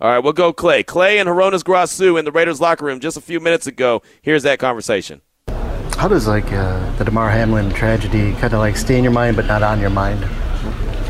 All 0.00 0.10
right, 0.10 0.18
we'll 0.18 0.32
go 0.32 0.52
Clay. 0.52 0.82
Clay 0.82 1.18
and 1.18 1.28
Horonas 1.28 1.62
Grasu 1.62 2.18
in 2.18 2.24
the 2.24 2.32
Raiders 2.32 2.60
locker 2.60 2.84
room 2.84 3.00
just 3.00 3.16
a 3.16 3.20
few 3.20 3.40
minutes 3.40 3.66
ago. 3.66 4.02
Here's 4.20 4.42
that 4.44 4.58
conversation. 4.58 5.22
How 5.96 6.08
does 6.08 6.26
like 6.26 6.52
uh, 6.52 6.96
the 6.96 7.04
Damar 7.04 7.30
Hamlin 7.30 7.70
tragedy 7.70 8.32
kind 8.32 8.52
of 8.52 8.58
like 8.58 8.76
stay 8.76 8.98
in 8.98 9.04
your 9.04 9.12
mind 9.12 9.36
but 9.36 9.46
not 9.46 9.62
on 9.62 9.80
your 9.80 9.90
mind? 9.90 10.24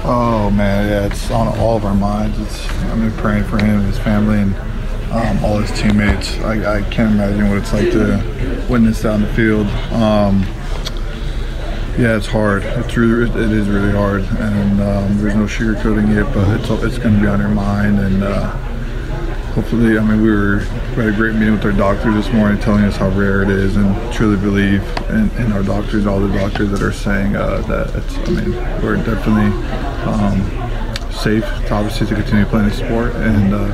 Oh 0.05 0.51
man, 0.51 0.89
yeah, 0.89 1.07
it's 1.07 1.31
on 1.31 1.49
all 1.59 1.77
of 1.77 1.85
our 1.85 1.95
minds. 1.95 2.39
It's 2.41 2.69
I've 2.69 2.99
been 2.99 3.13
praying 3.13 3.45
for 3.45 3.59
him, 3.59 3.79
and 3.79 3.87
his 3.87 3.99
family, 3.99 4.39
and 4.39 4.55
um, 5.13 5.45
all 5.45 5.59
his 5.59 5.71
teammates. 5.79 6.37
I, 6.41 6.79
I 6.79 6.83
can't 6.91 7.15
imagine 7.15 7.49
what 7.49 7.59
it's 7.59 7.73
like 7.73 7.91
to 7.93 8.67
witness 8.69 9.03
that 9.03 9.13
on 9.13 9.23
the 9.23 9.33
field. 9.35 9.67
Um, 9.93 10.43
yeah, 11.99 12.17
it's 12.17 12.27
hard. 12.27 12.65
It's 12.65 12.97
really, 12.97 13.31
it 13.31 13.51
is 13.53 13.69
really 13.69 13.93
hard, 13.93 14.23
and 14.25 14.81
um, 14.81 15.19
there's 15.19 15.35
no 15.35 15.45
sugarcoating 15.45 16.17
it. 16.17 16.25
But 16.35 16.61
it's 16.61 16.69
it's 16.85 16.99
going 16.99 17.17
to 17.17 17.21
be 17.21 17.29
on 17.29 17.39
your 17.39 17.49
mind, 17.49 18.01
and 18.01 18.25
uh, 18.25 18.57
hopefully, 19.55 19.99
I 19.99 20.05
mean, 20.05 20.23
we 20.23 20.31
were 20.31 20.59
we 20.97 21.05
had 21.05 21.09
a 21.09 21.17
great 21.17 21.35
meeting 21.35 21.53
with 21.53 21.65
our 21.65 21.73
doctor 21.73 22.13
this 22.13 22.33
morning, 22.33 22.61
telling 22.61 22.85
us 22.85 22.97
how 22.97 23.09
rare 23.11 23.43
it 23.43 23.51
is, 23.51 23.77
and 23.77 24.13
truly 24.13 24.37
believe 24.37 24.83
in, 25.11 25.31
in 25.33 25.53
our 25.53 25.63
doctors, 25.63 26.07
all 26.07 26.21
the 26.21 26.33
doctors 26.37 26.71
that 26.71 26.83
are 26.83 26.93
saying 26.93 27.37
uh, 27.37 27.61
that 27.63 27.95
it's. 27.95 28.17
I 28.17 28.31
mean, 28.31 28.53
we're 28.83 28.97
definitely 28.97 29.53
um, 30.07 31.11
safe, 31.13 31.45
to 31.45 31.75
obviously, 31.75 32.07
to 32.09 32.15
continue 32.15 32.45
playing 32.47 32.69
the 32.69 32.75
sport, 32.75 33.15
and 33.17 33.55
uh, 33.55 33.69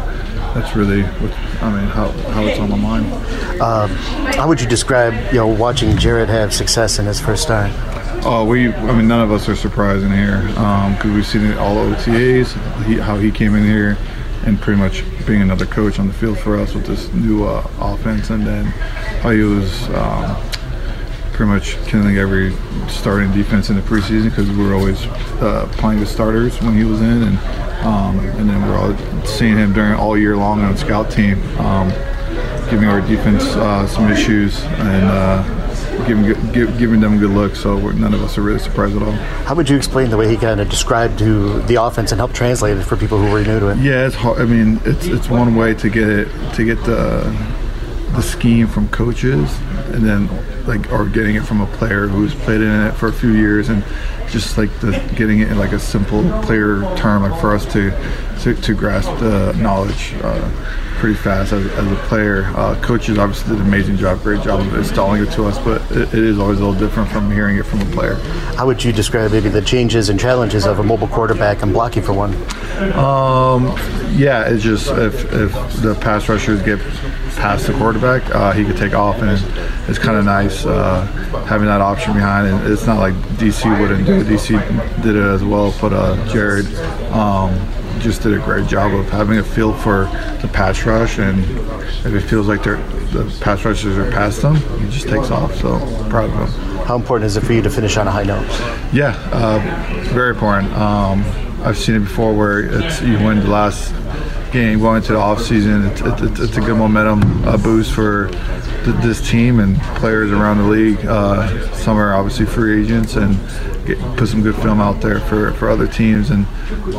that's 0.55 0.75
really 0.75 1.03
what 1.03 1.33
I 1.63 1.71
mean, 1.71 1.89
how 1.89 2.11
how 2.33 2.43
it's 2.43 2.59
on 2.59 2.71
my 2.71 2.77
mind. 2.77 3.13
Um, 3.61 3.91
how 4.35 4.49
would 4.49 4.61
you 4.61 4.69
describe 4.69 5.15
you 5.33 5.39
know 5.39 5.47
watching 5.47 5.97
Jarrett 5.97 6.29
have 6.29 6.53
success 6.53 6.99
in 6.99 7.07
his 7.07 7.21
first 7.21 7.43
start? 7.43 7.71
Oh, 8.25 8.45
we. 8.45 8.73
I 8.73 8.97
mean, 8.97 9.07
none 9.07 9.21
of 9.21 9.31
us 9.31 9.49
are 9.49 9.57
surprised 9.57 10.05
in 10.05 10.11
here 10.11 10.43
because 10.43 11.13
we've 11.13 11.27
seen 11.27 11.45
it 11.45 11.57
all 11.57 11.77
OTAs. 11.77 12.85
He, 12.85 12.97
how 12.97 13.17
he 13.17 13.31
came 13.31 13.55
in 13.55 13.63
here 13.63 13.97
and 14.49 14.59
pretty 14.61 14.81
much 14.81 15.05
being 15.27 15.43
another 15.43 15.67
coach 15.67 15.99
on 15.99 16.09
the 16.09 16.13
field 16.15 16.39
for 16.39 16.59
us 16.59 16.75
with 16.75 16.87
this 16.87 17.13
new 17.13 17.45
uh, 17.45 17.71
offense, 17.81 18.31
and 18.31 18.47
then 18.47 18.65
how 19.23 19.31
he 19.31 19.43
was 19.43 19.89
um, 19.91 20.37
pretty 21.33 21.53
much 21.53 21.77
killing 21.85 22.17
every 22.17 22.55
starting 22.89 23.31
defense 23.33 23.69
in 23.69 23.77
the 23.77 23.83
preseason 23.83 24.31
because 24.31 24.51
we 24.51 24.65
were 24.65 24.75
always 24.75 25.05
uh, 25.43 25.69
playing 25.73 26.01
the 26.01 26.07
starters 26.07 26.61
when 26.63 26.75
he 26.75 26.85
was 26.85 27.01
in, 27.03 27.23
and 27.23 27.39
um, 27.85 28.19
and 28.21 28.49
then 28.49 28.63
we're 28.63 28.79
all 28.79 29.27
seeing 29.27 29.57
him 29.57 29.73
during 29.73 29.93
all 29.93 30.17
year 30.17 30.37
long 30.37 30.63
on 30.63 30.73
the 30.73 30.79
scout 30.79 31.11
team, 31.11 31.41
um, 31.59 31.91
giving 32.71 32.89
our 32.89 33.03
defense 33.03 33.45
uh, 33.45 33.87
some 33.87 34.11
issues 34.11 34.63
and. 34.65 35.05
Uh, 35.05 35.58
Giving, 36.07 36.53
give, 36.53 36.79
giving 36.79 37.01
them 37.01 37.19
good 37.19 37.31
looks, 37.31 37.61
so 37.61 37.77
we're, 37.77 37.93
none 37.93 38.15
of 38.15 38.23
us 38.23 38.39
are 38.39 38.43
really 38.43 38.59
surprised 38.59 38.97
at 38.97 39.03
all. 39.03 39.13
How 39.13 39.55
would 39.55 39.69
you 39.69 39.77
explain 39.77 40.11
the 40.11 40.17
way 40.17 40.29
he 40.29 40.37
kind 40.37 40.61
of 40.61 40.69
described 40.69 41.19
to 41.19 41.61
the 41.63 41.75
offense 41.83 42.13
and 42.13 42.19
help 42.21 42.33
translate 42.33 42.77
it 42.77 42.85
for 42.85 42.97
people 42.97 43.19
who 43.19 43.31
were 43.31 43.43
new 43.43 43.61
to 43.61 43.69
it? 43.69 43.79
Yeah, 43.79 44.07
it's 44.07 44.15
hard. 44.15 44.41
I 44.41 44.45
mean, 44.45 44.81
it's 44.85 45.07
it's 45.07 45.29
one 45.29 45.55
way 45.55 45.75
to 45.75 45.91
get 45.91 46.09
it 46.09 46.55
to 46.55 46.65
get 46.65 46.83
the 46.85 47.25
the 48.13 48.23
scheme 48.23 48.67
from 48.67 48.89
coaches, 48.89 49.57
and 49.93 50.05
then 50.05 50.29
like 50.67 50.93
or 50.93 51.07
getting 51.07 51.37
it 51.37 51.45
from 51.45 51.61
a 51.61 51.67
player 51.67 52.07
who's 52.07 52.35
played 52.35 52.61
in 52.61 52.87
it 52.87 52.93
for 52.93 53.09
a 53.09 53.13
few 53.13 53.33
years, 53.33 53.69
and 53.69 53.85
just 54.29 54.59
like 54.59 54.71
the 54.81 54.93
getting 55.17 55.41
it 55.41 55.49
in 55.49 55.59
like 55.59 55.73
a 55.73 55.81
simple, 55.81 56.23
clear 56.43 56.83
term, 56.97 57.23
like 57.23 57.41
for 57.41 57.55
us 57.55 57.65
to 57.73 57.91
to, 58.43 58.55
to 58.55 58.75
grasp 58.75 59.11
the 59.19 59.53
knowledge. 59.55 60.15
Uh, 60.23 60.75
pretty 60.99 61.15
fast 61.15 61.53
as, 61.53 61.65
as 61.73 61.93
a 61.93 61.97
player. 62.09 62.45
Uh, 62.57 62.75
coaches 62.83 63.19
obviously 63.19 63.51
did 63.51 63.61
an 63.61 63.67
amazing 63.69 63.97
job, 63.97 64.21
great 64.21 64.43
job 64.43 64.61
of 64.61 64.75
installing 64.75 65.23
it 65.23 65.31
to 65.33 65.45
us, 65.45 65.57
but 65.61 65.81
it, 65.93 66.13
it 66.13 66.25
is 66.25 66.39
always 66.39 66.59
a 66.59 66.67
little 66.67 66.79
different 66.79 67.09
from 67.11 67.31
hearing 67.31 67.57
it 67.57 67.65
from 67.65 67.81
a 67.81 67.85
player. 67.87 68.15
How 68.57 68.67
would 68.67 68.83
you 68.83 68.93
describe 68.93 69.31
maybe 69.31 69.49
the 69.49 69.63
changes 69.63 70.09
and 70.09 70.19
challenges 70.19 70.67
of 70.67 70.81
a 70.81 70.83
mobile 70.83 71.07
quarterback 71.07 71.63
and 71.63 71.73
blocking 71.73 72.03
for 72.03 72.13
one? 72.13 72.35
Um, 72.95 73.67
yeah, 74.17 74.49
it's 74.49 74.63
just 74.63 74.89
if, 74.89 75.33
if 75.33 75.53
the 75.83 75.97
pass 76.01 76.29
rushers 76.29 76.63
get 76.63 76.81
past 77.39 77.67
the 77.67 77.73
quarterback, 77.75 78.29
uh, 78.35 78.53
he 78.53 78.65
could 78.65 78.77
take 78.77 78.95
off, 78.95 79.17
and 79.23 79.31
it's, 79.31 79.43
it's 79.89 79.99
kind 79.99 80.19
of 80.19 80.25
nice 80.25 80.67
uh, 80.67 81.07
having 81.47 81.67
that 81.67 81.81
option 81.81 82.13
behind. 82.15 82.49
And 82.49 82.73
it's 82.73 82.87
not 82.87 82.99
like 82.99 83.15
DC 83.39 83.81
wouldn't 83.81 84.07
do 84.07 84.21
it. 84.21 84.27
DC 84.27 85.03
did 85.03 85.17
it 85.17 85.23
as 85.23 85.45
well, 85.45 85.75
but 85.81 85.93
uh, 85.93 86.17
Jarrett. 86.33 86.67
Um, 87.13 87.57
just 88.01 88.23
did 88.23 88.33
a 88.33 88.39
great 88.45 88.67
job 88.69 88.95
of 88.95 89.09
having 89.11 89.39
a 89.39 89.43
feel 89.43 89.73
for 89.73 90.05
the 90.41 90.51
pass 90.53 90.85
rush, 90.85 91.19
and 91.19 91.41
if 92.07 92.15
it 92.15 92.21
feels 92.21 92.47
like 92.47 92.63
they're, 92.63 92.77
the 93.09 93.25
pass 93.41 93.65
rushers 93.65 93.99
are 93.99 94.11
past 94.11 94.43
them, 94.43 94.57
he 94.81 94.89
just 94.91 95.09
takes 95.09 95.31
off. 95.31 95.55
So 95.57 95.79
proud 96.09 96.31
of 96.31 96.49
him. 96.49 96.87
How 96.87 96.97
important 96.97 97.27
is 97.27 97.37
it 97.37 97.43
for 97.43 97.53
you 97.53 97.63
to 97.63 97.71
finish 97.71 97.97
on 97.97 98.07
a 98.07 98.11
high 98.11 98.23
note? 98.23 98.47
Yeah, 98.93 99.19
uh, 99.33 99.59
very 100.13 100.31
important. 100.31 100.73
Um, 100.75 101.25
I've 101.63 101.77
seen 101.77 101.97
it 101.97 102.01
before 102.01 102.35
where 102.35 102.61
it's 102.61 103.03
you 103.03 103.15
win 103.15 103.41
the 103.41 103.49
last 103.49 103.93
game 104.53 104.81
going 104.81 104.99
into 104.99 105.13
the 105.13 105.19
off 105.19 105.43
season. 105.43 105.87
It's, 105.87 106.41
it's, 106.41 106.57
a 106.57 106.61
good 106.61 106.77
momentum 106.77 107.47
uh, 107.47 107.57
boost 107.57 107.93
for 107.93 108.29
th- 108.29 108.97
this 109.03 109.29
team 109.29 109.61
and 109.61 109.79
players 109.97 110.31
around 110.31 110.59
the 110.59 110.65
league. 110.65 111.05
Uh, 111.05 111.73
some 111.75 111.97
are 111.99 112.15
obviously 112.15 112.47
free 112.47 112.83
agents 112.83 113.17
and 113.17 113.35
get, 113.87 113.99
put 114.17 114.29
some 114.29 114.43
good 114.43 114.57
film 114.57 114.81
out 114.81 115.01
there 115.01 115.21
for, 115.21 115.53
for 115.55 115.69
other 115.69 115.87
teams, 115.87 116.31
and 116.31 116.47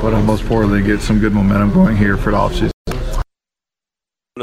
but 0.02 0.20
most 0.24 0.42
importantly, 0.42 0.82
get 0.82 1.02
some 1.02 1.20
good 1.20 1.34
momentum 1.34 1.74
going 1.74 1.98
here 1.98 2.18
for 2.18 2.32
the 2.32 2.38
offseason. 2.38 2.72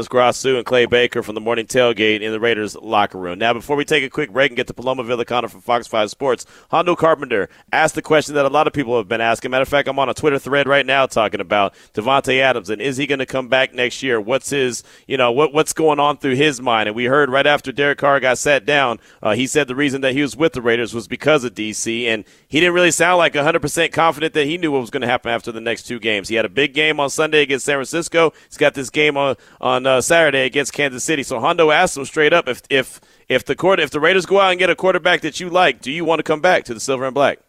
Grasu 0.05 0.57
and 0.57 0.65
Clay 0.65 0.85
Baker 0.85 1.23
from 1.23 1.35
the 1.35 1.41
morning 1.41 1.65
tailgate 1.65 2.21
in 2.21 2.31
the 2.31 2.39
Raiders 2.39 2.75
locker 2.75 3.17
room. 3.17 3.39
Now, 3.39 3.53
before 3.53 3.75
we 3.75 3.85
take 3.85 4.03
a 4.03 4.09
quick 4.09 4.31
break 4.31 4.51
and 4.51 4.57
get 4.57 4.67
to 4.67 4.73
Paloma 4.73 5.03
Villicana 5.03 5.49
from 5.49 5.61
Fox 5.61 5.87
5 5.87 6.11
Sports, 6.11 6.45
Hondo 6.69 6.95
Carpenter 6.95 7.49
asked 7.71 7.95
the 7.95 8.01
question 8.01 8.35
that 8.35 8.45
a 8.45 8.49
lot 8.49 8.67
of 8.67 8.73
people 8.73 8.97
have 8.97 9.07
been 9.07 9.21
asking. 9.21 9.51
Matter 9.51 9.63
of 9.63 9.69
fact, 9.69 9.87
I'm 9.87 9.97
on 9.97 10.09
a 10.09 10.13
Twitter 10.13 10.37
thread 10.37 10.67
right 10.67 10.85
now 10.85 11.07
talking 11.07 11.39
about 11.39 11.73
Davante 11.93 12.39
Adams 12.39 12.69
and 12.69 12.81
is 12.81 12.97
he 12.97 13.07
going 13.07 13.19
to 13.19 13.25
come 13.25 13.47
back 13.47 13.73
next 13.73 14.03
year? 14.03 14.19
What's 14.21 14.49
his, 14.49 14.83
you 15.07 15.17
know, 15.17 15.31
what, 15.31 15.53
what's 15.53 15.73
going 15.73 15.99
on 15.99 16.17
through 16.17 16.35
his 16.35 16.61
mind? 16.61 16.87
And 16.87 16.95
we 16.95 17.05
heard 17.05 17.29
right 17.29 17.47
after 17.47 17.71
Derek 17.71 17.97
Carr 17.97 18.19
got 18.19 18.37
sat 18.37 18.65
down, 18.65 18.99
uh, 19.21 19.33
he 19.33 19.47
said 19.47 19.67
the 19.67 19.75
reason 19.75 20.01
that 20.01 20.13
he 20.13 20.21
was 20.21 20.35
with 20.35 20.53
the 20.53 20.61
Raiders 20.61 20.93
was 20.93 21.07
because 21.07 21.43
of 21.43 21.53
DC, 21.53 22.05
and 22.05 22.25
he 22.47 22.59
didn't 22.59 22.75
really 22.75 22.91
sound 22.91 23.17
like 23.17 23.33
100% 23.33 23.91
confident 23.91 24.33
that 24.33 24.45
he 24.45 24.57
knew 24.57 24.71
what 24.71 24.81
was 24.81 24.89
going 24.89 25.01
to 25.01 25.07
happen 25.07 25.31
after 25.31 25.51
the 25.51 25.61
next 25.61 25.83
two 25.83 25.99
games. 25.99 26.27
He 26.27 26.35
had 26.35 26.45
a 26.45 26.49
big 26.49 26.73
game 26.73 26.99
on 26.99 27.09
Sunday 27.09 27.41
against 27.41 27.65
San 27.65 27.77
Francisco. 27.77 28.33
He's 28.47 28.57
got 28.57 28.73
this 28.73 28.89
game 28.89 29.17
on 29.17 29.35
on 29.61 29.86
uh, 29.87 30.01
Saturday 30.01 30.45
against 30.45 30.73
Kansas 30.73 31.03
City. 31.03 31.23
So 31.23 31.39
Hondo 31.39 31.71
asked 31.71 31.97
him 31.97 32.05
straight 32.05 32.33
up 32.33 32.47
if 32.47 32.61
if 32.69 33.01
if 33.27 33.45
the 33.45 33.55
court 33.55 33.79
if 33.79 33.89
the 33.89 33.99
Raiders 33.99 34.25
go 34.25 34.39
out 34.39 34.51
and 34.51 34.59
get 34.59 34.69
a 34.69 34.75
quarterback 34.75 35.21
that 35.21 35.39
you 35.39 35.49
like, 35.49 35.81
do 35.81 35.91
you 35.91 36.05
want 36.05 36.19
to 36.19 36.23
come 36.23 36.41
back 36.41 36.65
to 36.65 36.73
the 36.73 36.79
Silver 36.79 37.05
and 37.05 37.13
Black? 37.15 37.39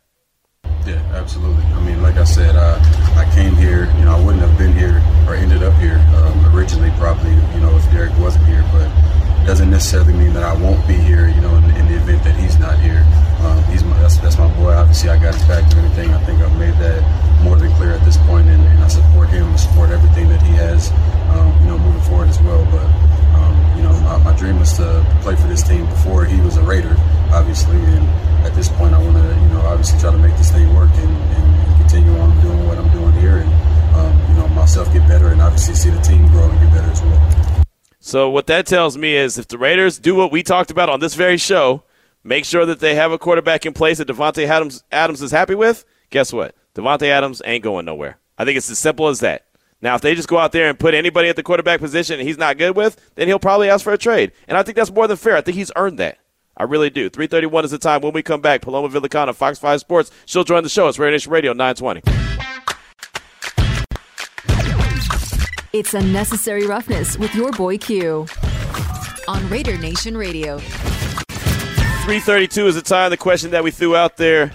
Yeah, 0.86 1.02
absolutely. 1.12 1.64
I 1.64 1.80
mean, 1.84 2.02
like 2.02 2.16
I 2.16 2.24
said, 2.24 2.56
uh, 2.56 2.78
I 3.16 3.30
came 3.34 3.54
here. 3.54 3.84
You 3.98 4.04
know, 4.04 4.16
I 4.16 4.24
wouldn't 4.24 4.42
have 4.42 4.56
been 4.56 4.72
here 4.72 5.02
or 5.26 5.34
ended 5.34 5.62
up 5.62 5.74
here 5.80 5.98
um, 6.16 6.56
originally, 6.56 6.90
probably. 6.98 7.30
You 7.30 7.60
know, 7.60 7.76
if 7.76 7.84
Derek 7.90 8.16
wasn't 8.18 8.46
here, 8.46 8.64
but 8.72 8.88
doesn't 9.48 9.70
necessarily 9.70 10.12
mean 10.12 10.34
that 10.34 10.44
I 10.44 10.52
won't 10.60 10.86
be 10.86 10.92
here. 10.92 11.26
You 11.26 11.40
know, 11.40 11.56
in, 11.56 11.64
in 11.72 11.88
the 11.88 11.96
event 11.96 12.22
that 12.24 12.36
he's 12.36 12.58
not 12.60 12.78
here. 12.84 13.00
Um, 13.40 13.64
he's 13.72 13.82
my, 13.82 13.96
that's, 13.96 14.18
that's 14.18 14.36
my 14.36 14.46
boy. 14.60 14.76
Obviously, 14.76 15.08
I 15.08 15.16
got 15.16 15.32
his 15.32 15.42
back 15.48 15.64
and 15.72 15.80
everything. 15.80 16.12
I 16.12 16.20
think 16.28 16.44
I've 16.44 16.52
made 16.60 16.76
that 16.84 17.00
more 17.40 17.56
than 17.56 17.72
clear 17.80 17.96
at 17.96 18.04
this 18.04 18.18
point, 18.28 18.46
and, 18.46 18.60
and 18.60 18.78
I 18.84 18.88
support 18.88 19.30
him, 19.30 19.56
support 19.56 19.88
everything 19.88 20.28
that 20.28 20.42
he 20.42 20.52
has. 20.60 20.92
Um, 21.32 21.48
you 21.64 21.72
know, 21.72 21.78
moving 21.78 22.02
forward 22.02 22.28
as 22.28 22.36
well. 22.44 22.60
But 22.68 22.84
um, 23.40 23.56
you 23.72 23.82
know, 23.88 23.96
my, 24.04 24.20
my 24.20 24.36
dream 24.36 24.60
was 24.60 24.76
to 24.76 25.00
play 25.24 25.34
for 25.34 25.48
this 25.48 25.62
team 25.62 25.86
before 25.86 26.26
he 26.26 26.38
was 26.42 26.58
a 26.58 26.62
Raider, 26.62 26.94
obviously. 27.32 27.80
And 27.80 28.04
at 28.44 28.52
this 28.52 28.68
point, 28.68 28.92
I 28.92 29.00
want 29.00 29.16
to, 29.16 29.32
you 29.32 29.48
know, 29.48 29.64
obviously 29.64 29.98
try 29.98 30.12
to 30.12 30.20
make 30.20 30.36
this 30.36 30.52
thing 30.52 30.68
work 30.76 30.92
and, 30.92 31.16
and 31.40 31.48
continue 31.80 32.12
on 32.20 32.36
doing 32.44 32.68
what 32.68 32.76
I'm 32.76 32.92
doing 32.92 33.16
here, 33.24 33.40
and 33.40 33.50
um, 33.96 34.12
you 34.28 34.44
know, 34.44 34.48
myself 34.48 34.92
get 34.92 35.08
better, 35.08 35.32
and 35.32 35.40
obviously 35.40 35.72
see 35.72 35.88
the 35.88 36.02
team 36.04 36.28
grow 36.28 36.44
and 36.52 36.60
get 36.60 36.68
better 36.68 36.92
as 36.92 37.00
well. 37.00 37.37
So 38.08 38.30
what 38.30 38.46
that 38.46 38.64
tells 38.64 38.96
me 38.96 39.14
is 39.14 39.36
if 39.36 39.48
the 39.48 39.58
Raiders 39.58 39.98
do 39.98 40.14
what 40.14 40.32
we 40.32 40.42
talked 40.42 40.70
about 40.70 40.88
on 40.88 40.98
this 40.98 41.14
very 41.14 41.36
show, 41.36 41.82
make 42.24 42.46
sure 42.46 42.64
that 42.64 42.80
they 42.80 42.94
have 42.94 43.12
a 43.12 43.18
quarterback 43.18 43.66
in 43.66 43.74
place 43.74 43.98
that 43.98 44.08
Davante 44.08 44.46
Adams 44.46 44.82
Adams 44.90 45.20
is 45.20 45.30
happy 45.30 45.54
with. 45.54 45.84
Guess 46.08 46.32
what? 46.32 46.54
Davante 46.74 47.08
Adams 47.08 47.42
ain't 47.44 47.62
going 47.62 47.84
nowhere. 47.84 48.16
I 48.38 48.46
think 48.46 48.56
it's 48.56 48.70
as 48.70 48.78
simple 48.78 49.08
as 49.08 49.20
that. 49.20 49.44
Now, 49.82 49.94
if 49.94 50.00
they 50.00 50.14
just 50.14 50.26
go 50.26 50.38
out 50.38 50.52
there 50.52 50.70
and 50.70 50.78
put 50.78 50.94
anybody 50.94 51.28
at 51.28 51.36
the 51.36 51.42
quarterback 51.42 51.80
position 51.80 52.18
he's 52.18 52.38
not 52.38 52.56
good 52.56 52.74
with, 52.74 52.98
then 53.16 53.28
he'll 53.28 53.38
probably 53.38 53.68
ask 53.68 53.84
for 53.84 53.92
a 53.92 53.98
trade. 53.98 54.32
And 54.48 54.56
I 54.56 54.62
think 54.62 54.76
that's 54.76 54.90
more 54.90 55.06
than 55.06 55.18
fair. 55.18 55.36
I 55.36 55.42
think 55.42 55.58
he's 55.58 55.70
earned 55.76 55.98
that. 55.98 56.16
I 56.56 56.62
really 56.62 56.88
do. 56.88 57.10
331 57.10 57.66
is 57.66 57.72
the 57.72 57.78
time 57.78 58.00
when 58.00 58.14
we 58.14 58.22
come 58.22 58.40
back. 58.40 58.62
Paloma 58.62 58.88
Villicana, 58.88 59.34
Fox 59.34 59.58
5 59.58 59.80
Sports. 59.80 60.10
She'll 60.24 60.44
join 60.44 60.62
the 60.62 60.70
show. 60.70 60.88
It's 60.88 60.98
Raider 60.98 61.12
Nation 61.12 61.30
Radio 61.30 61.52
920. 61.52 62.17
It's 65.74 65.92
Unnecessary 65.92 66.66
Roughness 66.66 67.18
with 67.18 67.34
your 67.34 67.52
boy 67.52 67.76
Q 67.76 68.26
on 69.28 69.50
Raider 69.50 69.76
Nation 69.76 70.16
Radio. 70.16 70.60
332 70.60 72.68
is 72.68 72.74
the 72.74 72.80
time. 72.80 73.10
The 73.10 73.18
question 73.18 73.50
that 73.50 73.62
we 73.62 73.70
threw 73.70 73.94
out 73.94 74.16
there. 74.16 74.50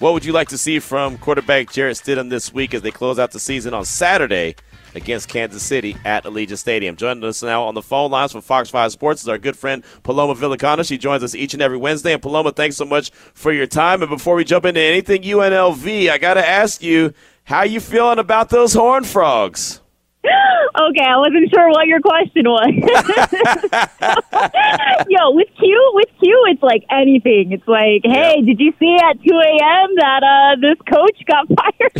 What 0.00 0.12
would 0.12 0.22
you 0.22 0.34
like 0.34 0.48
to 0.48 0.58
see 0.58 0.80
from 0.80 1.16
quarterback 1.16 1.72
Jarrett 1.72 1.96
Stidham 1.96 2.28
this 2.28 2.52
week 2.52 2.74
as 2.74 2.82
they 2.82 2.90
close 2.90 3.18
out 3.18 3.30
the 3.30 3.40
season 3.40 3.72
on 3.72 3.86
Saturday 3.86 4.54
against 4.94 5.30
Kansas 5.30 5.62
City 5.62 5.96
at 6.04 6.24
Allegiant 6.24 6.58
Stadium? 6.58 6.94
Joining 6.94 7.24
us 7.24 7.42
now 7.42 7.62
on 7.62 7.72
the 7.72 7.80
phone 7.80 8.10
lines 8.10 8.32
from 8.32 8.42
Fox 8.42 8.68
5 8.68 8.92
Sports 8.92 9.22
is 9.22 9.30
our 9.30 9.38
good 9.38 9.56
friend 9.56 9.82
Paloma 10.02 10.34
Villicana. 10.34 10.86
She 10.86 10.98
joins 10.98 11.22
us 11.22 11.34
each 11.34 11.54
and 11.54 11.62
every 11.62 11.78
Wednesday. 11.78 12.12
And 12.12 12.20
Paloma, 12.20 12.52
thanks 12.52 12.76
so 12.76 12.84
much 12.84 13.12
for 13.32 13.50
your 13.50 13.66
time. 13.66 14.02
And 14.02 14.10
before 14.10 14.34
we 14.34 14.44
jump 14.44 14.66
into 14.66 14.82
anything 14.82 15.22
UNLV, 15.22 16.10
I 16.10 16.18
got 16.18 16.34
to 16.34 16.46
ask 16.46 16.82
you, 16.82 17.14
how 17.44 17.62
you 17.62 17.80
feeling 17.80 18.18
about 18.18 18.50
those 18.50 18.74
Horn 18.74 19.04
Frogs? 19.04 19.81
Okay, 20.74 21.04
I 21.04 21.18
wasn't 21.18 21.50
sure 21.52 21.68
what 21.68 21.86
your 21.86 22.00
question 22.00 22.48
was. 22.48 22.72
Yo, 25.08 25.32
with 25.32 25.48
Q, 25.58 25.90
with 25.94 26.08
Q, 26.18 26.44
it's 26.48 26.62
like 26.62 26.82
anything. 26.90 27.52
It's 27.52 27.68
like, 27.68 28.00
hey, 28.04 28.40
did 28.40 28.58
you 28.58 28.72
see 28.80 28.96
at 28.96 29.22
2 29.22 29.28
a.m. 29.28 29.94
that 29.96 30.22
uh, 30.24 30.56
this 30.60 30.78
coach 30.88 31.22
got 31.26 31.46
fired? 31.52 31.92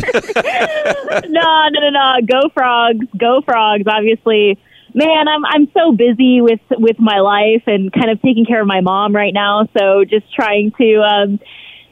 no, 1.31 1.67
no, 1.69 1.81
no, 1.81 1.89
no. 1.91 2.15
Go 2.25 2.49
frogs, 2.53 3.05
go 3.15 3.41
frogs. 3.45 3.83
Obviously, 3.85 4.57
man, 4.95 5.27
I'm 5.27 5.45
I'm 5.45 5.67
so 5.71 5.91
busy 5.91 6.41
with 6.41 6.61
with 6.71 6.97
my 6.99 7.19
life 7.19 7.67
and 7.67 7.93
kind 7.93 8.09
of 8.09 8.19
taking 8.23 8.45
care 8.45 8.59
of 8.61 8.67
my 8.67 8.81
mom 8.81 9.13
right 9.15 9.33
now. 9.33 9.67
So 9.77 10.03
just 10.03 10.33
trying 10.33 10.71
to. 10.79 10.99
Um, 11.01 11.39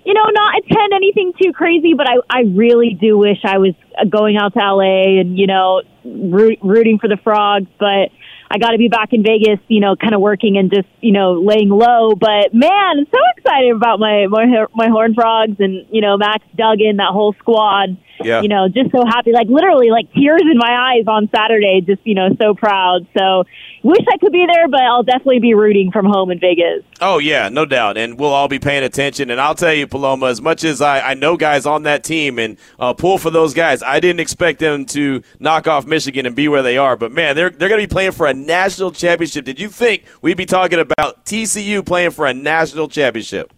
you 0.04 0.14
know, 0.14 0.24
not 0.32 0.58
attend 0.58 0.94
anything 0.94 1.34
too 1.42 1.54
crazy, 1.54 1.94
but 1.94 2.08
I, 2.10 2.16
I 2.30 2.42
really 2.42 2.98
do 3.00 3.18
wish 3.18 3.40
I 3.44 3.58
was 3.60 3.74
uh, 4.00 4.06
going 4.06 4.38
out 4.38 4.54
to 4.54 4.60
LA 4.60 5.20
and, 5.20 5.38
you 5.38 5.48
know, 5.48 5.84
root, 6.04 6.60
rooting 6.62 6.98
for 7.00 7.08
the 7.08 7.18
frogs, 7.24 7.68
but 7.80 8.10
I 8.50 8.58
got 8.60 8.72
to 8.72 8.78
be 8.78 8.90
back 8.90 9.14
in 9.14 9.24
Vegas, 9.24 9.60
you 9.68 9.80
know, 9.80 9.96
kind 9.96 10.14
of 10.14 10.22
working 10.22 10.58
and 10.58 10.72
just, 10.74 10.88
you 11.02 11.12
know, 11.12 11.34
laying 11.34 11.70
low. 11.70 12.16
But 12.16 12.54
man, 12.54 12.72
I'm 12.72 13.06
so 13.06 13.20
excited 13.38 13.76
about 13.76 14.00
my, 14.00 14.28
my, 14.28 14.66
my 14.74 14.88
Horn 14.90 15.14
Frogs 15.14 15.58
and, 15.60 15.86
you 15.92 16.02
know, 16.02 16.18
Max 16.18 16.44
Duggan, 16.56 16.98
that 16.98 17.12
whole 17.12 17.34
squad. 17.40 17.98
Yeah. 18.26 18.42
You 18.42 18.48
know, 18.48 18.68
just 18.68 18.92
so 18.92 19.06
happy, 19.06 19.32
like 19.32 19.48
literally 19.48 19.90
like 19.90 20.12
tears 20.14 20.42
in 20.42 20.58
my 20.58 20.94
eyes 20.96 21.06
on 21.08 21.30
Saturday, 21.34 21.82
just, 21.82 22.02
you 22.06 22.16
know, 22.16 22.30
so 22.42 22.54
proud. 22.54 23.08
So 23.18 23.44
wish 23.84 24.06
I 24.12 24.18
could 24.18 24.32
be 24.32 24.46
there, 24.52 24.68
but 24.68 24.82
I'll 24.82 25.04
definitely 25.04 25.40
be 25.40 25.54
rooting 25.54 25.92
from 25.92 26.06
home 26.06 26.32
in 26.32 26.40
Vegas. 26.40 26.84
Oh 27.00 27.18
yeah, 27.18 27.50
no 27.50 27.66
doubt, 27.66 27.98
and 27.98 28.20
we'll 28.20 28.34
all 28.34 28.48
be 28.48 28.60
paying 28.60 28.84
attention. 28.84 29.30
And 29.30 29.42
I'll 29.42 29.56
tell 29.56 29.74
you, 29.74 29.88
Paloma, 29.88 30.28
as 30.28 30.42
much 30.42 30.64
as 30.64 30.82
I, 30.82 31.00
I 31.00 31.14
know 31.14 31.38
guys 31.38 31.66
on 31.66 31.84
that 31.84 32.04
team 32.04 32.40
and 32.40 32.58
uh, 32.80 32.94
pull 32.94 33.18
for 33.18 33.30
those 33.30 33.54
guys, 33.54 33.82
I 33.84 34.00
didn't 34.00 34.20
expect 34.20 34.60
them 34.60 34.86
to 34.88 35.24
knock 35.40 35.68
off 35.68 35.86
Michigan 35.86 36.26
and 36.26 36.36
be 36.36 36.48
where 36.48 36.62
they 36.62 36.78
are. 36.78 36.96
But 36.96 37.12
man, 37.12 37.36
they're 37.36 37.50
they're 37.50 37.70
going 37.70 37.82
to 37.82 37.88
be 37.88 37.92
playing 37.92 38.12
for 38.12 38.28
a 38.28 38.34
national 38.34 38.92
championship. 38.92 39.46
Did 39.46 39.60
you 39.60 39.70
think 39.70 40.04
we'd 40.22 40.38
be 40.38 40.46
talking 40.46 40.80
about 40.80 41.26
TCU 41.26 41.86
playing 41.86 42.12
for 42.12 42.26
a 42.26 42.34
national 42.34 42.88
championship? 42.88 43.52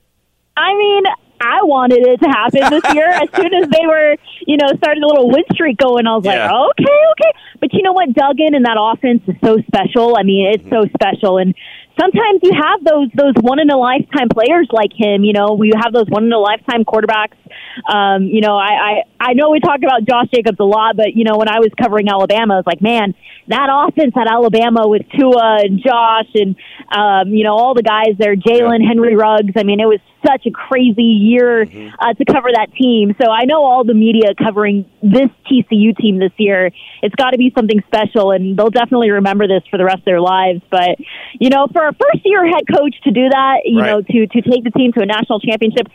I 0.55 0.75
mean, 0.75 1.03
I 1.43 1.63
wanted 1.63 1.99
it 2.07 2.17
to 2.23 2.29
happen 2.29 2.61
this 2.71 2.93
year. 2.95 3.09
as 3.09 3.27
soon 3.35 3.53
as 3.53 3.69
they 3.69 3.85
were, 3.85 4.15
you 4.47 4.57
know, 4.57 4.67
started 4.77 5.03
a 5.03 5.07
little 5.07 5.29
win 5.29 5.43
streak 5.53 5.77
going, 5.77 6.07
I 6.07 6.15
was 6.15 6.25
Yeah. 6.25 6.51
like, 6.51 6.71
okay, 6.79 6.99
okay. 7.11 7.31
But 7.59 7.73
you 7.73 7.81
know 7.83 7.93
what? 7.93 8.13
Duggan 8.13 8.55
and 8.55 8.65
that 8.65 8.77
offense 8.79 9.21
is 9.27 9.35
so 9.43 9.57
special. 9.67 10.15
I 10.17 10.23
mean, 10.23 10.51
it's 10.53 10.67
so 10.69 10.83
special. 10.95 11.37
And 11.37 11.53
sometimes 11.99 12.39
you 12.43 12.51
have 12.55 12.83
those 12.83 13.09
those 13.13 13.33
one 13.41 13.59
in 13.59 13.69
a 13.69 13.77
lifetime 13.77 14.29
players 14.29 14.67
like 14.71 14.91
him. 14.95 15.23
You 15.23 15.33
know, 15.33 15.53
we 15.53 15.71
have 15.75 15.93
those 15.93 16.07
one 16.09 16.25
in 16.25 16.31
a 16.33 16.39
lifetime 16.39 16.83
quarterbacks 16.85 17.37
Um, 17.91 18.23
you 18.23 18.41
know, 18.41 18.57
I, 18.57 18.71
I 18.71 18.93
I 19.19 19.33
know 19.33 19.49
we 19.49 19.59
talk 19.59 19.77
about 19.83 20.05
Josh 20.07 20.27
Jacobs 20.33 20.59
a 20.59 20.63
lot, 20.65 20.95
but 20.97 21.13
you 21.15 21.23
know, 21.23 21.37
when 21.37 21.47
I 21.49 21.59
was 21.59 21.69
covering 21.81 22.07
Alabama, 22.09 22.55
I 22.55 22.57
was 22.57 22.65
like, 22.67 22.81
man, 22.81 23.15
that 23.47 23.67
offense 23.71 24.13
at 24.17 24.27
Alabama 24.31 24.87
with 24.87 25.03
Tua 25.17 25.59
and 25.63 25.79
Josh 25.79 26.29
and 26.35 26.55
um, 26.91 27.33
you 27.33 27.43
know 27.43 27.53
all 27.55 27.73
the 27.73 27.83
guys 27.83 28.15
there, 28.17 28.35
Jalen, 28.35 28.85
Henry 28.85 29.15
Ruggs. 29.15 29.53
I 29.55 29.63
mean, 29.63 29.79
it 29.79 29.85
was 29.87 29.99
such 30.25 30.45
a 30.45 30.51
crazy 30.51 31.03
year 31.03 31.61
uh, 31.99 32.13
to 32.13 32.25
cover 32.25 32.49
that 32.53 32.67
team. 32.73 33.15
So 33.21 33.29
I 33.29 33.45
know 33.45 33.63
all 33.63 33.83
the 33.83 33.93
media 33.93 34.33
covering 34.35 34.85
this 35.01 35.29
TCU 35.51 35.95
team 35.97 36.19
this 36.19 36.31
year. 36.37 36.71
It's 37.01 37.15
got 37.15 37.31
to 37.31 37.37
be 37.37 37.51
something 37.55 37.81
special, 37.87 38.31
and 38.31 38.57
they'll 38.57 38.69
definitely 38.69 39.11
remember 39.11 39.47
this 39.47 39.63
for 39.69 39.77
the 39.77 39.85
rest 39.85 39.99
of 39.99 40.05
their 40.05 40.21
lives. 40.21 40.61
But 40.69 40.97
you 41.39 41.49
know, 41.49 41.67
for 41.71 41.87
a 41.87 41.93
first 41.93 42.25
year 42.25 42.45
head 42.45 42.63
coach 42.73 42.95
to 43.03 43.11
do 43.11 43.29
that, 43.29 43.61
you 43.65 43.79
Right. 43.79 43.91
know, 43.91 44.01
to 44.01 44.27
to 44.27 44.41
take 44.41 44.63
the 44.63 44.71
team 44.71 44.93
to 44.93 45.01
a 45.01 45.05
national 45.05 45.39
championship, 45.39 45.87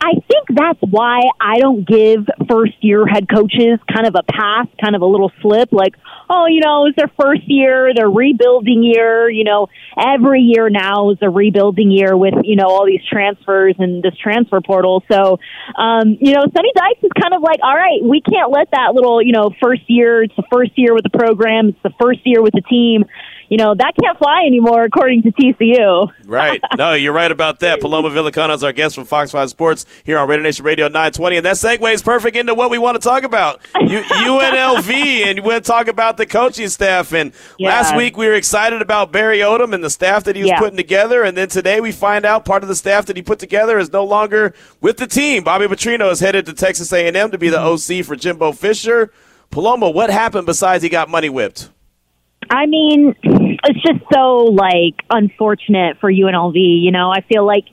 I 0.00 0.12
think 0.12 0.46
that's 0.48 0.78
why 0.90 1.20
I 1.40 1.58
don't 1.58 1.86
give 1.86 2.26
first 2.48 2.74
year 2.80 3.06
head 3.06 3.28
coaches 3.28 3.78
kind 3.92 4.06
of 4.06 4.14
a 4.14 4.22
pass, 4.22 4.66
kind 4.82 4.94
of 4.94 5.02
a 5.02 5.06
little 5.06 5.32
slip, 5.42 5.72
like. 5.72 5.94
Oh, 6.32 6.46
you 6.46 6.60
know, 6.60 6.86
it's 6.86 6.94
their 6.94 7.10
first 7.20 7.42
year, 7.46 7.92
their 7.92 8.08
rebuilding 8.08 8.84
year. 8.84 9.28
You 9.28 9.42
know, 9.42 9.66
every 9.98 10.42
year 10.42 10.70
now 10.70 11.10
is 11.10 11.18
a 11.22 11.28
rebuilding 11.28 11.90
year 11.90 12.16
with 12.16 12.34
you 12.44 12.54
know 12.54 12.66
all 12.68 12.86
these 12.86 13.04
transfers 13.10 13.74
and 13.80 14.00
this 14.00 14.16
transfer 14.16 14.60
portal. 14.60 15.02
So, 15.10 15.40
um, 15.76 16.16
you 16.20 16.32
know, 16.32 16.42
Sonny 16.54 16.70
Dykes 16.76 17.02
is 17.02 17.10
kind 17.20 17.34
of 17.34 17.42
like, 17.42 17.58
all 17.64 17.74
right, 17.74 17.98
we 18.04 18.20
can't 18.20 18.52
let 18.52 18.70
that 18.70 18.94
little 18.94 19.20
you 19.20 19.32
know 19.32 19.50
first 19.60 19.82
year. 19.88 20.22
It's 20.22 20.36
the 20.36 20.44
first 20.52 20.70
year 20.76 20.94
with 20.94 21.02
the 21.02 21.18
program. 21.18 21.70
It's 21.70 21.82
the 21.82 21.92
first 22.00 22.20
year 22.24 22.40
with 22.42 22.54
the 22.54 22.62
team. 22.62 23.06
You 23.50 23.56
know, 23.56 23.74
that 23.74 23.94
can't 24.00 24.16
fly 24.16 24.44
anymore, 24.46 24.84
according 24.84 25.22
to 25.24 25.32
TCU. 25.32 26.12
Right. 26.30 26.60
No, 26.78 26.92
you're 26.92 27.12
right 27.12 27.32
about 27.32 27.58
that. 27.58 27.80
Paloma 27.80 28.08
Villicana 28.08 28.54
is 28.54 28.62
our 28.62 28.72
guest 28.72 28.94
from 28.94 29.04
Fox 29.04 29.32
5 29.32 29.50
Sports 29.50 29.84
here 30.04 30.16
on 30.16 30.28
Raider 30.28 30.44
Nation 30.44 30.64
Radio 30.64 30.86
920. 30.86 31.38
And 31.38 31.46
that 31.46 31.56
segues 31.56 32.04
perfect 32.04 32.36
into 32.36 32.54
what 32.54 32.70
we 32.70 32.78
want 32.78 32.94
to 32.94 33.00
talk 33.00 33.24
about. 33.24 33.60
U- 33.80 34.00
UNLV, 34.02 34.90
and 35.26 35.40
we're 35.40 35.58
talk 35.58 35.88
about 35.88 36.18
the 36.18 36.26
coaching 36.26 36.68
staff. 36.68 37.12
And 37.12 37.32
Yeah. 37.58 37.70
last 37.70 37.96
week 37.96 38.16
we 38.16 38.26
were 38.26 38.34
excited 38.34 38.80
about 38.80 39.10
Barry 39.10 39.38
Odom 39.38 39.74
and 39.74 39.82
the 39.82 39.90
staff 39.90 40.22
that 40.24 40.36
he 40.36 40.42
was 40.42 40.50
Yeah. 40.50 40.60
putting 40.60 40.76
together. 40.76 41.24
And 41.24 41.36
then 41.36 41.48
today 41.48 41.80
we 41.80 41.90
find 41.90 42.24
out 42.24 42.44
part 42.44 42.62
of 42.62 42.68
the 42.68 42.76
staff 42.76 43.06
that 43.06 43.16
he 43.16 43.22
put 43.22 43.40
together 43.40 43.76
is 43.80 43.92
no 43.92 44.04
longer 44.04 44.54
with 44.80 44.98
the 44.98 45.08
team. 45.08 45.42
Bobby 45.42 45.66
Petrino 45.66 46.12
is 46.12 46.20
headed 46.20 46.46
to 46.46 46.52
Texas 46.52 46.92
A&M 46.92 47.32
to 47.32 47.38
be 47.38 47.48
the 47.48 47.56
mm-hmm. 47.56 48.00
OC 48.00 48.04
for 48.04 48.14
Jimbo 48.14 48.52
Fisher. 48.52 49.10
Paloma, 49.50 49.90
what 49.90 50.10
happened 50.10 50.46
besides 50.46 50.84
he 50.84 50.88
got 50.88 51.08
money 51.08 51.28
whipped? 51.28 51.70
I 52.48 52.66
mean, 52.66 53.14
it's 53.64 53.82
just 53.82 54.00
so 54.12 54.44
like 54.44 55.02
unfortunate 55.10 55.98
for 56.00 56.10
UNLV. 56.10 56.54
You 56.54 56.90
know, 56.90 57.10
I 57.10 57.20
feel 57.22 57.46
like 57.46 57.64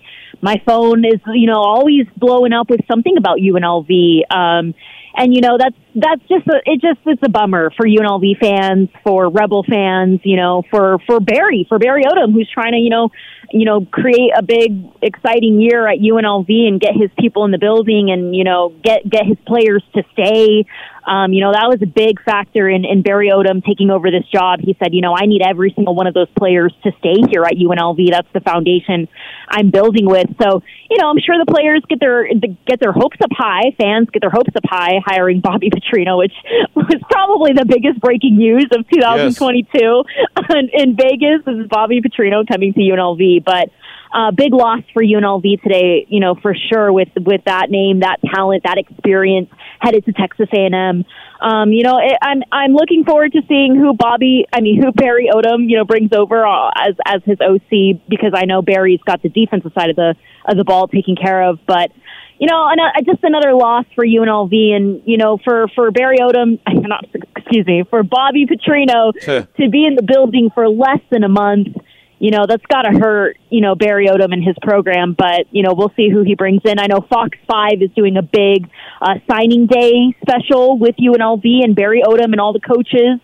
my 0.41 0.62
phone 0.65 1.06
is 1.06 1.19
you 1.34 1.47
know 1.47 1.62
always 1.62 2.06
blowing 2.15 2.54
up 2.54 2.69
with 2.69 2.82
something 2.88 3.17
about 3.17 3.38
UNLV. 3.38 4.21
Um, 4.32 4.73
and 5.17 5.34
you 5.34 5.41
know 5.41 5.58
that's 5.58 5.76
that's 5.95 6.21
just 6.30 6.47
a, 6.47 6.62
it 6.65 6.80
just 6.80 7.00
it's 7.06 7.21
a 7.26 7.30
bummer 7.30 7.71
for 7.76 7.88
UNLV 7.88 8.38
fans, 8.39 8.89
for 9.04 9.30
Rebel 9.30 9.65
fans, 9.67 10.21
you 10.23 10.38
know, 10.38 10.62
for 10.69 11.00
for 11.08 11.19
Barry, 11.19 11.65
for 11.67 11.80
Barry 11.80 12.04
Odom, 12.04 12.34
who's 12.34 12.50
trying 12.54 12.73
to 12.73 12.78
you 12.78 12.91
know 12.91 13.10
you 13.52 13.65
know 13.65 13.84
create 13.86 14.32
a 14.38 14.43
big 14.43 14.86
exciting 15.02 15.60
year 15.60 15.88
at 15.88 16.00
UNLV 16.00 16.50
and 16.50 16.80
get 16.80 16.93
his 16.93 17.10
people 17.17 17.45
in 17.45 17.52
the 17.52 17.58
building 17.58 18.12
and 18.12 18.36
you 18.36 18.43
know 18.43 18.69
get 18.84 19.10
get 19.10 19.26
his 19.26 19.38
players 19.45 19.84
to 19.95 20.04
stay. 20.13 20.65
Um, 21.08 21.32
you 21.32 21.39
know, 21.39 21.54
that 21.54 21.72
was 21.72 21.80
a 21.82 21.88
big 21.88 22.22
factor 22.22 22.67
in, 22.67 22.84
in 22.84 23.02
Barry 23.02 23.32
Odom 23.32 23.63
taking 23.63 23.89
over 23.89 24.12
this 24.12 24.28
job. 24.28 24.60
He 24.60 24.76
said, 24.78 24.93
you 24.93 25.00
know, 25.02 25.15
I 25.15 25.26
need 25.26 25.41
every 25.41 25.72
single 25.74 25.96
one 25.96 26.06
of 26.06 26.13
those 26.13 26.28
players 26.38 26.74
to 26.84 26.91
stay 27.00 27.15
here 27.32 27.43
at 27.48 27.54
UNLV. 27.56 28.12
That's 28.12 28.28
the 28.34 28.41
foundation 28.41 29.08
I'm 29.48 29.72
building 29.72 30.06
with. 30.06 30.28
So, 30.41 30.62
you 30.91 30.98
know, 31.00 31.08
I'm 31.10 31.20
sure 31.24 31.39
the 31.39 31.50
players 31.50 31.82
get 31.88 32.02
their 32.02 32.28
get 32.67 32.82
their 32.82 32.91
hopes 32.91 33.15
up 33.24 33.32
high. 33.32 33.72
Fans 33.80 34.10
get 34.12 34.20
their 34.20 34.30
hopes 34.36 34.52
up 34.54 34.63
high 34.67 35.00
hiring 35.06 35.39
Bobby 35.39 35.70
Petrino, 35.76 36.17
which 36.17 36.34
was 36.76 37.00
probably 37.10 37.54
the 37.54 37.63
biggest 37.65 38.02
breaking 38.02 38.36
news 38.38 38.67
of 38.76 38.84
2022 38.89 40.04
in- 40.60 40.70
in 40.74 40.96
Vegas. 40.98 41.39
This 41.46 41.56
is 41.56 41.67
Bobby 41.70 42.02
Petrino 42.02 42.46
coming 42.46 42.74
to 42.74 42.80
UNLV, 42.82 43.46
but 43.46 43.70
uh, 44.13 44.32
big 44.32 44.54
loss 44.54 44.82
for 44.93 45.04
UNLV 45.04 45.62
today, 45.62 46.06
you 46.10 46.20
know, 46.20 46.36
for 46.36 46.56
sure 46.56 46.91
with 46.91 47.10
with 47.15 47.41
that 47.46 47.70
name, 47.70 48.02
that 48.02 48.17
talent, 48.34 48.63
that 48.63 48.78
experience 48.78 49.50
headed 49.80 50.06
to 50.06 50.13
Texas 50.13 50.48
A&M. 50.54 51.06
Um, 51.39 51.72
you 51.72 51.84
know, 51.84 51.98
it, 51.98 52.17
I'm 52.22 52.41
I'm 52.52 52.74
looking 52.74 53.04
forward 53.04 53.34
to 53.34 53.41
seeing 53.48 53.76
who 53.76 53.93
Bobby, 53.93 54.46
I 54.54 54.62
mean, 54.62 54.82
who 54.84 54.91
Barry 54.91 55.30
Odom, 55.34 55.70
you 55.70 55.78
know, 55.78 55.86
brings 55.86 56.12
over 56.13 56.46
uh, 56.46 56.70
as 56.76 56.96
as 57.06 57.22
his 57.26 57.38
OC 57.41 58.02
because 58.08 58.34
I 58.34 58.46
know 58.46 58.62
Barry's 58.62 59.02
got 59.06 59.22
the 59.22 59.30
defensive 59.30 59.72
side 59.74 59.89
of 59.89 59.96
the 59.96 60.15
of 60.46 60.58
the 60.58 60.63
ball 60.63 60.88
taken 60.88 61.15
care 61.15 61.43
of, 61.43 61.60
but 61.67 61.91
you 62.39 62.48
know, 62.48 62.67
and, 62.70 62.80
uh, 62.80 63.02
just 63.04 63.24
another 63.24 63.54
loss 63.54 63.86
for 63.96 64.06
UNLV, 64.06 64.54
and 64.54 65.02
you 65.06 65.17
know, 65.17 65.39
for 65.43 65.67
for 65.76 65.91
Barry 65.91 66.17
Odom, 66.17 66.60
not 66.67 67.06
excuse 67.36 67.65
me, 67.65 67.84
for 67.89 68.04
Bobby 68.04 68.46
Petrino 68.46 69.13
to 69.58 69.70
be 69.70 69.86
in 69.86 69.96
the 69.96 70.04
building 70.04 70.50
for 70.54 70.70
less 70.70 71.00
than 71.10 71.24
a 71.24 71.30
month 71.30 71.76
you 72.19 72.32
know 72.32 72.45
that's 72.47 72.65
got 72.65 72.84
to 72.84 72.97
hurt 72.97 73.38
you 73.49 73.62
know 73.62 73.75
Barry 73.75 74.08
Odom 74.08 74.34
and 74.34 74.43
his 74.43 74.56
program 74.62 75.15
but 75.17 75.45
you 75.51 75.63
know 75.63 75.73
we'll 75.73 75.91
see 75.95 76.10
who 76.10 76.23
he 76.23 76.36
brings 76.36 76.62
in 76.65 76.80
I 76.80 76.88
know 76.88 77.06
Fox 77.10 77.38
5 77.47 77.82
is 77.82 77.89
doing 77.95 78.17
a 78.17 78.21
big 78.21 78.69
uh, 79.01 79.15
signing 79.30 79.67
day 79.67 80.15
special 80.21 80.77
with 80.77 80.95
UNLV 80.97 81.63
and 81.63 81.75
Barry 81.75 82.01
Odom 82.06 82.32
and 82.32 82.39
all 82.39 82.53
the 82.53 82.60
coaches 82.60 83.19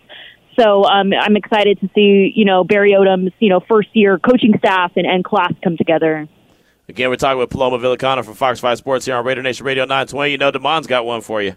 so 0.58 0.84
um, 0.84 1.12
I'm 1.12 1.36
excited 1.36 1.80
to 1.80 1.90
see 1.94 2.32
you 2.34 2.44
know 2.44 2.64
Barry 2.64 2.92
Odom's 2.92 3.32
you 3.38 3.48
know 3.48 3.60
first 3.68 3.88
year 3.92 4.18
coaching 4.18 4.54
staff 4.58 4.92
and, 4.96 5.06
and 5.06 5.24
class 5.24 5.52
come 5.62 5.76
together 5.76 6.28
Again, 6.86 7.08
we're 7.08 7.16
talking 7.16 7.38
with 7.38 7.48
Paloma 7.48 7.78
Villicana 7.78 8.22
from 8.22 8.34
Fox 8.34 8.60
5 8.60 8.76
Sports 8.76 9.06
here 9.06 9.16
on 9.16 9.24
Raider 9.24 9.40
Nation 9.40 9.64
Radio 9.64 9.84
920. 9.84 10.32
You 10.32 10.36
know, 10.36 10.50
Damon's 10.50 10.86
got 10.86 11.06
one 11.06 11.22
for 11.22 11.40
you. 11.40 11.56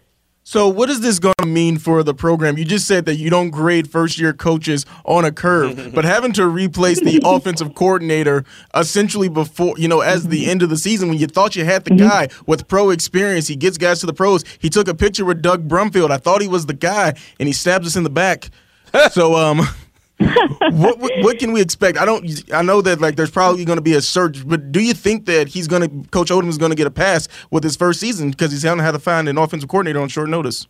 So, 0.50 0.70
what 0.70 0.90
is 0.90 1.02
this 1.02 1.20
going 1.20 1.36
to 1.40 1.46
mean 1.46 1.78
for 1.78 2.04
the 2.04 2.14
program? 2.14 2.58
You 2.58 2.64
just 2.64 2.88
said 2.88 3.04
that 3.04 3.18
you 3.18 3.30
don't 3.30 3.50
grade 3.50 3.92
first 3.92 4.18
year 4.18 4.32
coaches 4.32 4.86
on 5.04 5.26
a 5.26 5.32
curve, 5.34 5.92
but 5.94 6.06
having 6.06 6.32
to 6.32 6.48
replace 6.48 7.02
the 7.02 7.20
offensive 7.26 7.76
coordinator 7.76 8.46
essentially 8.74 9.28
before, 9.28 9.78
you 9.78 9.90
know, 9.90 10.00
as 10.00 10.30
the 10.30 10.50
end 10.50 10.64
of 10.64 10.70
the 10.70 10.78
season 10.78 11.10
when 11.10 11.18
you 11.18 11.28
thought 11.28 11.58
you 11.58 11.66
had 11.66 11.84
the 11.84 11.96
guy 11.96 12.30
with 12.46 12.66
pro 12.70 12.92
experience, 12.92 13.48
he 13.48 13.58
gets 13.58 13.78
guys 13.78 14.00
to 14.00 14.06
the 14.06 14.14
pros. 14.14 14.46
He 14.60 14.70
took 14.70 14.88
a 14.88 14.96
picture 14.96 15.26
with 15.26 15.42
Doug 15.42 15.68
Brumfield. 15.68 16.12
I 16.12 16.18
thought 16.18 16.42
he 16.42 16.48
was 16.48 16.66
the 16.66 16.74
guy, 16.74 17.16
and 17.42 17.48
he 17.48 17.52
stabs 17.52 17.86
us 17.86 17.98
in 17.98 18.04
the 18.04 18.10
back. 18.10 18.50
so, 19.12 19.36
um, 19.36 19.68
what, 20.20 20.98
what 20.98 21.12
what 21.20 21.40
can 21.40 21.52
we 21.52 21.62
expect? 21.62 21.98
I 21.98 22.06
don't. 22.06 22.26
I 22.52 22.64
know 22.64 22.82
that 22.82 23.00
like 23.00 23.16
there's 23.16 23.30
probably 23.30 23.66
going 23.66 23.78
to 23.78 23.84
be 23.84 23.94
a 23.94 24.02
search, 24.02 24.48
but 24.48 24.72
do 24.72 24.80
you 24.80 24.94
think 24.94 25.26
that 25.28 25.48
he's 25.48 25.68
going 25.68 25.84
to 25.84 26.10
Coach 26.10 26.30
Odom 26.30 26.48
is 26.48 26.58
going 26.58 26.72
to 26.72 26.76
get 26.76 26.88
a 26.88 26.92
pass 26.92 27.28
with 27.52 27.64
his 27.64 27.76
first 27.76 28.00
season 28.00 28.32
because 28.32 28.52
he's 28.52 28.64
going 28.64 28.80
to 28.80 28.84
have 28.84 28.96
to 28.96 29.00
find 29.00 29.30
an 29.30 29.38
offensive 29.38 29.70
coordinator 29.70 30.00
on 30.00 30.08
short 30.08 30.30
notice? 30.30 30.68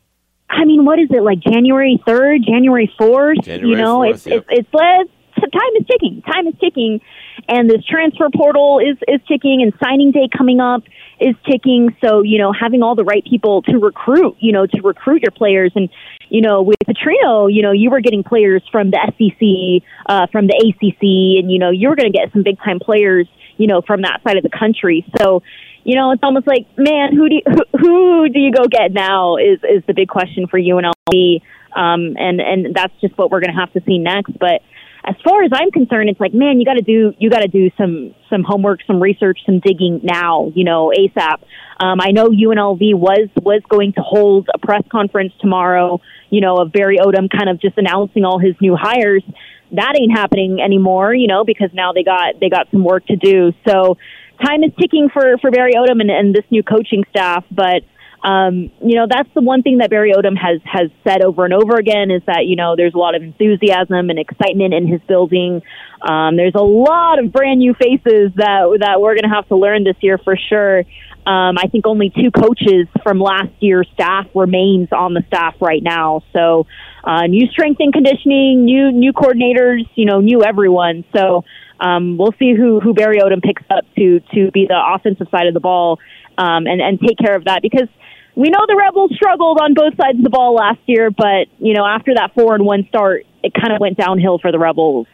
I 0.50 0.66
mean 0.66 0.86
what 0.86 1.00
is 1.00 1.10
it 1.12 1.22
like 1.24 1.40
January 1.40 2.02
3rd 2.08 2.46
January 2.46 2.92
4th 3.00 3.62
you 3.62 3.76
know 3.76 4.00
4th, 4.00 4.14
it's, 4.14 4.26
yep. 4.28 4.46
it's 4.50 4.60
it's 4.60 4.70
it's 4.74 5.12
time 5.42 5.74
is 5.80 5.86
ticking 5.88 6.22
time 6.22 6.48
is 6.48 6.54
ticking 6.60 7.00
and 7.48 7.70
this 7.70 7.84
transfer 7.86 8.28
portal 8.36 8.80
is 8.80 8.98
is 9.08 9.22
ticking 9.28 9.62
and 9.62 9.74
signing 9.84 10.12
day 10.12 10.28
coming 10.36 10.60
up 10.60 10.84
is 11.20 11.36
ticking 11.50 11.96
so 12.04 12.22
you 12.22 12.38
know 12.38 12.52
having 12.52 12.82
all 12.82 12.96
the 12.96 13.04
right 13.04 13.24
people 13.26 13.62
to 13.62 13.78
recruit 13.78 14.36
you 14.40 14.52
know 14.52 14.66
to 14.66 14.82
recruit 14.82 15.22
your 15.22 15.32
players 15.32 15.72
and 15.76 15.90
you 16.30 16.42
know 16.42 16.62
with 16.62 16.78
Petrino 16.88 17.54
you 17.54 17.62
know 17.62 17.72
you 17.72 17.90
were 17.90 18.02
getting 18.02 18.24
players 18.24 18.64
from 18.72 18.92
the 18.92 19.00
SEC 19.18 19.88
uh 20.08 20.28
from 20.32 20.48
the 20.48 20.56
ACC 20.56 21.42
and 21.42 21.52
you 21.52 21.60
know 21.60 21.70
you 21.70 21.90
were 21.90 21.96
going 21.96 22.12
to 22.12 22.18
get 22.18 22.32
some 22.34 22.44
big 22.44 22.58
time 22.60 22.80
players 22.80 23.28
you 23.58 23.68
know 23.68 23.82
from 23.82 24.02
that 24.02 24.22
side 24.24 24.38
of 24.38 24.44
the 24.44 24.50
country 24.50 25.06
so 25.18 25.42
you 25.88 25.96
know, 25.96 26.12
it's 26.12 26.22
almost 26.22 26.46
like, 26.46 26.68
man, 26.78 27.16
who 27.16 27.30
do 27.30 27.36
you, 27.36 27.42
who, 27.48 27.78
who 27.80 28.30
do 28.30 28.40
you 28.40 28.52
go 28.52 28.66
get 28.68 28.92
now? 28.92 29.38
Is 29.38 29.60
is 29.64 29.84
the 29.88 29.94
big 29.94 30.10
question 30.10 30.46
for 30.48 30.60
UNLV, 30.60 31.42
um, 31.74 32.18
and 32.18 32.42
and 32.42 32.76
that's 32.76 32.92
just 33.00 33.18
what 33.18 33.32
we're 33.32 33.40
going 33.40 33.54
to 33.54 33.60
have 33.60 33.72
to 33.72 33.82
see 33.88 33.98
next. 33.98 34.38
But 34.38 34.62
as 35.04 35.16
far 35.24 35.44
as 35.44 35.52
I'm 35.54 35.72
concerned, 35.72 36.10
it's 36.10 36.20
like, 36.20 36.34
man, 36.34 36.60
you 36.60 36.66
got 36.66 36.76
to 36.76 36.82
do 36.82 37.14
you 37.18 37.30
got 37.30 37.42
to 37.42 37.48
do 37.48 37.70
some 37.78 38.14
some 38.30 38.44
homework, 38.44 38.80
some 38.86 39.02
research, 39.02 39.40
some 39.46 39.60
digging 39.60 40.02
now. 40.04 40.52
You 40.54 40.64
know, 40.64 40.92
ASAP. 40.98 41.40
Um, 41.80 42.00
I 42.02 42.12
know 42.12 42.30
UNLV 42.30 42.96
was 42.96 43.30
was 43.36 43.62
going 43.70 43.94
to 43.94 44.02
hold 44.02 44.50
a 44.54 44.58
press 44.58 44.84
conference 44.92 45.34
tomorrow. 45.40 46.02
You 46.30 46.42
know, 46.42 46.58
of 46.58 46.72
Barry 46.72 46.98
Odom 46.98 47.30
kind 47.30 47.50
of 47.50 47.62
just 47.62 47.78
announcing 47.78 48.26
all 48.26 48.40
his 48.40 48.56
new 48.62 48.76
hires. 48.76 49.24
That 49.72 49.94
ain't 50.00 50.12
happening 50.12 50.60
anymore. 50.62 51.14
You 51.14 51.28
know, 51.28 51.44
because 51.44 51.70
now 51.74 51.94
they 51.94 52.04
got 52.04 52.40
they 52.40 52.50
got 52.50 52.70
some 52.72 52.84
work 52.84 53.06
to 53.08 53.16
do. 53.16 53.54
So 53.68 53.98
time 54.44 54.64
is 54.64 54.72
ticking 54.80 55.10
for 55.14 55.38
for 55.40 55.52
Barry 55.52 55.74
Odom 55.74 56.02
and, 56.02 56.12
and 56.12 56.36
this 56.36 56.46
new 56.50 56.64
coaching 56.64 57.04
staff, 57.10 57.46
but. 57.52 57.84
Um, 58.24 58.72
you 58.82 58.96
know 58.96 59.06
that's 59.10 59.30
the 59.36 59.42
one 59.42 59.62
thing 59.62 59.78
that 59.78 59.90
Barry 59.90 60.12
Odom 60.12 60.36
has 60.38 60.60
has 60.66 60.90
said 61.04 61.24
over 61.24 61.46
and 61.46 61.54
over 61.54 61.76
again 61.76 62.10
is 62.10 62.24
that 62.26 62.46
you 62.46 62.56
know 62.56 62.76
there's 62.76 62.96
a 62.96 62.98
lot 62.98 63.16
of 63.16 63.22
enthusiasm 63.22 64.10
and 64.10 64.18
excitement 64.18 64.74
in 64.74 64.88
his 64.88 65.02
building. 65.08 65.62
Um, 66.02 66.36
there's 66.36 66.56
a 66.56 66.64
lot 66.64 67.24
of 67.24 67.32
brand 67.32 67.60
new 67.60 67.74
faces 67.74 68.32
that 68.36 68.78
that 68.80 69.02
we're 69.02 69.14
going 69.14 69.30
to 69.30 69.36
have 69.36 69.48
to 69.50 69.56
learn 69.56 69.84
this 69.84 69.96
year 70.02 70.18
for 70.18 70.36
sure. 70.36 70.80
Um, 71.28 71.58
I 71.58 71.68
think 71.70 71.86
only 71.86 72.10
two 72.10 72.32
coaches 72.32 72.88
from 73.04 73.20
last 73.20 73.52
year's 73.60 73.88
staff 73.94 74.28
remains 74.34 74.88
on 74.94 75.14
the 75.14 75.24
staff 75.28 75.56
right 75.60 75.84
now. 75.84 76.24
So 76.32 76.66
uh, 77.04 77.28
new 77.28 77.48
strength 77.48 77.82
and 77.82 77.94
conditioning, 77.94 78.66
new 78.66 78.92
new 78.92 79.14
coordinators, 79.14 79.84
you 79.96 80.06
know, 80.06 80.22
new 80.22 80.44
everyone. 80.44 81.04
So 81.16 81.44
um, 81.80 82.18
we'll 82.18 82.34
see 82.40 82.56
who 82.56 82.80
who 82.80 82.94
Barry 82.94 83.20
Odom 83.20 83.44
picks 83.44 83.64
up 83.70 83.84
to 83.96 84.22
to 84.34 84.52
be 84.52 84.66
the 84.68 84.82
offensive 84.96 85.28
side 85.30 85.48
of 85.48 85.54
the 85.54 85.60
ball 85.60 86.00
um, 86.38 86.66
and 86.66 86.82
and 86.82 87.00
take 87.00 87.18
care 87.18 87.36
of 87.36 87.46
that 87.46 87.62
because 87.62 87.90
we 88.38 88.50
know 88.50 88.66
the 88.68 88.76
Rebels 88.78 89.12
struggled 89.16 89.58
on 89.60 89.74
both 89.74 89.98
sides 89.98 90.20
of 90.20 90.24
the 90.24 90.30
ball 90.30 90.54
last 90.54 90.80
year, 90.86 91.10
but 91.10 91.48
you 91.58 91.74
know 91.74 91.86
after 91.86 92.14
that 92.14 92.34
four 92.36 92.54
and 92.54 92.64
one 92.64 92.86
start, 92.88 93.26
it 93.44 93.54
kind 93.54 93.74
of 93.74 93.80
went 93.80 93.98
downhill 93.98 94.38
for 94.38 94.52
the 94.52 94.60
Rebels. 94.60 95.08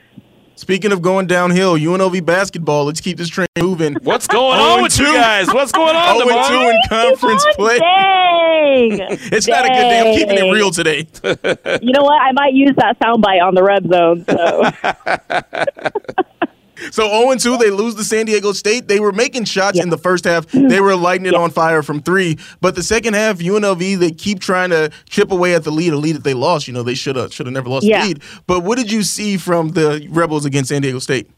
Speaking 0.55 0.91
of 0.91 1.01
going 1.01 1.25
downhill, 1.25 1.75
UNLV 1.75 2.25
basketball. 2.25 2.85
Let's 2.85 3.01
keep 3.01 3.17
this 3.17 3.29
train 3.29 3.47
moving. 3.57 3.95
What's 4.03 4.27
going 4.27 4.59
on 4.59 4.83
with 4.83 4.99
you 4.99 5.07
oh 5.07 5.13
guys? 5.13 5.47
What's 5.47 5.71
going 5.71 5.95
on, 5.95 6.21
Oh, 6.21 6.29
and 6.29 6.47
two 6.47 6.69
in 6.69 6.79
conference 6.89 7.43
play. 7.55 7.79
Dang! 7.79 8.99
It's 9.31 9.47
not 9.47 9.65
a 9.65 9.69
good 9.69 9.73
day. 9.73 9.99
I'm 9.99 10.15
keeping 10.15 10.37
it 10.37 10.51
real 10.51 10.69
today. 10.71 11.07
You 11.81 11.91
know 11.91 12.03
what? 12.03 12.21
I 12.21 12.31
might 12.33 12.53
use 12.53 12.71
that 12.77 12.99
soundbite 12.99 13.41
on 13.41 13.55
the 13.55 13.63
red 13.63 13.87
zone. 13.89 14.25
So 14.29 14.63
So 16.91 17.07
0 17.07 17.31
and 17.31 17.39
2, 17.39 17.57
they 17.57 17.69
lose 17.69 17.95
to 17.95 18.03
San 18.03 18.25
Diego 18.25 18.51
State. 18.51 18.87
They 18.87 18.99
were 18.99 19.11
making 19.11 19.45
shots 19.45 19.79
in 19.79 19.89
the 19.89 19.97
first 19.97 20.25
half. 20.25 20.47
They 20.47 20.79
were 20.79 20.95
lighting 20.95 21.25
it 21.25 21.33
on 21.35 21.51
fire 21.51 21.83
from 21.83 22.01
three. 22.01 22.37
But 22.61 22.75
the 22.75 22.83
second 22.83 23.13
half, 23.13 23.37
UNLV, 23.39 23.99
they 23.99 24.11
keep 24.11 24.39
trying 24.39 24.69
to 24.71 24.91
chip 25.09 25.31
away 25.31 25.53
at 25.55 25.63
the 25.63 25.71
lead, 25.71 25.93
a 25.93 25.97
lead 25.97 26.15
that 26.15 26.23
they 26.23 26.33
lost. 26.33 26.67
You 26.67 26.73
know, 26.73 26.83
they 26.83 26.93
should 26.95 27.15
have 27.15 27.33
should 27.33 27.45
have 27.45 27.53
never 27.53 27.69
lost 27.69 27.85
Yeah. 27.85 28.01
the 28.01 28.07
lead. 28.07 28.23
But 28.47 28.63
what 28.63 28.77
did 28.77 28.91
you 28.91 29.03
see 29.03 29.37
from 29.37 29.69
the 29.69 30.07
Rebels 30.11 30.45
against 30.45 30.69
San 30.69 30.81
Diego 30.81 30.99
State? 30.99 31.29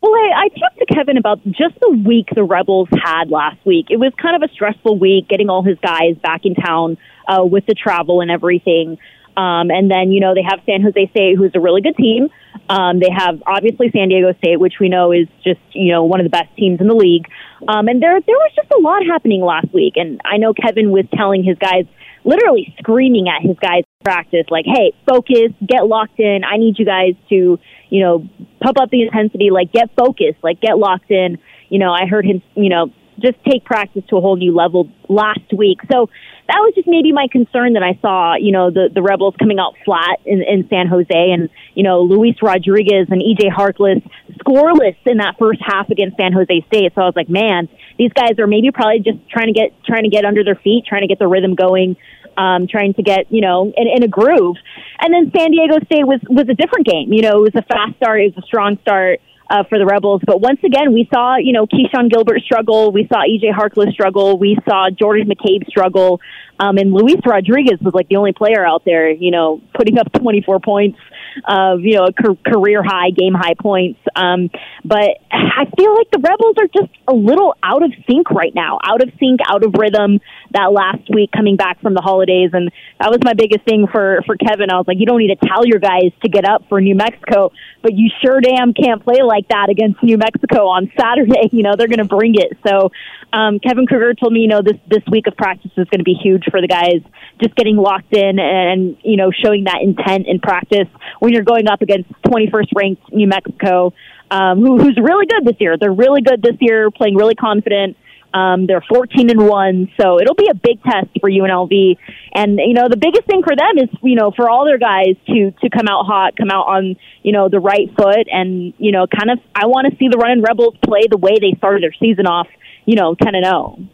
Well, 0.00 0.12
I, 0.14 0.44
I 0.44 0.48
talked 0.60 0.78
to 0.78 0.86
Kevin 0.94 1.16
about 1.16 1.44
just 1.46 1.74
the 1.80 1.90
week 2.06 2.28
the 2.34 2.44
Rebels 2.44 2.88
had 3.04 3.30
last 3.30 3.58
week. 3.66 3.86
It 3.90 3.96
was 3.96 4.12
kind 4.20 4.40
of 4.40 4.48
a 4.48 4.52
stressful 4.52 4.96
week, 4.98 5.28
getting 5.28 5.50
all 5.50 5.62
his 5.62 5.76
guys 5.80 6.14
back 6.22 6.42
in 6.44 6.54
town 6.54 6.98
uh, 7.26 7.44
with 7.44 7.66
the 7.66 7.74
travel 7.74 8.20
and 8.20 8.30
everything. 8.30 8.98
Um, 9.36 9.70
and 9.70 9.90
then, 9.90 10.12
you 10.12 10.20
know, 10.20 10.34
they 10.34 10.42
have 10.42 10.60
San 10.66 10.82
Jose 10.82 11.10
State, 11.10 11.36
who's 11.36 11.52
a 11.54 11.60
really 11.60 11.80
good 11.80 11.96
team. 11.96 12.28
Um, 12.68 13.00
they 13.00 13.10
have 13.14 13.42
obviously 13.46 13.90
San 13.90 14.08
Diego 14.08 14.32
State, 14.38 14.60
which 14.60 14.74
we 14.80 14.88
know 14.88 15.12
is 15.12 15.26
just, 15.44 15.60
you 15.72 15.92
know, 15.92 16.04
one 16.04 16.20
of 16.20 16.24
the 16.24 16.30
best 16.30 16.54
teams 16.56 16.80
in 16.80 16.88
the 16.88 16.94
league. 16.94 17.26
Um, 17.66 17.88
and 17.88 18.02
there, 18.02 18.20
there 18.20 18.36
was 18.36 18.52
just 18.54 18.70
a 18.70 18.80
lot 18.80 19.02
happening 19.04 19.42
last 19.42 19.72
week. 19.72 19.94
And 19.96 20.20
I 20.24 20.36
know 20.36 20.52
Kevin 20.54 20.90
was 20.90 21.04
telling 21.14 21.44
his 21.44 21.58
guys, 21.58 21.84
literally 22.24 22.74
screaming 22.78 23.26
at 23.28 23.42
his 23.42 23.56
guys 23.58 23.84
practice, 24.04 24.46
like, 24.50 24.64
hey, 24.66 24.92
focus, 25.08 25.52
get 25.66 25.86
locked 25.86 26.20
in. 26.20 26.40
I 26.44 26.56
need 26.56 26.78
you 26.78 26.84
guys 26.84 27.14
to, 27.30 27.58
you 27.90 28.00
know, 28.02 28.28
pump 28.60 28.78
up 28.80 28.90
the 28.90 29.02
intensity, 29.02 29.50
like, 29.50 29.72
get 29.72 29.90
focused, 29.96 30.42
like, 30.42 30.60
get 30.60 30.78
locked 30.78 31.10
in. 31.10 31.38
You 31.68 31.78
know, 31.78 31.92
I 31.92 32.06
heard 32.06 32.24
him, 32.24 32.42
you 32.54 32.68
know, 32.68 32.92
just 33.20 33.36
take 33.44 33.64
practice 33.64 34.02
to 34.08 34.16
a 34.16 34.20
whole 34.20 34.36
new 34.36 34.54
level 34.54 34.88
last 35.08 35.52
week. 35.56 35.78
So 35.90 36.08
that 36.48 36.58
was 36.58 36.72
just 36.74 36.88
maybe 36.88 37.12
my 37.12 37.26
concern 37.30 37.74
that 37.74 37.82
I 37.82 37.98
saw, 38.00 38.36
you 38.36 38.52
know, 38.52 38.70
the, 38.70 38.88
the 38.92 39.02
Rebels 39.02 39.34
coming 39.38 39.58
out 39.58 39.74
flat 39.84 40.20
in, 40.24 40.42
in 40.42 40.66
San 40.68 40.86
Jose 40.86 41.06
and, 41.10 41.50
you 41.74 41.82
know, 41.82 42.00
Luis 42.00 42.36
Rodriguez 42.42 43.08
and 43.10 43.20
EJ 43.20 43.52
Harkless 43.52 44.02
scoreless 44.40 44.96
in 45.04 45.18
that 45.18 45.36
first 45.38 45.60
half 45.62 45.90
against 45.90 46.16
San 46.16 46.32
Jose 46.32 46.64
State. 46.68 46.92
So 46.94 47.02
I 47.02 47.04
was 47.04 47.16
like, 47.16 47.28
man, 47.28 47.68
these 47.98 48.12
guys 48.12 48.38
are 48.38 48.46
maybe 48.46 48.70
probably 48.70 49.00
just 49.00 49.18
trying 49.28 49.52
to 49.52 49.52
get, 49.52 49.72
trying 49.84 50.04
to 50.04 50.10
get 50.10 50.24
under 50.24 50.42
their 50.42 50.54
feet, 50.54 50.84
trying 50.86 51.02
to 51.02 51.08
get 51.08 51.18
the 51.18 51.28
rhythm 51.28 51.54
going, 51.54 51.96
um, 52.36 52.66
trying 52.66 52.94
to 52.94 53.02
get, 53.02 53.26
you 53.30 53.40
know, 53.40 53.72
in, 53.76 53.88
in 53.88 54.02
a 54.02 54.08
groove. 54.08 54.56
And 55.00 55.12
then 55.12 55.30
San 55.36 55.50
Diego 55.50 55.76
State 55.84 56.06
was, 56.06 56.20
was 56.30 56.48
a 56.48 56.54
different 56.54 56.86
game. 56.86 57.12
You 57.12 57.22
know, 57.22 57.44
it 57.44 57.52
was 57.52 57.56
a 57.56 57.62
fast 57.62 57.96
start. 57.96 58.20
It 58.20 58.34
was 58.34 58.44
a 58.44 58.46
strong 58.46 58.78
start 58.80 59.20
uh, 59.50 59.64
for 59.68 59.78
the 59.78 59.86
Rebels. 59.86 60.22
But 60.26 60.40
once 60.40 60.60
again, 60.64 60.92
we 60.92 61.08
saw, 61.12 61.36
you 61.36 61.52
know, 61.52 61.66
Keshon 61.66 62.10
Gilbert 62.10 62.42
struggle. 62.42 62.92
We 62.92 63.06
saw 63.06 63.22
EJ 63.22 63.52
Harkless 63.52 63.92
struggle. 63.92 64.38
We 64.38 64.58
saw 64.68 64.90
Jordan 64.90 65.28
McCabe 65.28 65.66
struggle. 65.68 66.20
Um, 66.58 66.76
and 66.76 66.92
Luis 66.92 67.20
Rodriguez 67.24 67.78
was 67.80 67.94
like 67.94 68.08
the 68.08 68.16
only 68.16 68.32
player 68.32 68.66
out 68.66 68.84
there, 68.84 69.10
you 69.10 69.30
know, 69.30 69.60
putting 69.74 69.98
up 69.98 70.12
24 70.20 70.60
points 70.60 70.98
of, 71.46 71.80
you 71.82 71.94
know, 71.94 72.08
ca- 72.10 72.52
career 72.52 72.82
high, 72.82 73.10
game 73.10 73.34
high 73.34 73.54
points. 73.54 74.00
Um, 74.16 74.50
but 74.84 75.18
I 75.30 75.66
feel 75.76 75.94
like 75.94 76.10
the 76.10 76.18
Rebels 76.18 76.56
are 76.58 76.66
just 76.66 76.92
a 77.06 77.14
little 77.14 77.54
out 77.62 77.82
of 77.82 77.92
sync 78.08 78.30
right 78.30 78.54
now, 78.54 78.78
out 78.82 79.02
of 79.02 79.10
sync, 79.20 79.40
out 79.46 79.64
of 79.64 79.74
rhythm 79.78 80.20
that 80.50 80.72
last 80.72 81.08
week 81.14 81.30
coming 81.30 81.56
back 81.56 81.80
from 81.80 81.94
the 81.94 82.00
holidays. 82.00 82.50
And 82.52 82.72
that 83.00 83.10
was 83.10 83.20
my 83.22 83.34
biggest 83.34 83.64
thing 83.64 83.86
for, 83.90 84.22
for 84.26 84.36
Kevin. 84.36 84.70
I 84.70 84.76
was 84.76 84.86
like, 84.88 84.98
you 84.98 85.06
don't 85.06 85.18
need 85.18 85.38
to 85.38 85.46
tell 85.46 85.64
your 85.64 85.78
guys 85.78 86.10
to 86.22 86.28
get 86.28 86.44
up 86.44 86.64
for 86.68 86.80
New 86.80 86.94
Mexico, 86.94 87.52
but 87.82 87.94
you 87.94 88.10
sure 88.24 88.40
damn 88.40 88.74
can't 88.74 89.04
play 89.04 89.22
like 89.22 89.46
that 89.48 89.68
against 89.70 90.02
New 90.02 90.18
Mexico 90.18 90.66
on 90.66 90.90
Saturday. 90.98 91.48
You 91.52 91.62
know, 91.62 91.74
they're 91.76 91.88
going 91.88 91.98
to 91.98 92.04
bring 92.04 92.34
it. 92.34 92.58
So, 92.66 92.90
um, 93.32 93.60
Kevin 93.60 93.86
Kruger 93.86 94.14
told 94.14 94.32
me, 94.32 94.40
you 94.40 94.48
know, 94.48 94.62
this, 94.62 94.80
this 94.88 95.02
week 95.10 95.26
of 95.26 95.36
practice 95.36 95.70
is 95.76 95.86
going 95.90 96.00
to 96.00 96.04
be 96.04 96.14
huge 96.14 96.47
for 96.50 96.60
the 96.60 96.68
guys, 96.68 97.00
just 97.42 97.54
getting 97.56 97.76
locked 97.76 98.14
in 98.14 98.38
and, 98.38 98.96
you 99.02 99.16
know, 99.16 99.30
showing 99.30 99.64
that 99.64 99.78
intent 99.82 100.26
in 100.26 100.40
practice 100.40 100.88
when 101.20 101.32
you're 101.32 101.44
going 101.44 101.68
up 101.68 101.82
against 101.82 102.10
21st 102.22 102.68
ranked 102.76 103.12
New 103.12 103.26
Mexico, 103.26 103.92
um, 104.30 104.60
who, 104.60 104.78
who's 104.78 104.96
really 104.96 105.26
good 105.26 105.44
this 105.44 105.56
year. 105.60 105.76
They're 105.78 105.92
really 105.92 106.20
good 106.20 106.42
this 106.42 106.56
year, 106.60 106.90
playing 106.90 107.16
really 107.16 107.34
confident. 107.34 107.96
Um, 108.32 108.66
they're 108.66 108.84
14 108.86 109.30
and 109.30 109.48
one, 109.48 109.90
so 109.98 110.20
it'll 110.20 110.34
be 110.34 110.48
a 110.50 110.54
big 110.54 110.82
test 110.82 111.08
for 111.18 111.30
UNLV. 111.30 111.96
And 112.34 112.58
you 112.58 112.74
know, 112.74 112.86
the 112.88 112.98
biggest 112.98 113.26
thing 113.26 113.42
for 113.42 113.56
them 113.56 113.78
is 113.78 113.88
you 114.02 114.16
know 114.16 114.32
for 114.36 114.50
all 114.50 114.66
their 114.66 114.78
guys 114.78 115.16
to 115.28 115.50
to 115.62 115.70
come 115.70 115.88
out 115.88 116.04
hot, 116.04 116.36
come 116.36 116.50
out 116.50 116.66
on 116.66 116.96
you 117.22 117.32
know 117.32 117.48
the 117.48 117.58
right 117.58 117.88
foot, 117.96 118.28
and 118.30 118.74
you 118.76 118.92
know, 118.92 119.06
kind 119.06 119.30
of. 119.30 119.38
I 119.54 119.66
want 119.66 119.90
to 119.90 119.96
see 119.96 120.08
the 120.10 120.18
Running 120.18 120.42
Rebels 120.42 120.76
play 120.84 121.04
the 121.08 121.16
way 121.16 121.38
they 121.40 121.56
started 121.56 121.82
their 121.82 121.94
season 121.98 122.26
off. 122.26 122.48
You 122.84 122.96
know, 122.96 123.14
10 123.14 123.34
and 123.34 123.46
oh. 123.46 123.76
0. 123.76 123.88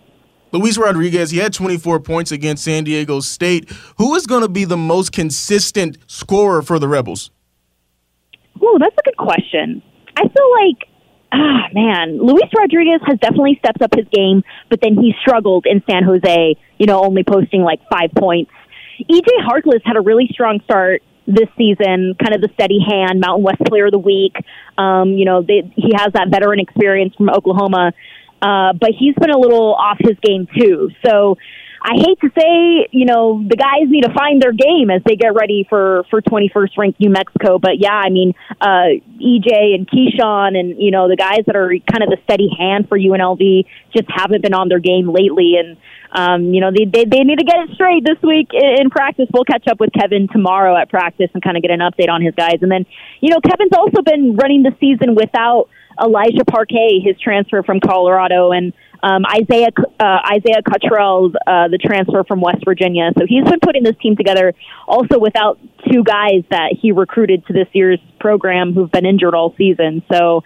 Luis 0.54 0.78
Rodriguez, 0.78 1.32
he 1.32 1.38
had 1.38 1.52
24 1.52 1.98
points 1.98 2.30
against 2.30 2.62
San 2.62 2.84
Diego 2.84 3.18
State. 3.18 3.68
Who 3.98 4.14
is 4.14 4.24
going 4.24 4.42
to 4.42 4.48
be 4.48 4.64
the 4.64 4.76
most 4.76 5.10
consistent 5.10 5.98
scorer 6.06 6.62
for 6.62 6.78
the 6.78 6.86
Rebels? 6.86 7.32
Oh, 8.62 8.78
that's 8.80 8.94
a 8.96 9.02
good 9.04 9.16
question. 9.16 9.82
I 10.16 10.22
feel 10.22 10.50
like, 10.62 10.88
ah, 11.32 11.66
man, 11.72 12.18
Luis 12.24 12.48
Rodriguez 12.56 13.00
has 13.04 13.18
definitely 13.18 13.58
stepped 13.58 13.82
up 13.82 13.96
his 13.96 14.06
game, 14.12 14.44
but 14.70 14.80
then 14.80 14.94
he 14.94 15.12
struggled 15.20 15.66
in 15.66 15.82
San 15.90 16.04
Jose, 16.04 16.56
you 16.78 16.86
know, 16.86 17.02
only 17.02 17.24
posting 17.24 17.62
like 17.62 17.80
five 17.90 18.10
points. 18.16 18.52
EJ 19.10 19.26
Harkless 19.44 19.80
had 19.84 19.96
a 19.96 20.00
really 20.00 20.28
strong 20.30 20.60
start 20.62 21.02
this 21.26 21.48
season, 21.56 22.14
kind 22.22 22.34
of 22.34 22.40
the 22.40 22.50
steady 22.54 22.78
hand, 22.78 23.18
Mountain 23.18 23.42
West 23.42 23.60
Player 23.66 23.86
of 23.86 23.92
the 23.92 23.98
Week. 23.98 24.36
Um, 24.78 25.14
you 25.14 25.24
know, 25.24 25.42
they, 25.42 25.62
he 25.74 25.90
has 25.96 26.12
that 26.12 26.28
veteran 26.30 26.60
experience 26.60 27.14
from 27.16 27.30
Oklahoma, 27.30 27.92
uh, 28.44 28.74
but 28.74 28.90
he's 28.98 29.14
been 29.14 29.30
a 29.30 29.38
little 29.38 29.72
off 29.74 29.96
his 29.98 30.18
game 30.22 30.46
too. 30.60 30.90
So 31.04 31.36
I 31.80 31.96
hate 31.96 32.20
to 32.20 32.30
say, 32.32 32.88
you 32.92 33.04
know, 33.04 33.44
the 33.46 33.56
guys 33.56 33.88
need 33.88 34.04
to 34.04 34.12
find 34.12 34.40
their 34.40 34.52
game 34.52 34.90
as 34.90 35.00
they 35.04 35.16
get 35.16 35.34
ready 35.34 35.66
for 35.68 36.04
for 36.10 36.20
21st 36.20 36.76
ranked 36.76 37.00
New 37.00 37.08
Mexico. 37.10 37.58
But 37.58 37.78
yeah, 37.78 37.96
I 37.96 38.10
mean, 38.10 38.34
uh, 38.60 39.00
EJ 39.16 39.76
and 39.76 39.88
Keshon 39.88 40.58
and 40.58 40.76
you 40.76 40.90
know 40.90 41.08
the 41.08 41.16
guys 41.16 41.44
that 41.46 41.56
are 41.56 41.68
kind 41.68 42.04
of 42.04 42.08
the 42.08 42.16
steady 42.24 42.48
hand 42.52 42.88
for 42.88 42.98
UNLV 42.98 43.64
just 43.96 44.08
haven't 44.08 44.42
been 44.42 44.54
on 44.54 44.68
their 44.68 44.78
game 44.78 45.08
lately, 45.08 45.56
and 45.56 45.76
um, 46.12 46.52
you 46.52 46.60
know 46.60 46.70
they, 46.72 46.84
they 46.84 47.04
they 47.04 47.24
need 47.24 47.38
to 47.38 47.44
get 47.44 47.64
it 47.64 47.74
straight 47.74 48.04
this 48.04 48.20
week 48.22 48.48
in, 48.52 48.84
in 48.84 48.90
practice. 48.90 49.28
We'll 49.32 49.44
catch 49.44 49.68
up 49.68 49.80
with 49.80 49.90
Kevin 49.92 50.28
tomorrow 50.28 50.76
at 50.76 50.88
practice 50.88 51.28
and 51.32 51.42
kind 51.42 51.56
of 51.56 51.62
get 51.62 51.70
an 51.70 51.80
update 51.80 52.08
on 52.08 52.20
his 52.20 52.34
guys. 52.34 52.60
And 52.60 52.72
then 52.72 52.84
you 53.20 53.28
know 53.28 53.40
Kevin's 53.40 53.76
also 53.76 54.00
been 54.00 54.36
running 54.36 54.62
the 54.62 54.72
season 54.80 55.14
without 55.14 55.68
Elijah 56.00 56.44
Parquet, 56.44 57.00
his 57.04 57.18
transfer 57.20 57.62
from 57.62 57.80
Colorado, 57.80 58.52
and 58.52 58.72
um, 59.02 59.24
Isaiah 59.26 59.68
uh, 60.00 60.18
Isaiah 60.32 60.62
Cottrell, 60.66 61.32
uh, 61.46 61.68
the 61.68 61.78
transfer 61.78 62.24
from 62.24 62.40
West 62.40 62.64
Virginia. 62.64 63.10
So 63.18 63.26
he's 63.26 63.44
been 63.44 63.60
putting 63.60 63.82
this 63.82 63.96
team 64.00 64.16
together 64.16 64.54
also 64.88 65.18
without 65.18 65.58
two 65.92 66.02
guys 66.02 66.42
that 66.50 66.74
he 66.80 66.92
recruited 66.92 67.46
to 67.46 67.52
this 67.52 67.68
year's 67.72 68.00
program 68.18 68.72
who've 68.72 68.90
been 68.90 69.06
injured 69.06 69.34
all 69.34 69.54
season. 69.56 70.02
So. 70.10 70.42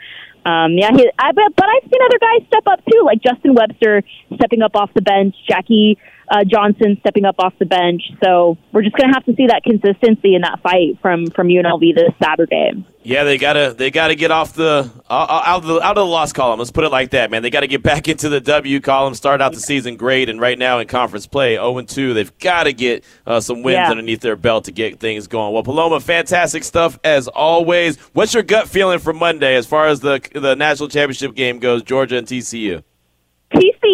Um, 0.46 0.78
yeah, 0.78 0.88
he, 0.96 1.11
I 1.18 1.32
bet, 1.32 1.55
but 1.57 1.66
I've 1.66 1.82
seen 1.82 2.01
other 2.03 2.18
guys 2.18 2.46
step 2.46 2.62
up 2.68 2.80
too, 2.90 3.03
like 3.05 3.20
Justin 3.20 3.55
Webster 3.55 4.03
stepping 4.36 4.62
up 4.62 4.76
off 4.76 4.88
the 4.94 5.03
bench, 5.03 5.34
Jackie 5.46 5.99
uh, 6.30 6.44
Johnson 6.44 6.96
stepping 7.00 7.24
up 7.24 7.36
off 7.38 7.54
the 7.58 7.66
bench. 7.66 8.02
So 8.22 8.58
we're 8.72 8.82
just 8.82 8.96
going 8.96 9.08
to 9.10 9.14
have 9.14 9.24
to 9.26 9.34
see 9.34 9.46
that 9.48 9.62
consistency 9.64 10.34
in 10.34 10.42
that 10.42 10.60
fight 10.62 10.98
from 11.00 11.26
from 11.30 11.48
UNLV 11.48 11.94
this 11.94 12.12
Saturday. 12.22 12.84
Yeah, 13.04 13.24
they 13.24 13.38
gotta 13.38 13.74
they 13.78 13.90
gotta 13.90 14.14
get 14.16 14.30
off 14.30 14.52
the 14.52 14.90
uh, 15.08 15.42
out 15.46 15.62
of 15.62 15.66
the 15.66 15.80
out 15.80 15.96
of 15.96 16.04
the 16.04 16.04
loss 16.04 16.32
column. 16.34 16.58
Let's 16.58 16.72
put 16.72 16.84
it 16.84 16.90
like 16.90 17.10
that, 17.10 17.30
man. 17.30 17.42
They 17.42 17.48
got 17.48 17.60
to 17.60 17.66
get 17.66 17.82
back 17.82 18.06
into 18.08 18.28
the 18.28 18.40
W 18.40 18.80
column. 18.80 19.14
Start 19.14 19.40
out 19.40 19.52
the 19.54 19.60
season 19.60 19.96
great, 19.96 20.28
and 20.28 20.38
right 20.40 20.58
now 20.58 20.78
in 20.78 20.88
conference 20.88 21.26
play, 21.26 21.54
zero 21.54 21.78
and 21.78 21.88
two. 21.88 22.12
They've 22.12 22.36
got 22.38 22.64
to 22.64 22.72
get 22.74 23.04
uh, 23.26 23.40
some 23.40 23.62
wins 23.62 23.76
Yeah. 23.76 23.90
underneath 23.90 24.20
their 24.20 24.36
belt 24.36 24.64
to 24.64 24.72
get 24.72 25.00
things 25.00 25.26
going. 25.26 25.54
Well, 25.54 25.62
Paloma, 25.62 26.00
fantastic 26.00 26.64
stuff 26.64 26.98
as 27.02 27.28
always. 27.28 27.96
What's 28.12 28.34
your 28.34 28.42
gut 28.42 28.68
feeling 28.68 28.98
for 28.98 29.12
Monday 29.14 29.54
as 29.54 29.64
far 29.66 29.86
as 29.86 30.00
the 30.00 30.20
the 30.34 30.54
national 30.56 30.90
championship 30.90 31.34
game 31.34 31.60
goes? 31.60 31.82
Georgia 31.84 32.18
and 32.18 32.26
TCU. 32.26 32.82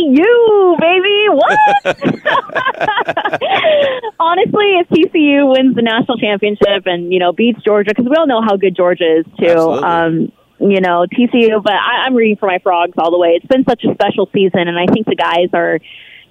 TCU, 0.04 0.80
baby, 0.80 1.28
what? 1.30 1.58
Honestly, 4.20 4.78
if 4.78 4.88
TCU 4.88 5.52
wins 5.52 5.74
the 5.74 5.82
national 5.82 6.18
championship 6.18 6.86
and 6.86 7.12
you 7.12 7.18
know 7.18 7.32
beats 7.32 7.60
Georgia, 7.64 7.90
because 7.90 8.06
we 8.08 8.14
all 8.16 8.26
know 8.26 8.40
how 8.42 8.56
good 8.56 8.76
Georgia 8.76 9.18
is 9.18 9.24
too. 9.38 9.46
Absolutely. 9.46 9.84
Um, 9.84 10.32
you 10.60 10.80
know 10.80 11.06
TCU, 11.12 11.62
but 11.62 11.72
I, 11.72 12.04
I'm 12.06 12.14
rooting 12.14 12.36
for 12.36 12.46
my 12.46 12.58
frogs 12.58 12.92
all 12.98 13.10
the 13.10 13.18
way. 13.18 13.30
It's 13.30 13.46
been 13.46 13.64
such 13.64 13.84
a 13.84 13.92
special 13.94 14.28
season, 14.32 14.68
and 14.68 14.78
I 14.78 14.86
think 14.92 15.06
the 15.06 15.16
guys 15.16 15.48
are. 15.52 15.80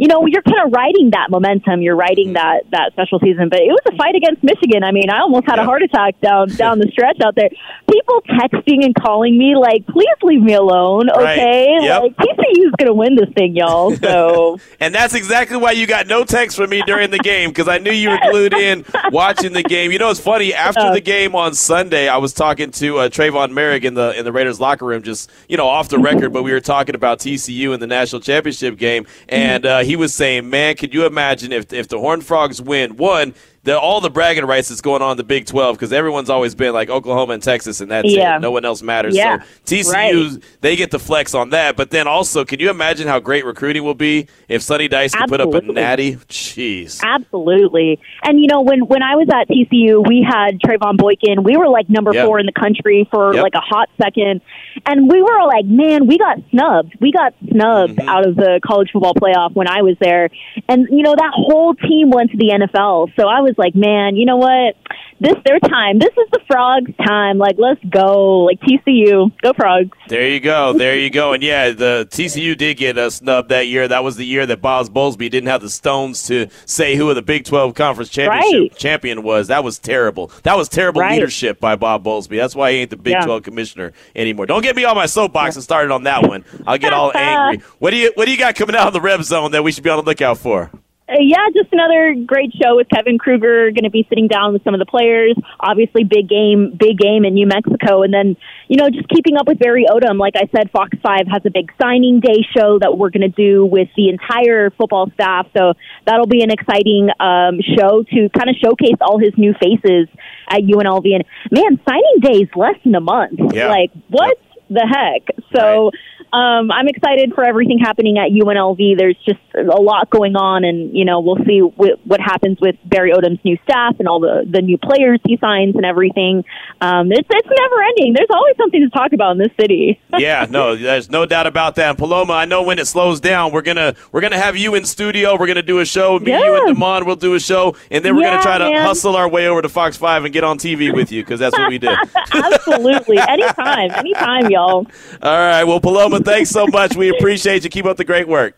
You 0.03 0.09
know, 0.09 0.25
you're 0.25 0.41
kind 0.41 0.59
of 0.67 0.73
riding 0.73 1.11
that 1.11 1.29
momentum. 1.29 1.81
You're 1.81 1.95
riding 1.95 2.33
that 2.33 2.63
that 2.71 2.91
special 2.91 3.19
season. 3.19 3.47
But 3.47 3.59
it 3.61 3.69
was 3.71 3.79
a 3.87 3.95
fight 3.95 4.15
against 4.15 4.43
Michigan. 4.43 4.83
I 4.83 4.91
mean, 4.91 5.09
I 5.09 5.19
almost 5.21 5.45
had 5.47 5.59
a 5.59 5.63
heart 5.63 5.81
attack 5.81 6.19
down 6.19 6.49
down 6.49 6.79
the 6.79 6.89
stretch 6.91 7.21
out 7.23 7.35
there. 7.35 7.47
People 7.89 8.21
texting 8.35 8.83
and 8.83 8.93
calling 8.93 9.37
me 9.37 9.55
like, 9.55 9.87
"Please 9.87 10.17
leave 10.21 10.41
me 10.41 10.55
alone, 10.55 11.07
Right. 11.07 11.37
okay?" 11.39 11.77
Yep. 11.83 12.01
Like 12.01 12.17
TCU's 12.17 12.73
gonna 12.77 12.93
win 12.93 13.15
this 13.15 13.29
thing, 13.37 13.55
y'all. 13.55 13.95
So 14.03 14.59
And 14.81 14.93
that's 14.93 15.13
exactly 15.13 15.55
why 15.55 15.71
you 15.71 15.87
got 15.87 16.07
no 16.07 16.25
text 16.25 16.57
from 16.57 16.69
me 16.69 16.81
during 16.85 17.09
the 17.09 17.19
game 17.19 17.51
because 17.51 17.69
I 17.69 17.77
knew 17.77 17.91
you 17.91 18.09
were 18.09 18.19
glued 18.29 18.53
in 18.53 18.83
watching 19.11 19.53
the 19.53 19.63
game. 19.63 19.91
You 19.91 19.99
know, 19.99 20.09
it's 20.09 20.19
funny. 20.19 20.53
After 20.53 20.91
the 20.91 20.99
game 20.99 21.33
on 21.33 21.53
Sunday, 21.53 22.09
I 22.09 22.17
was 22.17 22.33
talking 22.33 22.71
to 22.71 22.97
uh, 22.99 23.09
Tre'von 23.09 23.51
Moehrig 23.53 23.85
in 23.85 23.93
the 23.93 24.17
in 24.19 24.25
the 24.25 24.33
Raiders 24.33 24.59
locker 24.59 24.85
room, 24.85 25.01
just 25.01 25.31
you 25.47 25.55
know 25.55 25.67
off 25.67 25.87
the 25.87 25.99
record, 25.99 26.33
but 26.33 26.43
we 26.43 26.51
were 26.51 26.59
talking 26.59 26.95
about 26.95 27.19
TCU 27.19 27.73
in 27.73 27.79
the 27.79 27.87
national 27.87 28.19
championship 28.21 28.77
game, 28.77 29.07
and 29.29 29.65
uh, 29.65 29.79
he 29.79 29.92
was 29.95 30.13
saying, 30.13 30.49
"Man, 30.49 30.75
could 30.75 30.93
you 30.93 31.05
imagine 31.05 31.51
if 31.51 31.71
if 31.73 31.87
the 31.87 31.99
Horned 31.99 32.25
Frogs 32.25 32.61
win 32.61 32.97
one?" 32.97 33.33
The, 33.65 33.79
all 33.79 34.01
the 34.01 34.09
bragging 34.09 34.43
rights 34.45 34.67
that's 34.67 34.81
going 34.81 35.01
on 35.01 35.11
in 35.11 35.17
the 35.17 35.23
Big 35.23 35.45
12 35.45 35.77
because 35.77 35.93
everyone's 35.93 36.29
always 36.29 36.53
been 36.53 36.73
like 36.73 36.89
Oklahoma 36.89 37.33
and 37.33 37.41
Texas 37.41 37.79
and 37.79 37.89
that's 37.89 38.11
Yeah. 38.13 38.35
it. 38.35 38.41
No 38.41 38.51
one 38.51 38.65
else 38.65 38.81
matters. 38.81 39.15
Yeah. 39.15 39.41
So 39.63 39.75
TCU, 39.77 40.43
they 40.59 40.75
get 40.75 40.91
the 40.91 40.99
flex 40.99 41.33
on 41.33 41.51
that. 41.51 41.77
But 41.77 41.89
then 41.89 42.05
also, 42.05 42.43
can 42.43 42.59
you 42.59 42.69
imagine 42.69 43.07
how 43.07 43.19
great 43.21 43.45
recruiting 43.45 43.83
will 43.85 43.93
be 43.93 44.27
if 44.49 44.61
Sonny 44.61 44.89
Dykes 44.89 45.15
can 45.15 45.29
put 45.29 45.39
up 45.39 45.53
a 45.53 45.61
natty? 45.61 46.15
Jeez. 46.27 47.01
Absolutely. 47.01 47.99
And 48.23 48.39
you 48.39 48.47
know, 48.47 48.61
when 48.61 48.81
when 48.85 49.01
I 49.01 49.15
was 49.15 49.27
at 49.33 49.47
TCU, 49.47 50.05
we 50.07 50.27
had 50.29 50.59
Trevone 50.59 50.97
Boykin. 50.97 51.43
We 51.43 51.55
were 51.55 51.69
like 51.69 51.89
number 51.89 52.13
Yep. 52.13 52.25
four 52.25 52.39
in 52.39 52.45
the 52.45 52.51
country 52.51 53.07
for 53.11 53.33
Yep. 53.33 53.43
like 53.43 53.53
a 53.55 53.61
hot 53.61 53.89
second, 54.01 54.41
and 54.85 55.09
we 55.09 55.21
were 55.21 55.45
like, 55.47 55.65
man, 55.65 56.05
we 56.07 56.17
got 56.17 56.37
snubbed. 56.51 56.95
We 56.99 57.11
got 57.13 57.33
snubbed 57.49 57.93
Mm-hmm. 57.95 58.09
out 58.09 58.27
of 58.27 58.35
the 58.35 58.59
college 58.65 58.89
football 58.91 59.13
playoff 59.13 59.53
when 59.55 59.67
I 59.69 59.81
was 59.83 59.95
there, 60.01 60.29
and 60.67 60.87
you 60.91 61.03
know 61.03 61.15
that 61.15 61.31
whole 61.33 61.73
team 61.75 62.09
went 62.09 62.31
to 62.31 62.37
the 62.37 62.49
NFL. 62.51 63.07
So 63.15 63.27
I 63.27 63.41
was 63.41 63.52
like, 63.57 63.75
man, 63.75 64.15
you 64.15 64.25
know 64.25 64.37
what? 64.37 64.75
This 65.19 65.35
their 65.45 65.59
time. 65.59 65.99
This 65.99 66.11
is 66.11 66.27
the 66.31 66.39
frogs' 66.47 66.91
time. 67.05 67.37
Like, 67.37 67.55
let's 67.57 67.81
go. 67.89 68.39
Like 68.39 68.59
TCU, 68.59 69.31
go 69.41 69.53
frogs. 69.53 69.89
There 70.09 70.27
you 70.27 70.39
go. 70.41 70.73
There 70.73 70.97
you 70.97 71.09
go. 71.09 71.31
And 71.33 71.41
yeah, 71.41 71.69
the 71.69 72.07
TCU 72.11 72.57
did 72.57 72.75
get 72.77 72.97
a 72.97 73.09
snub 73.09 73.47
that 73.49 73.67
year. 73.67 73.87
That 73.87 74.03
was 74.03 74.17
the 74.17 74.25
year 74.25 74.45
that 74.45 74.61
Boz 74.61 74.89
Bowlesby 74.89 75.29
didn't 75.31 75.47
have 75.47 75.61
the 75.61 75.69
stones 75.69 76.23
to 76.27 76.47
say 76.65 76.95
who 76.95 77.13
the 77.13 77.21
Big 77.21 77.45
12 77.45 77.73
conference 77.73 78.09
championship 78.09 78.71
Right. 78.71 78.77
champion 78.77 79.23
was. 79.23 79.47
That 79.47 79.63
was 79.63 79.79
terrible. 79.79 80.29
That 80.43 80.57
was 80.57 80.67
terrible 80.67 81.01
Right. 81.01 81.13
leadership 81.13 81.59
by 81.61 81.75
Bob 81.77 82.03
Bowlesby. 82.03 82.37
That's 82.37 82.55
why 82.55 82.71
he 82.73 82.79
ain't 82.79 82.89
the 82.89 82.97
Big 82.97 83.13
Yeah. 83.13 83.25
12 83.25 83.43
commissioner 83.43 83.93
anymore. 84.15 84.45
Don't 84.45 84.61
get 84.63 84.75
me 84.75 84.83
on 84.83 84.95
my 84.95 85.05
soapbox 85.05 85.55
and 85.55 85.63
started 85.63 85.91
on 85.91 86.03
that 86.03 86.27
one. 86.27 86.43
I'll 86.67 86.77
get 86.77 86.91
all 86.91 87.11
angry. 87.15 87.63
What 87.79 87.91
do 87.91 87.97
you 87.97 88.11
What 88.15 88.25
do 88.25 88.31
you 88.31 88.37
got 88.37 88.55
coming 88.55 88.75
out 88.75 88.87
of 88.87 88.93
the 88.93 89.01
Red 89.01 89.23
Zone 89.23 89.51
that 89.51 89.63
we 89.63 89.71
should 89.71 89.83
be 89.83 89.89
on 89.89 89.97
the 89.97 90.03
lookout 90.03 90.37
for? 90.37 90.69
Uh, 91.13 91.17
yeah, 91.21 91.45
just 91.53 91.71
another 91.71 92.15
great 92.25 92.51
show 92.53 92.75
with 92.75 92.87
Kevin 92.89 93.19
Kruger. 93.19 93.69
Going 93.69 93.83
to 93.83 93.91
be 93.91 94.05
sitting 94.09 94.27
down 94.27 94.53
with 94.53 94.63
some 94.63 94.73
of 94.73 94.79
the 94.79 94.85
players. 94.85 95.37
Obviously, 95.59 96.03
big 96.03 96.27
game, 96.27 96.75
big 96.77 96.97
game 96.97 97.23
in 97.23 97.35
New 97.35 97.45
Mexico, 97.45 98.01
and 98.01 98.13
then 98.13 98.35
you 98.67 98.77
know 98.77 98.89
just 98.89 99.07
keeping 99.09 99.37
up 99.37 99.45
with 99.47 99.59
Barry 99.59 99.85
Odom. 99.85 100.17
Like 100.17 100.33
I 100.35 100.49
said, 100.55 100.71
Fox 100.71 100.97
Five 101.03 101.27
has 101.29 101.45
a 101.45 101.51
big 101.51 101.71
signing 101.79 102.19
day 102.19 102.41
show 102.57 102.79
that 102.79 102.97
we're 102.97 103.11
going 103.11 103.29
to 103.29 103.35
do 103.35 103.65
with 103.65 103.89
the 103.95 104.09
entire 104.09 104.71
football 104.71 105.11
staff. 105.13 105.47
So 105.55 105.73
that'll 106.05 106.27
be 106.27 106.41
an 106.41 106.49
exciting 106.49 107.09
um, 107.19 107.61
show 107.61 108.01
to 108.01 108.29
kind 108.33 108.49
of 108.49 108.55
showcase 108.57 108.97
all 109.01 109.19
his 109.19 109.33
new 109.37 109.53
faces 109.61 110.07
at 110.49 110.61
UNLV. 110.61 111.05
And 111.13 111.25
man, 111.51 111.79
signing 111.87 112.17
day 112.21 112.41
is 112.41 112.49
less 112.55 112.75
than 112.83 112.95
a 112.95 113.01
month. 113.01 113.39
Yeah. 113.53 113.67
Like 113.67 113.91
what 114.09 114.37
the 114.73 114.87
heck? 114.87 115.35
So. 115.55 115.91
Um, 116.31 116.71
I'm 116.71 116.87
excited 116.87 117.33
for 117.35 117.43
everything 117.43 117.77
happening 117.77 118.17
at 118.17 118.31
UNLV. 118.31 118.97
There's 118.97 119.17
just 119.23 119.39
a 119.53 119.79
lot 119.79 120.09
going 120.09 120.35
on, 120.35 120.63
and 120.63 120.97
you 120.97 121.05
know 121.05 121.19
we'll 121.19 121.37
see 121.45 121.59
wh- 121.59 122.07
what 122.07 122.19
happens 122.19 122.57
with 122.59 122.75
Barry 122.85 123.11
Odom's 123.11 123.37
new 123.45 123.55
staff 123.63 123.97
and 123.99 124.07
all 124.07 124.19
the 124.19 124.43
the 124.49 124.63
new 124.63 124.79
players 124.79 125.19
he 125.27 125.37
signs 125.37 125.75
and 125.75 125.85
everything. 125.85 126.43
Um, 126.81 127.11
it's 127.11 127.27
it's 127.29 127.47
never 127.47 127.83
ending. 127.83 128.13
There's 128.17 128.31
always 128.33 128.57
something 128.57 128.81
to 128.81 128.89
talk 128.89 129.13
about 129.13 129.33
in 129.33 129.37
this 129.37 129.51
city. 129.61 130.01
yeah, 130.17 130.47
no, 130.49 130.75
there's 130.75 131.11
no 131.11 131.27
doubt 131.27 131.45
about 131.45 131.75
that. 131.75 131.89
And 131.89 131.97
Paloma, 131.99 132.33
I 132.33 132.45
know 132.45 132.63
when 132.63 132.79
it 132.79 132.87
slows 132.87 133.19
down, 133.19 133.51
we're 133.51 133.61
gonna 133.61 133.93
we're 134.11 134.21
gonna 134.21 134.39
have 134.39 134.57
you 134.57 134.73
in 134.73 134.85
studio. 134.85 135.37
We're 135.37 135.45
gonna 135.47 135.61
do 135.61 135.81
a 135.81 135.85
show. 135.85 136.17
Me, 136.17 136.31
you, 136.31 136.55
and 136.65 136.75
Demond 136.75 137.05
will 137.05 137.15
do 137.15 137.35
a 137.35 137.39
show, 137.39 137.75
and 137.91 138.03
then 138.03 138.15
we're 138.15 138.23
Yeah, 138.23 138.31
gonna 138.31 138.41
try 138.41 138.57
to 138.57 138.71
man. 138.71 138.81
hustle 138.83 139.15
our 139.15 139.29
way 139.29 139.47
over 139.49 139.61
to 139.61 139.69
Fox 139.69 139.97
Five 139.97 140.23
and 140.25 140.33
get 140.33 140.43
on 140.43 140.57
TV 140.57 140.91
with 140.91 141.11
you 141.11 141.21
because 141.21 141.39
that's 141.39 141.55
what 141.55 141.69
we 141.69 141.77
do. 141.77 141.89
Absolutely, 142.33 143.19
anytime, 143.19 143.91
anytime, 143.91 144.49
y'all. 144.49 144.62
All 145.21 145.37
right, 145.37 145.63
well, 145.63 145.79
Paloma, 145.79 146.19
thanks 146.19 146.49
so 146.49 146.67
much. 146.67 146.95
We 146.95 147.09
appreciate 147.09 147.63
you. 147.63 147.69
Keep 147.69 147.85
up 147.85 147.97
the 147.97 148.05
great 148.05 148.27
work. 148.27 148.57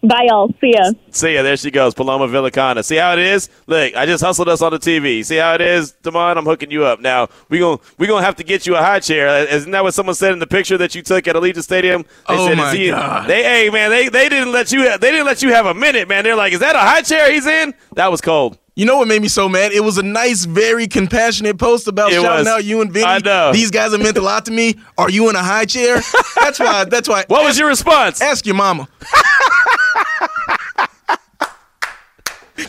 Bye, 0.00 0.26
y'all. 0.28 0.54
See 0.60 0.72
ya. 0.76 0.92
See 1.10 1.34
ya. 1.34 1.42
There 1.42 1.56
she 1.56 1.72
goes, 1.72 1.92
Paloma 1.92 2.28
Villicana. 2.28 2.84
See 2.84 2.94
how 2.94 3.14
it 3.14 3.18
is? 3.18 3.48
Look, 3.66 3.96
I 3.96 4.06
just 4.06 4.22
hustled 4.22 4.48
us 4.48 4.62
on 4.62 4.70
the 4.70 4.78
TV. 4.78 5.24
See 5.24 5.38
how 5.38 5.54
it 5.54 5.60
is, 5.60 5.92
Demond? 6.04 6.36
I'm 6.36 6.44
hooking 6.44 6.70
you 6.70 6.84
up. 6.84 7.00
Now 7.00 7.26
we're 7.48 7.58
gonna 7.60 7.80
we 7.98 8.06
gonna 8.06 8.24
have 8.24 8.36
to 8.36 8.44
get 8.44 8.64
you 8.64 8.76
a 8.76 8.78
high 8.78 9.00
chair. 9.00 9.28
Uh, 9.28 9.38
isn't 9.52 9.72
that 9.72 9.82
what 9.82 9.94
someone 9.94 10.14
said 10.14 10.32
in 10.32 10.38
the 10.38 10.46
picture 10.46 10.78
that 10.78 10.94
you 10.94 11.02
took 11.02 11.26
at 11.26 11.34
Allegiant 11.34 11.64
Stadium? 11.64 12.02
They 12.28 12.34
Oh, 12.36 12.46
said, 12.46 12.56
my 12.58 12.70
"Is 12.70 12.78
he-" 12.78 12.90
God. 12.90 13.28
They 13.28 13.42
hey 13.42 13.70
man, 13.70 13.90
they 13.90 14.08
they 14.08 14.28
didn't 14.28 14.52
let 14.52 14.70
you 14.70 14.84
they 14.84 15.10
didn't 15.10 15.26
let 15.26 15.42
you 15.42 15.52
have 15.52 15.66
a 15.66 15.74
minute, 15.74 16.06
man. 16.06 16.22
They're 16.22 16.36
like, 16.36 16.52
is 16.52 16.60
that 16.60 16.76
a 16.76 16.78
high 16.78 17.02
chair 17.02 17.32
he's 17.32 17.46
in? 17.46 17.74
That 17.94 18.08
was 18.12 18.20
cold. 18.20 18.56
You 18.78 18.84
know 18.84 18.96
what 18.98 19.08
made 19.08 19.20
me 19.20 19.26
so 19.26 19.48
mad? 19.48 19.72
It 19.72 19.80
was 19.82 19.98
a 19.98 20.04
nice, 20.04 20.44
very 20.44 20.86
compassionate 20.86 21.58
post 21.58 21.88
about 21.88 22.12
It 22.12 22.22
shouting 22.22 22.38
was. 22.38 22.46
out 22.46 22.64
you 22.64 22.80
and 22.80 22.92
Vinny. 22.92 23.06
I 23.06 23.18
know. 23.18 23.50
These 23.52 23.72
guys 23.72 23.90
have 23.90 24.00
meant 24.00 24.16
a 24.16 24.20
lot 24.20 24.44
to 24.46 24.52
me. 24.52 24.76
Are 24.96 25.10
you 25.10 25.28
in 25.28 25.34
a 25.34 25.42
high 25.42 25.64
chair? 25.64 25.96
That's 26.40 26.60
why. 26.60 26.84
That's 26.84 27.08
why. 27.08 27.24
What 27.26 27.42
was 27.42 27.58
your 27.58 27.66
response? 27.66 28.22
Ask 28.22 28.46
your 28.46 28.54
mama. 28.54 28.86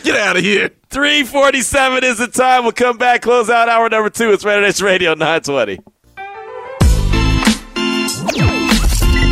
Get 0.02 0.16
out 0.16 0.36
of 0.36 0.42
here. 0.42 0.70
347 0.90 2.02
is 2.02 2.18
the 2.18 2.26
time. 2.26 2.64
We'll 2.64 2.72
come 2.72 2.98
back, 2.98 3.22
close 3.22 3.48
out 3.48 3.68
hour 3.68 3.88
number 3.88 4.10
two. 4.10 4.32
It's 4.32 4.44
Raider 4.44 4.62
Nation 4.62 4.86
Radio 4.86 5.14
920. 5.14 5.78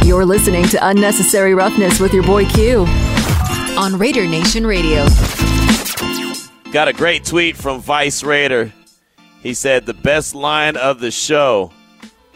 You're 0.06 0.24
listening 0.24 0.62
to 0.68 0.78
Unnecessary 0.86 1.56
Roughness 1.56 1.98
with 1.98 2.14
your 2.14 2.22
boy 2.22 2.44
Q 2.46 2.84
on 3.76 3.98
Raider 3.98 4.28
Nation 4.28 4.64
Radio. 4.64 5.06
Got 6.70 6.86
a 6.88 6.92
great 6.92 7.24
tweet 7.24 7.56
from 7.56 7.80
Vice 7.80 8.22
Raider. 8.22 8.74
He 9.42 9.54
said, 9.54 9.86
The 9.86 9.94
best 9.94 10.34
line 10.34 10.76
of 10.76 11.00
the 11.00 11.10
show 11.10 11.72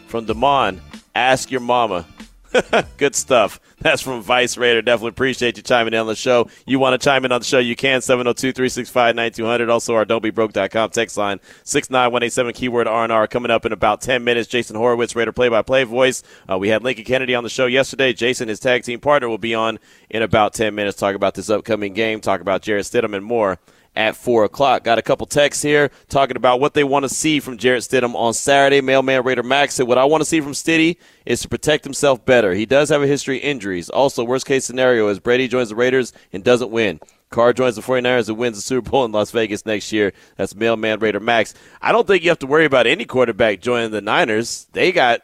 from 0.07 0.25
Damon, 0.25 0.81
ask 1.13 1.51
your 1.51 1.61
mama. 1.61 2.07
Good 2.97 3.13
stuff. 3.13 3.59
That's 3.79 4.01
from 4.01 4.23
Vice 4.23 4.57
Raider. 4.57 4.81
Definitely 4.81 5.09
appreciate 5.09 5.57
you 5.57 5.63
chiming 5.63 5.93
in 5.93 5.99
on 5.99 6.07
the 6.07 6.15
show. 6.15 6.47
You 6.65 6.79
want 6.79 6.99
to 6.99 7.03
chime 7.03 7.25
in 7.25 7.31
on 7.31 7.41
the 7.41 7.45
show, 7.45 7.59
you 7.59 7.75
can. 7.75 8.01
702 8.01 8.53
365 8.53 9.15
9200. 9.15 9.69
Also, 9.69 9.93
our 9.93 10.03
don'tbebroke.com 10.03 10.89
text 10.89 11.15
line 11.15 11.39
69187 11.63 12.53
keyword 12.53 12.87
R&R. 12.87 13.27
Coming 13.27 13.51
up 13.51 13.67
in 13.67 13.71
about 13.71 14.01
10 14.01 14.23
minutes. 14.23 14.47
Jason 14.47 14.75
Horowitz, 14.75 15.15
Raider 15.15 15.31
play 15.31 15.49
by 15.49 15.61
play 15.61 15.83
voice. 15.83 16.23
Uh, 16.51 16.57
we 16.57 16.69
had 16.69 16.83
Lincoln 16.83 17.05
Kennedy 17.05 17.35
on 17.35 17.43
the 17.43 17.49
show 17.51 17.67
yesterday. 17.67 18.13
Jason, 18.13 18.47
his 18.47 18.59
tag 18.59 18.83
team 18.83 18.99
partner, 18.99 19.29
will 19.29 19.37
be 19.37 19.53
on 19.53 19.77
in 20.09 20.23
about 20.23 20.55
10 20.55 20.73
minutes. 20.73 20.97
Talk 20.97 21.13
about 21.13 21.35
this 21.35 21.51
upcoming 21.51 21.93
game, 21.93 22.19
talk 22.19 22.41
about 22.41 22.63
Jarrett 22.63 22.85
Stidham 22.85 23.15
and 23.15 23.23
more 23.23 23.59
at 23.95 24.15
4 24.15 24.45
o'clock. 24.45 24.83
Got 24.83 24.97
a 24.97 25.03
couple 25.03 25.25
texts 25.27 25.61
here 25.61 25.91
talking 26.09 26.35
about 26.35 26.59
what 26.59 26.73
they 26.73 26.83
want 26.83 27.03
to 27.03 27.09
see 27.09 27.39
from 27.39 27.57
Jarrett 27.57 27.83
Stidham 27.83 28.15
on 28.15 28.33
Saturday. 28.33 28.81
Mailman 28.81 29.23
Raider 29.23 29.43
Max 29.43 29.75
said, 29.75 29.87
What 29.87 29.97
I 29.97 30.05
want 30.05 30.21
to 30.21 30.25
see 30.25 30.41
from 30.41 30.53
Stiddy 30.53 30.97
is 31.25 31.41
to 31.41 31.49
protect 31.49 31.83
himself 31.83 32.25
better. 32.25 32.53
He 32.53 32.65
does 32.65 32.89
have 32.89 33.03
a 33.03 33.07
history 33.07 33.37
of 33.37 33.43
injuries. 33.43 33.89
Also, 33.89 34.23
worst 34.23 34.45
case 34.45 34.65
scenario 34.65 35.07
is 35.07 35.19
Brady 35.19 35.47
joins 35.47 35.69
the 35.69 35.75
Raiders 35.75 36.13
and 36.31 36.43
doesn't 36.43 36.71
win. 36.71 36.99
Carr 37.29 37.51
joins 37.51 37.75
the 37.75 37.81
49ers 37.81 38.29
and 38.29 38.37
wins 38.37 38.57
the 38.57 38.61
Super 38.61 38.91
Bowl 38.91 39.05
in 39.05 39.11
Las 39.11 39.31
Vegas 39.31 39.65
next 39.65 39.91
year. 39.91 40.13
That's 40.37 40.55
Mailman 40.55 40.99
Raider 40.99 41.19
Max. 41.19 41.55
I 41.81 41.91
don't 41.91 42.05
think 42.05 42.23
you 42.23 42.29
have 42.29 42.39
to 42.39 42.47
worry 42.47 42.65
about 42.65 42.85
any 42.85 43.05
quarterback 43.05 43.59
joining 43.59 43.91
the 43.91 44.01
Niners. 44.01 44.67
They 44.73 44.91
got 44.91 45.21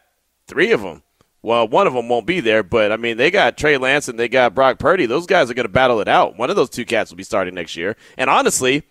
three 0.48 0.72
of 0.72 0.82
them. 0.82 1.02
Well, 1.42 1.66
one 1.66 1.86
of 1.86 1.94
them 1.94 2.08
won't 2.08 2.26
be 2.26 2.40
there, 2.40 2.62
but 2.62 2.92
I 2.92 2.96
mean, 2.96 3.16
they 3.16 3.30
got 3.30 3.56
Trey 3.56 3.78
Lance 3.78 4.08
and 4.08 4.18
they 4.18 4.28
got 4.28 4.54
Brock 4.54 4.78
Purdy. 4.78 5.06
Those 5.06 5.26
guys 5.26 5.50
are 5.50 5.54
going 5.54 5.64
to 5.64 5.72
battle 5.72 6.00
it 6.00 6.08
out. 6.08 6.36
One 6.36 6.50
of 6.50 6.56
those 6.56 6.68
two 6.68 6.84
cats 6.84 7.10
will 7.10 7.16
be 7.16 7.22
starting 7.22 7.54
next 7.54 7.76
year. 7.76 7.96
And 8.18 8.28
honestly, 8.28 8.82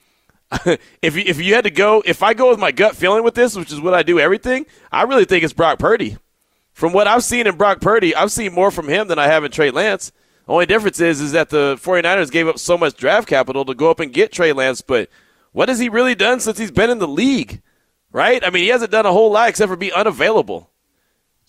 if 1.02 1.16
you, 1.16 1.24
if 1.26 1.39
you 1.39 1.54
had 1.54 1.66
to 1.66 1.72
go, 1.72 2.02
if 2.06 2.24
I 2.24 2.34
go 2.34 2.50
with 2.50 2.60
my 2.60 2.72
gut 2.72 2.95
feeling 2.95 3.24
with 3.24 3.36
this, 3.36 3.56
which 3.56 3.72
is 3.72 3.80
what 3.80 3.93
I 3.93 4.02
do 4.02 4.20
everything, 4.20 4.66
I 4.91 5.04
really 5.04 5.26
think 5.26 5.43
it's 5.43 5.54
Brock 5.54 5.78
Purdy. 5.78 6.18
From 6.74 6.91
what 6.91 7.08
I've 7.08 7.24
seen 7.24 7.45
in 7.45 7.56
Brock 7.56 7.82
Purdy, 7.82 8.16
I've 8.16 8.32
seen 8.32 8.54
more 8.54 8.72
from 8.72 8.88
him 8.88 9.10
than 9.10 9.20
I 9.20 9.28
have 9.28 9.43
in 9.43 9.52
Trey 9.52 9.70
Lance. 9.70 10.12
Only 10.47 10.66
difference 10.66 11.00
is 11.00 11.22
is 11.22 11.34
that 11.34 11.50
the 11.50 11.78
49ers 11.80 12.32
gave 12.32 12.47
up 12.47 12.58
so 12.58 12.78
much 12.78 12.95
draft 12.95 13.28
capital 13.28 13.64
to 13.66 13.76
go 13.76 13.91
up 13.91 14.00
and 14.00 14.12
get 14.12 14.32
Trey 14.32 14.54
Lance, 14.54 14.82
but 14.82 15.10
what 15.52 15.70
has 15.70 15.78
he 15.78 15.89
really 15.89 16.16
done 16.16 16.39
since 16.39 16.58
he's 16.58 16.72
been 16.72 16.89
in 16.89 16.97
the 16.97 17.08
league? 17.08 17.62
Right? 18.12 18.43
I 18.43 18.50
mean, 18.50 18.64
he 18.64 18.70
hasn't 18.70 18.91
done 18.91 19.06
a 19.06 19.12
whole 19.12 19.32
lot 19.32 19.50
except 19.50 19.70
for 19.70 19.76
be 19.76 19.93
unavailable. 19.93 20.68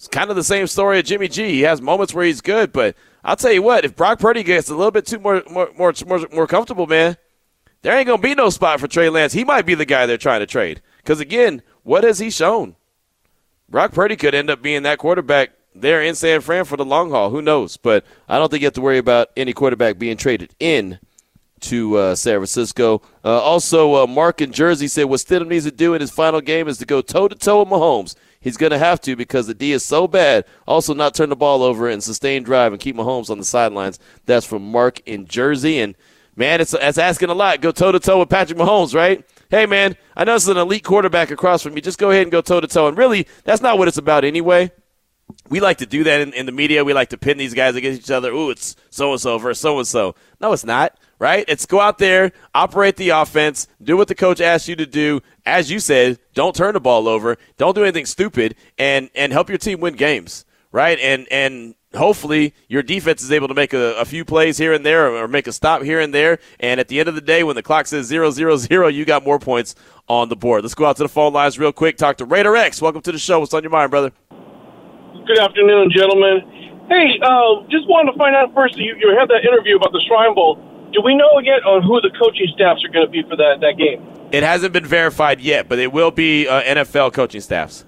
It's 0.00 0.08
kind 0.08 0.30
of 0.30 0.36
the 0.36 0.42
same 0.42 0.66
story 0.66 0.98
of 0.98 1.04
Jimmy 1.04 1.28
G. 1.28 1.50
He 1.50 1.60
has 1.60 1.82
moments 1.82 2.14
where 2.14 2.24
he's 2.24 2.40
good, 2.40 2.72
but 2.72 2.96
I'll 3.22 3.36
tell 3.36 3.52
you 3.52 3.60
what, 3.60 3.84
if 3.84 3.94
Brock 3.94 4.18
Purdy 4.18 4.42
gets 4.42 4.70
a 4.70 4.74
little 4.74 4.90
bit 4.90 5.04
too 5.04 5.18
more 5.18 5.42
more 5.50 5.68
more 5.76 5.92
more, 6.32 6.46
comfortable, 6.46 6.86
man, 6.86 7.18
there 7.82 7.94
ain't 7.94 8.06
gonna 8.06 8.22
be 8.22 8.34
no 8.34 8.48
spot 8.48 8.80
for 8.80 8.88
Trey 8.88 9.10
Lance. 9.10 9.34
He 9.34 9.44
might 9.44 9.66
be 9.66 9.74
the 9.74 9.84
guy 9.84 10.06
they're 10.06 10.16
trying 10.16 10.40
to 10.40 10.46
trade. 10.46 10.80
Because 10.96 11.20
again, 11.20 11.60
what 11.82 12.02
has 12.02 12.18
he 12.18 12.30
shown? 12.30 12.76
Brock 13.68 13.92
Purdy 13.92 14.16
could 14.16 14.34
end 14.34 14.48
up 14.48 14.62
being 14.62 14.84
that 14.84 14.96
quarterback 14.96 15.50
there 15.74 16.00
in 16.00 16.14
San 16.14 16.40
Fran 16.40 16.64
for 16.64 16.78
the 16.78 16.84
long 16.86 17.10
haul. 17.10 17.28
Who 17.28 17.42
knows? 17.42 17.76
But 17.76 18.06
I 18.26 18.38
don't 18.38 18.50
think 18.50 18.62
you 18.62 18.68
have 18.68 18.74
to 18.74 18.80
worry 18.80 18.96
about 18.96 19.28
any 19.36 19.52
quarterback 19.52 19.98
being 19.98 20.16
traded 20.16 20.54
in 20.58 20.98
to 21.60 21.98
uh, 21.98 22.14
San 22.14 22.36
Francisco. 22.36 23.02
Uh, 23.22 23.38
also, 23.38 23.96
uh, 23.96 24.06
Mark 24.06 24.40
in 24.40 24.50
Jersey 24.50 24.88
said 24.88 25.04
what 25.04 25.20
Stidham 25.20 25.48
needs 25.48 25.66
to 25.66 25.70
do 25.70 25.92
in 25.92 26.00
his 26.00 26.10
final 26.10 26.40
game 26.40 26.68
is 26.68 26.78
to 26.78 26.86
go 26.86 27.02
toe 27.02 27.28
to 27.28 27.34
toe 27.34 27.60
with 27.60 27.68
Mahomes. 27.68 28.14
He's 28.40 28.56
going 28.56 28.72
to 28.72 28.78
have 28.78 29.00
to 29.02 29.16
because 29.16 29.46
the 29.46 29.54
D 29.54 29.72
is 29.72 29.84
so 29.84 30.08
bad. 30.08 30.46
Also, 30.66 30.94
not 30.94 31.14
turn 31.14 31.28
the 31.28 31.36
ball 31.36 31.62
over 31.62 31.88
and 31.88 32.02
sustain 32.02 32.42
drive 32.42 32.72
and 32.72 32.80
keep 32.80 32.96
Mahomes 32.96 33.28
on 33.28 33.38
the 33.38 33.44
sidelines. 33.44 33.98
That's 34.24 34.46
from 34.46 34.70
Mark 34.70 35.00
in 35.06 35.26
Jersey. 35.26 35.78
And 35.78 35.94
man, 36.36 36.60
it's, 36.60 36.72
it's 36.72 36.98
asking 36.98 37.28
a 37.28 37.34
lot. 37.34 37.60
Go 37.60 37.70
toe 37.70 37.92
to 37.92 38.00
toe 38.00 38.20
with 38.20 38.30
Patrick 38.30 38.58
Mahomes, 38.58 38.94
right? 38.94 39.24
Hey, 39.50 39.66
man, 39.66 39.96
I 40.16 40.24
know 40.24 40.36
it's 40.36 40.46
an 40.46 40.56
elite 40.56 40.84
quarterback 40.84 41.30
across 41.30 41.62
from 41.62 41.74
me. 41.74 41.80
Just 41.80 41.98
go 41.98 42.10
ahead 42.10 42.22
and 42.22 42.32
go 42.32 42.40
toe 42.40 42.60
to 42.60 42.66
toe. 42.66 42.88
And 42.88 42.96
really, 42.96 43.26
that's 43.44 43.60
not 43.60 43.78
what 43.78 43.88
it's 43.88 43.98
about 43.98 44.24
anyway 44.24 44.70
we 45.48 45.60
like 45.60 45.78
to 45.78 45.86
do 45.86 46.04
that 46.04 46.20
in, 46.20 46.32
in, 46.32 46.46
the 46.46 46.52
media. 46.52 46.84
We 46.84 46.92
like 46.92 47.10
to 47.10 47.18
pin 47.18 47.38
these 47.38 47.54
guys 47.54 47.76
against 47.76 48.00
each 48.00 48.10
other. 48.10 48.30
Ooh, 48.30 48.50
it's 48.50 48.76
so 48.90 49.12
and 49.12 49.20
so 49.20 49.38
versus 49.38 49.60
so 49.60 49.78
and 49.78 49.86
so. 49.86 50.14
No, 50.40 50.52
it's 50.52 50.64
not. 50.64 50.98
Right? 51.20 51.44
It's 51.48 51.66
go 51.66 51.80
out 51.80 51.98
there, 51.98 52.32
operate 52.54 52.96
the 52.96 53.10
offense, 53.10 53.68
do 53.82 53.94
what 53.94 54.08
the 54.08 54.14
coach 54.14 54.40
asks 54.40 54.68
you 54.68 54.76
to 54.76 54.86
do. 54.86 55.20
As 55.44 55.70
you 55.70 55.78
said, 55.78 56.18
don't 56.32 56.56
turn 56.56 56.72
the 56.72 56.80
ball 56.80 57.06
over, 57.06 57.36
don't 57.58 57.74
do 57.74 57.82
anything 57.82 58.06
stupid, 58.06 58.56
and 58.78 59.10
and 59.14 59.30
help 59.30 59.50
your 59.50 59.58
team 59.58 59.80
win 59.80 59.96
games. 59.96 60.46
Right? 60.72 60.98
And 60.98 61.28
and 61.30 61.74
hopefully 61.94 62.54
your 62.68 62.82
defense 62.82 63.20
is 63.22 63.32
able 63.32 63.48
to 63.48 63.54
make 63.54 63.74
a, 63.74 63.96
a 63.98 64.06
few 64.06 64.24
plays 64.24 64.56
here 64.56 64.72
and 64.72 64.86
there, 64.86 65.08
or, 65.08 65.24
or 65.24 65.28
make 65.28 65.46
a 65.46 65.52
stop 65.52 65.82
here 65.82 66.00
and 66.00 66.14
there. 66.14 66.38
And 66.58 66.80
at 66.80 66.88
the 66.88 66.98
end 67.00 67.08
of 67.10 67.14
the 67.14 67.20
day, 67.20 67.44
when 67.44 67.54
the 67.54 67.62
clock 67.62 67.86
says 67.86 68.06
zero 68.06 68.30
zero 68.30 68.56
zero, 68.56 68.88
you 68.88 69.04
got 69.04 69.22
more 69.22 69.38
points 69.38 69.74
on 70.08 70.30
the 70.30 70.36
board. 70.36 70.62
Let's 70.62 70.74
go 70.74 70.86
out 70.86 70.96
to 70.96 71.02
the 71.02 71.08
phone 71.10 71.34
lines 71.34 71.58
real 71.58 71.72
quick. 71.72 71.98
Talk 71.98 72.16
to 72.16 72.24
Raider 72.24 72.56
X. 72.56 72.80
Welcome 72.80 73.02
to 73.02 73.12
the 73.12 73.18
show. 73.18 73.40
What's 73.40 73.52
on 73.52 73.62
your 73.62 73.70
mind, 73.72 73.90
brother? 73.90 74.10
Good 75.26 75.38
afternoon, 75.38 75.90
gentlemen. 75.94 76.86
Hey, 76.88 77.20
uh, 77.22 77.60
just 77.68 77.86
wanted 77.88 78.12
to 78.12 78.18
find 78.18 78.34
out 78.34 78.54
first. 78.54 78.78
You, 78.78 78.96
you 78.98 79.14
had 79.18 79.28
that 79.28 79.44
interview 79.44 79.76
about 79.76 79.92
the 79.92 80.00
Shrine 80.08 80.34
Bowl. 80.34 80.69
Do 80.92 81.02
we 81.02 81.14
know 81.14 81.38
yet 81.42 81.62
on 81.62 81.82
who 81.82 82.00
the 82.00 82.10
coaching 82.18 82.48
staffs 82.54 82.84
are 82.84 82.92
going 82.92 83.06
to 83.06 83.10
be 83.10 83.22
for 83.22 83.36
that 83.36 83.60
that 83.60 83.78
game? 83.78 84.02
It 84.32 84.42
hasn't 84.42 84.72
been 84.72 84.86
verified 84.86 85.40
yet, 85.40 85.68
but 85.68 85.78
it 85.78 85.92
will 85.92 86.10
be 86.10 86.46
uh, 86.46 86.62
NFL 86.62 87.12
coaching 87.12 87.40
staffs. 87.40 87.84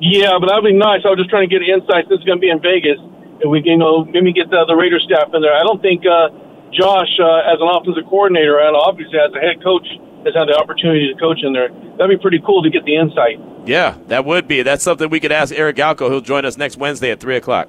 Yeah, 0.00 0.38
but 0.40 0.48
that'd 0.48 0.64
be 0.64 0.72
nice. 0.72 1.02
I 1.04 1.10
was 1.10 1.18
just 1.18 1.30
trying 1.30 1.48
to 1.48 1.52
get 1.52 1.60
insights. 1.66 2.08
This 2.08 2.20
is 2.20 2.24
going 2.24 2.38
to 2.38 2.44
be 2.44 2.50
in 2.50 2.60
Vegas, 2.62 2.98
and 3.42 3.50
we, 3.50 3.60
you 3.64 3.76
know, 3.76 4.04
maybe 4.04 4.32
get 4.32 4.48
the, 4.48 4.64
the 4.64 4.76
Raider 4.76 5.00
staff 5.00 5.34
in 5.34 5.42
there. 5.42 5.52
I 5.52 5.66
don't 5.66 5.82
think 5.82 6.06
uh, 6.06 6.30
Josh, 6.70 7.10
uh, 7.18 7.50
as 7.50 7.58
an 7.60 7.68
offensive 7.68 8.06
coordinator, 8.08 8.62
and 8.62 8.76
obviously 8.76 9.18
as 9.18 9.34
a 9.34 9.40
head 9.40 9.60
coach, 9.62 9.84
has 10.24 10.34
had 10.34 10.46
the 10.46 10.56
opportunity 10.56 11.12
to 11.12 11.18
coach 11.18 11.42
in 11.42 11.52
there. 11.52 11.68
That'd 11.98 12.14
be 12.14 12.20
pretty 12.20 12.40
cool 12.44 12.62
to 12.62 12.70
get 12.70 12.84
the 12.84 12.96
insight. 12.96 13.40
Yeah, 13.66 13.98
that 14.06 14.24
would 14.24 14.46
be. 14.46 14.62
That's 14.62 14.84
something 14.84 15.10
we 15.10 15.20
could 15.20 15.32
ask 15.32 15.52
Eric 15.52 15.76
Galko. 15.76 16.10
He'll 16.10 16.20
join 16.20 16.44
us 16.44 16.56
next 16.56 16.76
Wednesday 16.76 17.10
at 17.10 17.20
three 17.20 17.36
o'clock. 17.36 17.68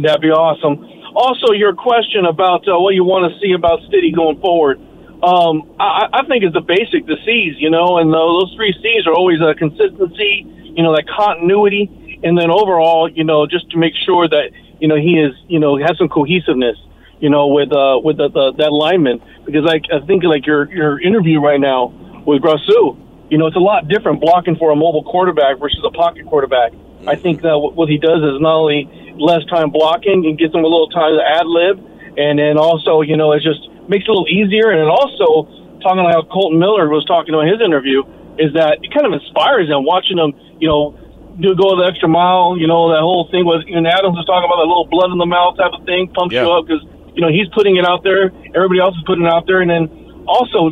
That'd 0.00 0.22
be 0.22 0.30
awesome. 0.32 0.80
Also, 1.14 1.52
your 1.52 1.74
question 1.74 2.26
about 2.26 2.68
uh, 2.68 2.78
what 2.78 2.94
you 2.94 3.04
want 3.04 3.32
to 3.32 3.38
see 3.40 3.52
about 3.52 3.80
Stiddy 3.88 4.14
going 4.14 4.40
forward. 4.40 4.80
Um, 5.22 5.74
I, 5.80 6.06
I 6.12 6.26
think 6.26 6.44
is 6.44 6.52
the 6.52 6.60
basic, 6.60 7.06
the 7.06 7.16
C's, 7.24 7.56
you 7.58 7.70
know, 7.70 7.98
and 7.98 8.12
those 8.12 8.54
three 8.54 8.72
C's 8.80 9.06
are 9.06 9.14
always 9.14 9.40
a 9.40 9.54
consistency, 9.54 10.46
you 10.76 10.82
know, 10.82 10.94
that 10.94 11.08
continuity, 11.08 12.20
and 12.22 12.38
then 12.38 12.50
overall, 12.50 13.10
you 13.10 13.24
know, 13.24 13.46
just 13.46 13.68
to 13.70 13.78
make 13.78 13.94
sure 14.06 14.28
that 14.28 14.50
you 14.78 14.86
know 14.86 14.94
he 14.94 15.18
is, 15.18 15.34
you 15.48 15.58
know, 15.58 15.76
has 15.76 15.98
some 15.98 16.08
cohesiveness, 16.08 16.78
you 17.18 17.30
know, 17.30 17.48
with 17.48 17.72
uh, 17.72 17.98
with 17.98 18.18
the, 18.18 18.28
the, 18.28 18.52
that 18.58 18.70
lineman. 18.70 19.20
Because 19.44 19.64
like 19.64 19.86
I 19.90 20.04
think 20.06 20.22
like 20.22 20.46
your 20.46 20.70
your 20.72 21.00
interview 21.00 21.40
right 21.40 21.58
now 21.58 21.90
with 22.24 22.42
Grasu, 22.42 22.94
you 23.30 23.38
know, 23.38 23.46
it's 23.46 23.56
a 23.56 23.60
lot 23.60 23.88
different 23.88 24.20
blocking 24.20 24.54
for 24.54 24.70
a 24.70 24.76
mobile 24.76 25.02
quarterback 25.02 25.58
versus 25.58 25.80
a 25.84 25.90
pocket 25.90 26.26
quarterback. 26.26 26.72
I 27.06 27.14
think 27.14 27.42
that 27.42 27.58
what 27.58 27.88
he 27.88 27.98
does 27.98 28.22
is 28.22 28.40
not 28.40 28.54
only 28.54 28.88
less 29.18 29.44
time 29.46 29.70
blocking 29.70 30.24
and 30.26 30.38
gives 30.38 30.52
them 30.52 30.64
a 30.64 30.70
little 30.70 30.88
time 30.88 31.14
to 31.18 31.22
ad 31.22 31.46
lib, 31.46 31.78
and 32.16 32.38
then 32.38 32.56
also, 32.58 33.02
you 33.02 33.16
know, 33.16 33.32
it 33.32 33.42
just 33.42 33.60
makes 33.90 34.06
it 34.06 34.10
a 34.10 34.14
little 34.14 34.30
easier. 34.30 34.70
And 34.70 34.80
it 34.80 34.88
also, 34.88 35.46
talking 35.82 36.00
about 36.00 36.14
how 36.14 36.22
Kolton 36.26 36.58
Miller 36.58 36.88
was 36.88 37.04
talking 37.04 37.34
about 37.34 37.46
his 37.46 37.60
interview, 37.60 38.02
is 38.38 38.54
that 38.54 38.78
it 38.82 38.90
kind 38.94 39.06
of 39.06 39.12
inspires 39.12 39.68
them 39.68 39.84
watching 39.84 40.16
them, 40.16 40.32
you 40.58 40.68
know, 40.70 40.94
do 41.38 41.54
go 41.54 41.78
the 41.78 41.86
extra 41.86 42.08
mile. 42.08 42.58
You 42.58 42.66
know, 42.66 42.90
that 42.90 43.02
whole 43.02 43.30
thing 43.30 43.46
was, 43.46 43.62
and 43.66 43.86
Adams 43.86 44.14
was 44.18 44.26
talking 44.26 44.46
about 44.46 44.58
that 44.62 44.70
little 44.70 44.86
blood 44.90 45.10
in 45.10 45.18
the 45.18 45.26
mouth 45.26 45.58
type 45.58 45.74
of 45.74 45.86
thing, 45.86 46.10
pumps 46.14 46.34
Yeah. 46.34 46.46
you 46.46 46.50
up 46.50 46.66
because 46.66 46.82
you 47.14 47.22
know 47.22 47.30
he's 47.30 47.46
putting 47.54 47.76
it 47.78 47.86
out 47.86 48.02
there, 48.02 48.30
everybody 48.54 48.78
else 48.82 48.94
is 48.94 49.02
putting 49.06 49.26
it 49.26 49.30
out 49.30 49.46
there, 49.46 49.62
and 49.62 49.70
then 49.70 49.86
also 50.26 50.70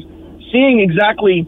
seeing 0.51 0.79
exactly 0.83 1.43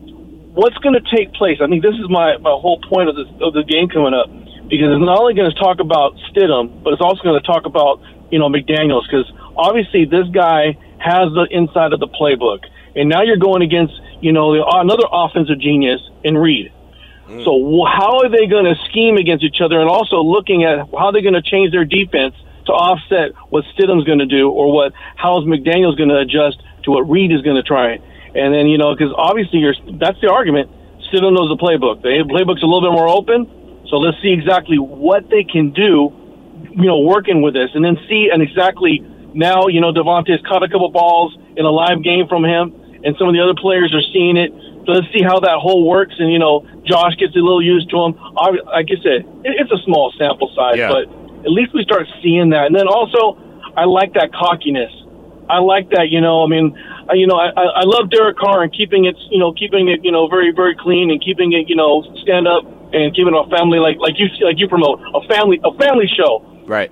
what's 0.55 0.79
going 0.79 0.95
to 0.95 1.05
take 1.15 1.35
place. 1.35 1.59
I 1.63 1.67
think 1.67 1.83
this 1.83 1.95
is 1.95 2.11
my, 2.11 2.37
my 2.39 2.51
whole 2.51 2.81
point 2.83 3.09
of 3.09 3.15
this 3.15 3.27
of 3.43 3.55
the 3.55 3.63
game 3.63 3.89
coming 3.89 4.15
up 4.15 4.27
because 4.69 4.93
it's 4.93 5.05
not 5.05 5.19
only 5.19 5.35
going 5.35 5.51
to 5.51 5.59
talk 5.59 5.81
about 5.81 6.15
Stidham, 6.31 6.83
but 6.85 6.93
it's 6.93 7.03
also 7.03 7.23
going 7.23 7.41
to 7.41 7.47
talk 7.47 7.65
about 7.65 8.01
you 8.31 8.39
know 8.39 8.49
McDaniel's 8.49 9.07
because 9.09 9.31
obviously 9.57 10.05
this 10.05 10.29
guy 10.29 10.77
has 10.99 11.33
the 11.33 11.49
inside 11.51 11.93
of 11.93 12.01
the 12.01 12.09
playbook, 12.09 12.65
and 12.95 13.09
now 13.09 13.23
you're 13.23 13.41
going 13.41 13.63
against 13.63 13.95
you 14.21 14.33
know 14.33 14.53
another 14.53 15.05
offensive 15.11 15.59
genius 15.59 16.01
in 16.23 16.37
Reid. 16.37 16.73
Mm. 17.27 17.45
So 17.45 17.53
how 17.85 18.21
are 18.25 18.29
they 18.29 18.47
going 18.47 18.65
to 18.65 18.77
scheme 18.89 19.17
against 19.17 19.45
each 19.45 19.61
other, 19.61 19.81
and 19.81 19.89
also 19.89 20.21
looking 20.21 20.65
at 20.65 20.89
how 20.97 21.11
they're 21.11 21.25
going 21.25 21.39
to 21.39 21.43
change 21.43 21.73
their 21.73 21.85
defense 21.85 22.35
to 22.67 22.73
offset 22.73 23.33
what 23.49 23.65
Stidham's 23.73 24.05
going 24.05 24.21
to 24.21 24.29
do, 24.29 24.51
or 24.51 24.73
what 24.73 24.93
how's 25.17 25.45
McDaniel's 25.45 25.97
going 25.97 26.11
to 26.11 26.19
adjust 26.19 26.61
to 26.85 26.91
what 26.91 27.09
Reid 27.09 27.33
is 27.33 27.41
going 27.43 27.57
to 27.57 27.63
try. 27.63 27.99
And 28.35 28.53
then 28.53 28.69
you 28.69 28.77
know 28.77 28.95
because 28.95 29.13
obviously 29.17 29.61
you're 29.61 29.75
that's 29.99 30.21
the 30.21 30.31
argument. 30.31 30.71
Stidham 31.09 31.33
knows 31.33 31.49
the 31.49 31.57
playbook. 31.57 32.03
The 32.03 32.29
playbook's 32.29 32.63
a 32.63 32.67
little 32.69 32.85
bit 32.85 32.93
more 32.93 33.09
open. 33.09 33.49
So 33.89 33.97
let's 33.97 34.21
see 34.23 34.33
exactly 34.33 34.79
what 34.79 35.29
they 35.31 35.45
can 35.45 35.71
do, 35.73 36.13
you 36.77 36.87
know, 36.87 37.01
working 37.01 37.41
with 37.43 37.55
this, 37.55 37.71
and 37.75 37.85
then 37.85 37.97
see 38.09 38.29
and 38.33 38.43
exactly 38.43 39.01
now 39.35 39.67
you 39.69 39.81
know 39.81 39.93
Davante's 39.93 40.43
caught 40.47 40.63
a 40.63 40.69
couple 40.69 40.91
balls 40.91 41.37
in 41.57 41.65
a 41.65 41.71
live 41.71 42.03
game 42.03 42.29
from 42.29 42.45
him, 42.45 42.75
and 43.05 43.17
some 43.19 43.29
of 43.29 43.35
the 43.35 43.41
other 43.41 43.55
players 43.57 43.95
are 43.95 44.05
seeing 44.13 44.37
it. 44.37 44.51
So 44.87 44.93
let's 44.93 45.07
see 45.13 45.23
how 45.23 45.41
that 45.41 45.59
whole 45.59 45.87
works, 45.89 46.15
and 46.19 46.31
you 46.33 46.39
know 46.39 46.67
Josh 46.85 47.17
gets 47.17 47.35
a 47.37 47.39
little 47.41 47.63
used 47.63 47.89
to 47.91 47.97
him. 48.05 48.13
Like 48.35 48.89
I 48.93 48.97
said, 49.03 49.25
it- 49.45 49.57
it's 49.61 49.73
a 49.73 49.79
small 49.85 50.13
sample 50.19 50.51
size, 50.55 50.79
Yeah. 50.79 50.89
but 50.93 51.05
at 51.45 51.53
least 51.53 51.73
we 51.75 51.83
start 51.83 52.07
seeing 52.23 52.51
that. 52.51 52.67
And 52.67 52.75
then 52.75 52.89
also, 52.89 53.37
I 53.77 53.85
like 53.85 54.13
that 54.15 54.33
cockiness. 54.33 54.93
I 55.49 55.61
like 55.61 55.91
that. 55.91 56.11
You 56.11 56.21
know, 56.21 56.43
I 56.45 56.47
mean, 56.47 56.77
I, 57.09 57.15
you 57.15 57.27
know, 57.27 57.37
I, 57.37 57.49
I 57.57 57.65
I 57.81 57.85
love 57.85 58.11
Derek 58.11 58.37
Carr 58.37 58.63
and 58.63 58.73
keeping 58.73 59.05
it, 59.07 59.17
you 59.31 59.39
know, 59.39 59.53
keeping 59.53 59.89
it, 59.89 60.05
you 60.05 60.13
know, 60.13 60.27
very 60.29 60.53
very 60.53 60.75
clean 60.75 61.11
and 61.11 61.23
keeping 61.25 61.53
it, 61.53 61.69
you 61.71 61.77
know, 61.77 62.03
stand 62.23 62.47
up 62.49 62.65
and 62.93 63.17
it 63.17 63.19
a 63.19 63.51
family 63.51 63.79
like 63.79 63.99
like 63.99 64.19
you 64.19 64.29
like 64.45 64.59
you 64.59 64.69
promote 64.69 65.01
a 65.15 65.27
family 65.29 65.61
a 65.65 65.73
family 65.77 66.09
show. 66.09 66.45
Right. 66.67 66.91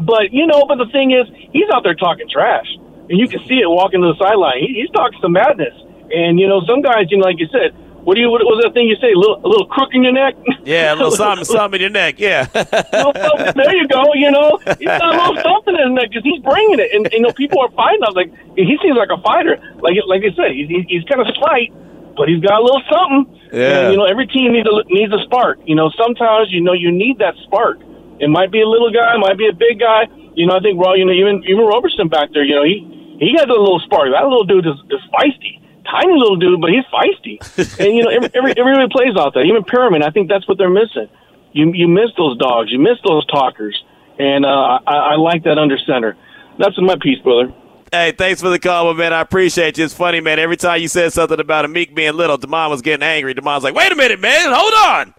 But 0.00 0.32
you 0.32 0.46
know, 0.46 0.64
but 0.66 0.78
the 0.78 0.86
thing 0.90 1.12
is, 1.12 1.26
he's 1.52 1.68
out 1.72 1.82
there 1.84 1.94
talking 1.94 2.28
trash, 2.28 2.66
and 3.08 3.18
you 3.18 3.28
can 3.28 3.40
see 3.46 3.60
it 3.60 3.68
walking 3.68 4.00
to 4.00 4.08
the 4.12 4.18
sideline. 4.18 4.58
He, 4.58 4.80
he's 4.80 4.90
talking 4.90 5.18
some 5.20 5.32
madness, 5.32 5.74
and 6.10 6.40
you 6.40 6.48
know, 6.48 6.62
some 6.66 6.82
guys, 6.82 7.06
you 7.10 7.18
know, 7.18 7.24
like 7.24 7.38
you 7.38 7.46
said, 7.52 7.74
what 8.04 8.16
do 8.16 8.20
you 8.20 8.30
what 8.30 8.42
was 8.42 8.62
that 8.64 8.74
thing 8.74 8.86
you 8.86 8.96
say? 8.96 9.12
A 9.12 9.18
little 9.18 9.40
a 9.44 9.48
little 9.48 9.66
crook 9.66 9.90
in 9.92 10.02
your 10.02 10.12
neck. 10.12 10.34
Yeah, 10.64 10.94
a 10.94 10.96
little 10.96 11.10
something, 11.12 11.44
something 11.56 11.76
in 11.76 11.82
your 11.82 11.90
neck. 11.90 12.18
Yeah. 12.18 12.44
there 12.48 13.76
you 13.76 13.86
go. 13.86 14.14
You 14.14 14.30
know, 14.30 14.56
he's 14.78 14.88
got 14.88 15.12
a 15.12 15.28
little 15.28 15.42
something 15.44 15.76
in 15.76 15.88
his 15.88 15.92
neck 15.92 16.08
because 16.08 16.24
he's 16.24 16.40
bringing 16.40 16.80
it, 16.80 16.88
and 16.96 17.06
you 17.12 17.20
know, 17.20 17.32
people 17.32 17.60
are 17.60 17.70
fighting. 17.72 18.00
I 18.02 18.08
was 18.08 18.16
like, 18.16 18.32
he 18.56 18.78
seems 18.80 18.96
like 18.96 19.12
a 19.12 19.20
fighter. 19.20 19.60
Like 19.84 19.94
like 20.08 20.24
I 20.24 20.32
said, 20.34 20.56
he's, 20.56 20.68
he's 20.88 21.04
kind 21.04 21.20
of 21.20 21.28
slight, 21.36 21.68
but 22.16 22.28
he's 22.28 22.40
got 22.40 22.60
a 22.60 22.64
little 22.64 22.82
something. 22.90 23.40
Yeah. 23.52 23.86
And, 23.86 23.92
you 23.92 23.98
know, 23.98 24.06
every 24.06 24.26
team 24.26 24.52
needs 24.52 24.66
a 24.66 24.74
needs 24.88 25.12
a 25.12 25.22
spark. 25.24 25.58
You 25.64 25.74
know, 25.74 25.90
sometimes 25.96 26.50
you 26.50 26.60
know 26.60 26.72
you 26.72 26.90
need 26.90 27.18
that 27.18 27.34
spark. 27.44 27.80
It 28.20 28.30
might 28.30 28.50
be 28.50 28.62
a 28.62 28.68
little 28.68 28.92
guy, 28.92 29.14
it 29.14 29.18
might 29.18 29.38
be 29.38 29.48
a 29.48 29.52
big 29.54 29.78
guy. 29.78 30.06
You 30.34 30.46
know, 30.46 30.56
I 30.56 30.60
think 30.60 30.78
well, 30.78 30.96
you 30.96 31.04
know, 31.04 31.12
even 31.12 31.42
even 31.46 31.64
Robertson 31.64 32.08
back 32.08 32.30
there. 32.32 32.44
You 32.44 32.54
know, 32.56 32.64
he 32.64 32.82
he 33.18 33.34
has 33.38 33.46
a 33.46 33.58
little 33.58 33.80
spark. 33.80 34.10
That 34.10 34.24
little 34.24 34.44
dude 34.44 34.66
is, 34.66 34.78
is 34.90 35.02
feisty. 35.14 35.62
Tiny 35.84 36.14
little 36.16 36.36
dude, 36.36 36.60
but 36.60 36.70
he's 36.70 36.84
feisty. 36.90 37.38
and 37.78 37.94
you 37.94 38.02
know, 38.02 38.10
every, 38.10 38.30
every 38.34 38.52
everybody 38.56 38.88
plays 38.90 39.16
out 39.18 39.34
there. 39.34 39.44
Even 39.44 39.64
Perryman, 39.64 40.02
I 40.02 40.10
think 40.10 40.28
that's 40.28 40.46
what 40.48 40.58
they're 40.58 40.70
missing. 40.70 41.08
You 41.52 41.72
you 41.72 41.88
miss 41.88 42.10
those 42.16 42.36
dogs. 42.38 42.72
You 42.72 42.78
miss 42.78 42.98
those 43.06 43.26
talkers. 43.26 43.76
And 44.18 44.46
uh, 44.46 44.78
I, 44.86 44.94
I 44.94 45.16
like 45.16 45.42
that 45.44 45.58
under 45.58 45.76
center. 45.78 46.16
That's 46.58 46.80
my 46.80 46.96
piece, 47.00 47.18
brother. 47.18 47.52
Hey, 47.94 48.10
thanks 48.10 48.40
for 48.40 48.48
the 48.48 48.58
call, 48.58 48.92
man. 48.92 49.12
I 49.12 49.20
appreciate 49.20 49.78
you. 49.78 49.84
It's 49.84 49.94
funny, 49.94 50.20
man. 50.20 50.40
Every 50.40 50.56
time 50.56 50.82
you 50.82 50.88
said 50.88 51.12
something 51.12 51.38
about 51.38 51.64
Amik 51.64 51.94
being 51.94 52.14
little, 52.14 52.36
Demond 52.36 52.70
was 52.70 52.82
getting 52.82 53.04
angry. 53.04 53.36
Demond's 53.36 53.62
like, 53.62 53.76
wait 53.76 53.92
a 53.92 53.94
minute, 53.94 54.18
man. 54.18 54.52
Hold 54.52 54.74
on. 54.74 55.14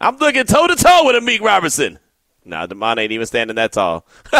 I'm 0.00 0.16
looking 0.16 0.42
toe 0.42 0.66
to 0.66 0.74
toe 0.74 1.02
with 1.04 1.14
Amik 1.14 1.40
Robertson. 1.40 2.00
Nah, 2.44 2.66
Demond 2.66 2.98
ain't 2.98 3.12
even 3.12 3.28
standing 3.28 3.54
that 3.54 3.70
tall. 3.70 4.04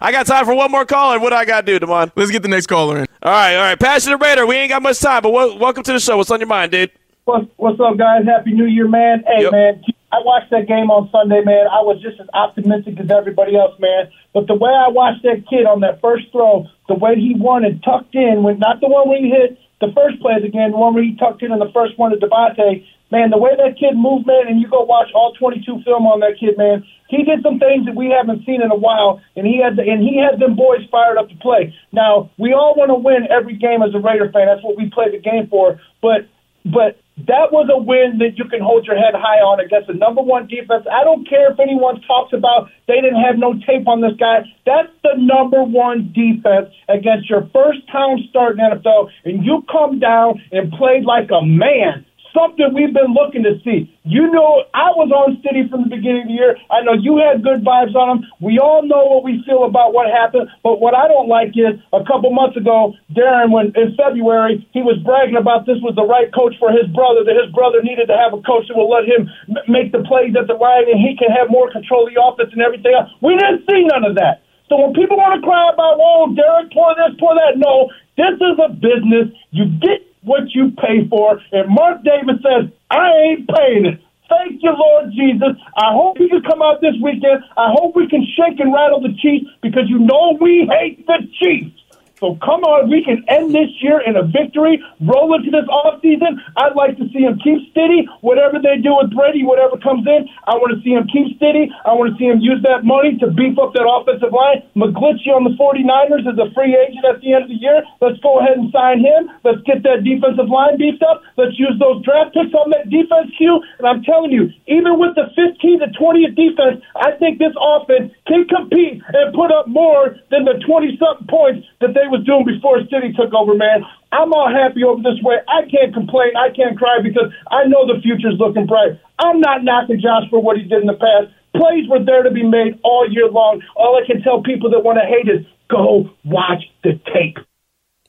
I 0.00 0.12
got 0.12 0.24
time 0.24 0.46
for 0.46 0.54
one 0.54 0.70
more 0.70 0.86
caller. 0.86 1.20
What 1.20 1.28
do 1.28 1.36
I 1.36 1.44
got 1.44 1.66
to 1.66 1.78
do, 1.78 1.84
Demond? 1.86 2.12
Let's 2.16 2.30
get 2.30 2.42
the 2.42 2.48
next 2.48 2.68
caller 2.68 3.00
in. 3.00 3.06
All 3.22 3.30
right, 3.30 3.54
all 3.54 3.62
right. 3.64 3.78
Passionate 3.78 4.16
Raider, 4.16 4.46
we 4.46 4.56
ain't 4.56 4.70
got 4.70 4.80
much 4.80 4.98
time, 4.98 5.22
but 5.22 5.30
wel- 5.30 5.58
welcome 5.58 5.82
to 5.82 5.92
the 5.92 6.00
show. 6.00 6.16
What's 6.16 6.30
on 6.30 6.40
your 6.40 6.46
mind, 6.46 6.72
dude? 6.72 6.90
What's, 7.26 7.48
what's 7.56 7.80
up, 7.80 7.98
guys? 7.98 8.24
Happy 8.24 8.52
New 8.52 8.64
Year, 8.64 8.88
man. 8.88 9.24
Hey, 9.26 9.50
man, 9.50 9.84
I 10.12 10.20
watched 10.20 10.52
that 10.52 10.68
game 10.68 10.92
on 10.92 11.08
Sunday, 11.08 11.40
man. 11.40 11.72
I 11.72 11.80
was 11.80 11.96
just 12.04 12.20
as 12.20 12.28
optimistic 12.36 13.00
as 13.00 13.08
everybody 13.08 13.56
else, 13.56 13.72
man. 13.80 14.12
But 14.36 14.46
the 14.46 14.54
way 14.54 14.68
I 14.68 14.92
watched 14.92 15.24
that 15.24 15.48
kid 15.48 15.64
on 15.64 15.80
that 15.80 16.04
first 16.04 16.28
throw, 16.30 16.68
the 16.86 16.94
way 16.94 17.16
he 17.16 17.32
won 17.32 17.64
and 17.64 17.82
tucked 17.82 18.14
in, 18.14 18.44
when 18.44 18.60
not 18.60 18.84
the 18.84 18.92
one 18.92 19.08
where 19.08 19.16
he 19.16 19.32
hit 19.32 19.56
the 19.80 19.88
first 19.96 20.20
play 20.20 20.36
of 20.36 20.44
the 20.44 20.52
game, 20.52 20.70
the 20.70 20.76
one 20.76 20.92
where 20.92 21.02
he 21.02 21.16
tucked 21.16 21.40
in 21.40 21.50
on 21.50 21.64
the 21.64 21.72
first 21.72 21.96
one 21.96 22.12
to 22.12 22.20
Davante, 22.20 22.84
man, 23.10 23.32
the 23.32 23.40
way 23.40 23.56
that 23.56 23.80
kid 23.80 23.96
moved, 23.96 24.28
man, 24.28 24.48
and 24.52 24.60
you 24.60 24.68
go 24.68 24.84
watch 24.84 25.08
all 25.16 25.32
22 25.32 25.64
film 25.84 26.04
on 26.04 26.20
that 26.20 26.36
kid, 26.38 26.60
man. 26.60 26.84
He 27.08 27.24
did 27.24 27.40
some 27.42 27.58
things 27.58 27.88
that 27.88 27.96
we 27.96 28.12
haven't 28.12 28.44
seen 28.44 28.60
in 28.60 28.70
a 28.70 28.76
while, 28.76 29.20
and 29.36 29.48
he 29.48 29.60
had 29.60 29.76
the, 29.76 29.84
and 29.84 30.00
he 30.00 30.20
had 30.20 30.40
them 30.40 30.56
boys 30.56 30.84
fired 30.92 31.16
up 31.16 31.28
to 31.32 31.36
play. 31.40 31.72
Now 31.92 32.30
we 32.38 32.52
all 32.52 32.76
want 32.76 32.92
to 32.92 33.00
win 33.00 33.28
every 33.32 33.56
game 33.56 33.80
as 33.80 33.96
a 33.96 34.00
Raider 34.00 34.28
fan. 34.32 34.44
That's 34.48 34.64
what 34.64 34.76
we 34.76 34.92
play 34.92 35.12
the 35.12 35.20
game 35.20 35.48
for. 35.48 35.80
But 36.00 36.28
but 36.64 37.01
that 37.18 37.52
was 37.52 37.68
a 37.68 37.76
win 37.76 38.18
that 38.18 38.38
you 38.38 38.48
can 38.48 38.60
hold 38.60 38.86
your 38.86 38.96
head 38.96 39.12
high 39.14 39.44
on 39.44 39.60
against 39.60 39.86
the 39.86 39.94
number 39.94 40.22
one 40.22 40.48
defense. 40.48 40.86
I 40.90 41.04
don't 41.04 41.28
care 41.28 41.52
if 41.52 41.60
anyone 41.60 42.00
talks 42.02 42.32
about 42.32 42.70
they 42.88 43.00
didn't 43.04 43.20
have 43.20 43.36
no 43.36 43.52
tape 43.66 43.86
on 43.86 44.00
this 44.00 44.16
guy. 44.18 44.48
That's 44.64 44.88
the 45.04 45.20
number 45.20 45.62
one 45.62 46.10
defense 46.16 46.72
against 46.88 47.28
your 47.28 47.48
first 47.52 47.84
time 47.92 48.16
starting 48.30 48.64
NFL, 48.64 49.10
and 49.24 49.44
you 49.44 49.62
come 49.70 50.00
down 50.00 50.40
and 50.52 50.72
played 50.72 51.04
like 51.04 51.28
a 51.30 51.44
man 51.44 52.06
something 52.34 52.72
we've 52.74 52.92
been 52.92 53.14
looking 53.14 53.44
to 53.44 53.60
see. 53.62 53.88
You 54.02 54.28
know, 54.32 54.64
I 54.74 54.90
was 54.96 55.12
on 55.12 55.38
Stiddy 55.40 55.68
from 55.70 55.86
the 55.86 55.92
beginning 55.92 56.26
of 56.26 56.30
the 56.32 56.36
year. 56.36 56.52
I 56.68 56.82
know 56.82 56.96
you 56.96 57.20
had 57.22 57.44
good 57.44 57.62
vibes 57.62 57.94
on 57.94 58.18
him. 58.18 58.18
We 58.40 58.58
all 58.58 58.82
know 58.82 59.06
what 59.06 59.22
we 59.24 59.44
feel 59.46 59.64
about 59.64 59.94
what 59.94 60.10
happened. 60.10 60.50
But 60.64 60.80
what 60.80 60.92
I 60.96 61.06
don't 61.06 61.28
like 61.28 61.54
is 61.54 61.78
a 61.92 62.02
couple 62.04 62.32
months 62.34 62.56
ago, 62.56 62.96
Darren, 63.14 63.52
when 63.52 63.70
in 63.76 63.94
February, 63.94 64.64
he 64.74 64.82
was 64.82 64.98
bragging 65.04 65.38
about 65.38 65.64
this 65.64 65.78
was 65.80 65.94
the 65.94 66.04
right 66.08 66.32
coach 66.34 66.56
for 66.58 66.72
his 66.72 66.88
brother, 66.90 67.22
that 67.22 67.36
his 67.38 67.52
brother 67.54 67.80
needed 67.84 68.10
to 68.10 68.16
have 68.16 68.34
a 68.34 68.42
coach 68.42 68.66
that 68.68 68.76
will 68.76 68.90
let 68.90 69.06
him 69.06 69.30
make 69.68 69.92
the 69.92 70.02
plays 70.04 70.34
at 70.34 70.48
the 70.48 70.58
right 70.58 70.88
and 70.88 70.98
he 70.98 71.14
can 71.16 71.30
have 71.30 71.52
more 71.52 71.70
control 71.70 72.08
of 72.08 72.12
the 72.12 72.20
offense 72.20 72.50
and 72.52 72.60
everything 72.60 72.92
else. 72.92 73.08
We 73.22 73.36
didn't 73.38 73.64
see 73.64 73.86
none 73.88 74.04
of 74.04 74.16
that. 74.18 74.42
So 74.72 74.80
when 74.80 74.96
people 74.96 75.20
want 75.20 75.36
to 75.36 75.44
cry 75.44 75.68
about, 75.68 76.00
oh, 76.00 76.32
Derek, 76.32 76.72
pour 76.72 76.96
this, 76.96 77.12
pour 77.20 77.36
that, 77.36 77.60
no, 77.60 77.92
this 78.16 78.40
is 78.40 78.56
a 78.56 78.72
business. 78.72 79.28
You 79.52 79.68
get 79.80 80.00
what 80.24 80.50
you 80.54 80.72
pay 80.78 81.08
for. 81.08 81.40
And 81.52 81.68
Mark 81.68 82.02
Davis 82.04 82.42
says, 82.42 82.70
I 82.90 83.10
ain't 83.30 83.48
paying 83.48 83.86
it. 83.86 84.00
Thank 84.28 84.62
you, 84.62 84.72
Lord 84.72 85.12
Jesus. 85.12 85.60
I 85.76 85.92
hope 85.92 86.18
you 86.18 86.28
can 86.28 86.42
come 86.42 86.62
out 86.62 86.80
this 86.80 86.94
weekend. 87.02 87.44
I 87.56 87.68
hope 87.74 87.94
we 87.96 88.08
can 88.08 88.24
shake 88.24 88.60
and 88.60 88.72
rattle 88.72 89.02
the 89.02 89.12
Chiefs 89.20 89.46
because 89.62 89.84
you 89.88 89.98
know 89.98 90.38
we 90.40 90.68
hate 90.70 91.06
the 91.06 91.18
Chiefs. 91.40 91.76
So 92.22 92.38
come 92.38 92.62
on, 92.62 92.86
we 92.86 93.02
can 93.02 93.26
end 93.26 93.50
this 93.50 93.66
year 93.82 93.98
in 93.98 94.14
a 94.14 94.22
victory, 94.22 94.78
roll 95.02 95.34
into 95.34 95.50
this 95.50 95.66
offseason. 95.66 96.38
I'd 96.54 96.78
like 96.78 96.94
to 97.02 97.10
see 97.10 97.26
him 97.26 97.34
keep 97.42 97.66
steady. 97.74 98.06
Whatever 98.22 98.62
they 98.62 98.78
do 98.78 98.94
with 98.94 99.10
Brady, 99.10 99.42
whatever 99.42 99.74
comes 99.74 100.06
in, 100.06 100.30
I 100.46 100.54
want 100.54 100.70
to 100.70 100.78
see 100.86 100.94
him 100.94 101.10
keep 101.10 101.34
steady. 101.34 101.66
I 101.82 101.98
want 101.98 102.14
to 102.14 102.16
see 102.22 102.30
him 102.30 102.38
use 102.38 102.62
that 102.62 102.86
money 102.86 103.18
to 103.18 103.26
beef 103.26 103.58
up 103.58 103.74
that 103.74 103.82
offensive 103.82 104.30
line. 104.30 104.62
McGlinchey 104.78 105.34
on 105.34 105.42
the 105.42 105.58
49ers 105.58 106.22
is 106.22 106.38
a 106.38 106.46
free 106.54 106.78
agent 106.78 107.02
at 107.02 107.18
the 107.18 107.34
end 107.34 107.42
of 107.42 107.50
the 107.50 107.58
year. 107.58 107.82
Let's 107.98 108.22
go 108.22 108.38
ahead 108.38 108.54
and 108.54 108.70
sign 108.70 109.02
him. 109.02 109.26
Let's 109.42 109.66
get 109.66 109.82
that 109.82 110.06
defensive 110.06 110.46
line 110.46 110.78
beefed 110.78 111.02
up. 111.02 111.26
Let's 111.34 111.58
use 111.58 111.74
those 111.82 112.06
draft 112.06 112.38
picks 112.38 112.54
on 112.54 112.70
that 112.70 112.86
defense 112.86 113.34
queue. 113.34 113.58
And 113.82 113.84
I'm 113.90 114.06
telling 114.06 114.30
you, 114.30 114.46
even 114.70 114.94
with 115.02 115.18
the 115.18 115.26
15 115.34 115.82
to 115.82 115.90
20th 115.90 116.38
defense, 116.38 116.86
I 116.94 117.18
think 117.18 117.42
this 117.42 117.58
offense 117.58 118.14
can 118.30 118.46
compete 118.46 119.02
and 119.10 119.34
put 119.34 119.50
up 119.50 119.66
more 119.66 120.14
than 120.30 120.46
the 120.46 120.62
20 120.62 121.02
something 121.02 121.26
points 121.26 121.66
that 121.82 121.98
they 121.98 122.06
was 122.12 122.22
doing 122.28 122.44
before 122.44 122.78
Stiddy 122.84 123.16
took 123.16 123.32
over, 123.32 123.56
man. 123.56 123.80
I'm 124.12 124.32
all 124.36 124.52
happy 124.52 124.84
over 124.84 125.00
this 125.00 125.16
way. 125.24 125.40
I 125.48 125.64
can't 125.64 125.96
complain. 125.96 126.36
I 126.36 126.52
can't 126.52 126.76
cry 126.76 127.00
because 127.02 127.32
I 127.48 127.64
know 127.64 127.88
the 127.88 127.98
future's 128.04 128.36
looking 128.36 128.68
bright. 128.68 129.00
I'm 129.18 129.40
not 129.40 129.64
knocking 129.64 129.96
Josh 129.96 130.28
for 130.28 130.44
what 130.44 130.60
he 130.60 130.68
did 130.68 130.84
in 130.84 130.86
the 130.86 131.00
past. 131.00 131.32
Plays 131.56 131.88
were 131.88 132.04
there 132.04 132.22
to 132.22 132.30
be 132.30 132.44
made 132.44 132.78
all 132.84 133.08
year 133.08 133.28
long. 133.28 133.62
All 133.74 133.96
I 133.96 134.06
can 134.06 134.20
tell 134.20 134.42
people 134.42 134.70
that 134.70 134.84
want 134.84 135.00
to 135.00 135.08
hate 135.08 135.32
is 135.32 135.46
go 135.68 136.10
watch 136.24 136.68
the 136.84 137.00
tape. 137.12 137.40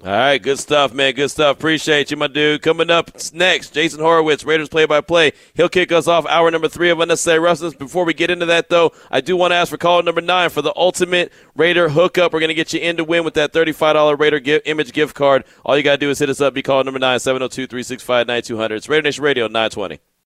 All 0.05 0.09
right, 0.11 0.37
good 0.37 0.59
stuff, 0.59 0.93
man. 0.93 1.13
Good 1.13 1.31
stuff. 1.31 1.55
Appreciate 1.55 2.11
you, 2.11 2.17
my 2.17 2.27
dude. 2.27 2.61
Coming 2.61 2.89
up 2.89 3.11
next, 3.31 3.73
Jason 3.73 4.01
Horowitz, 4.01 4.43
Raiders 4.43 4.67
play 4.67 4.85
by 4.85 4.99
play. 4.99 5.31
He'll 5.53 5.69
kick 5.69 5.93
us 5.93 6.09
off 6.09 6.25
hour 6.25 6.51
number 6.51 6.67
three 6.67 6.89
of 6.89 6.99
Unnecessary 6.99 7.39
Roughness. 7.39 7.73
Before 7.73 8.03
we 8.03 8.13
get 8.13 8.29
into 8.29 8.45
that, 8.47 8.67
though, 8.67 8.91
I 9.09 9.21
do 9.21 9.37
want 9.37 9.51
to 9.51 9.55
ask 9.55 9.69
for 9.69 9.77
call 9.77 10.03
number 10.03 10.19
nine 10.19 10.49
for 10.49 10.61
the 10.61 10.73
ultimate 10.75 11.31
Raider 11.55 11.87
hookup. 11.87 12.33
We're 12.33 12.41
going 12.41 12.49
to 12.49 12.53
get 12.53 12.73
you 12.73 12.81
in 12.81 12.97
to 12.97 13.05
win 13.05 13.23
with 13.23 13.35
that 13.35 13.53
$35 13.53 14.19
Raider 14.19 14.41
gift, 14.41 14.67
image 14.67 14.91
gift 14.91 15.15
card. 15.15 15.45
All 15.63 15.77
you 15.77 15.83
got 15.83 15.93
to 15.93 15.97
do 15.99 16.09
is 16.09 16.19
hit 16.19 16.27
us 16.27 16.41
up. 16.41 16.53
Be 16.53 16.61
call 16.61 16.83
number 16.83 16.99
nine, 16.99 17.19
702 17.19 17.67
365 17.67 18.27
9200. 18.27 18.75
It's 18.75 18.89
Raider 18.89 19.03
Nation 19.03 19.23
Radio 19.23 19.47
920. 19.47 19.99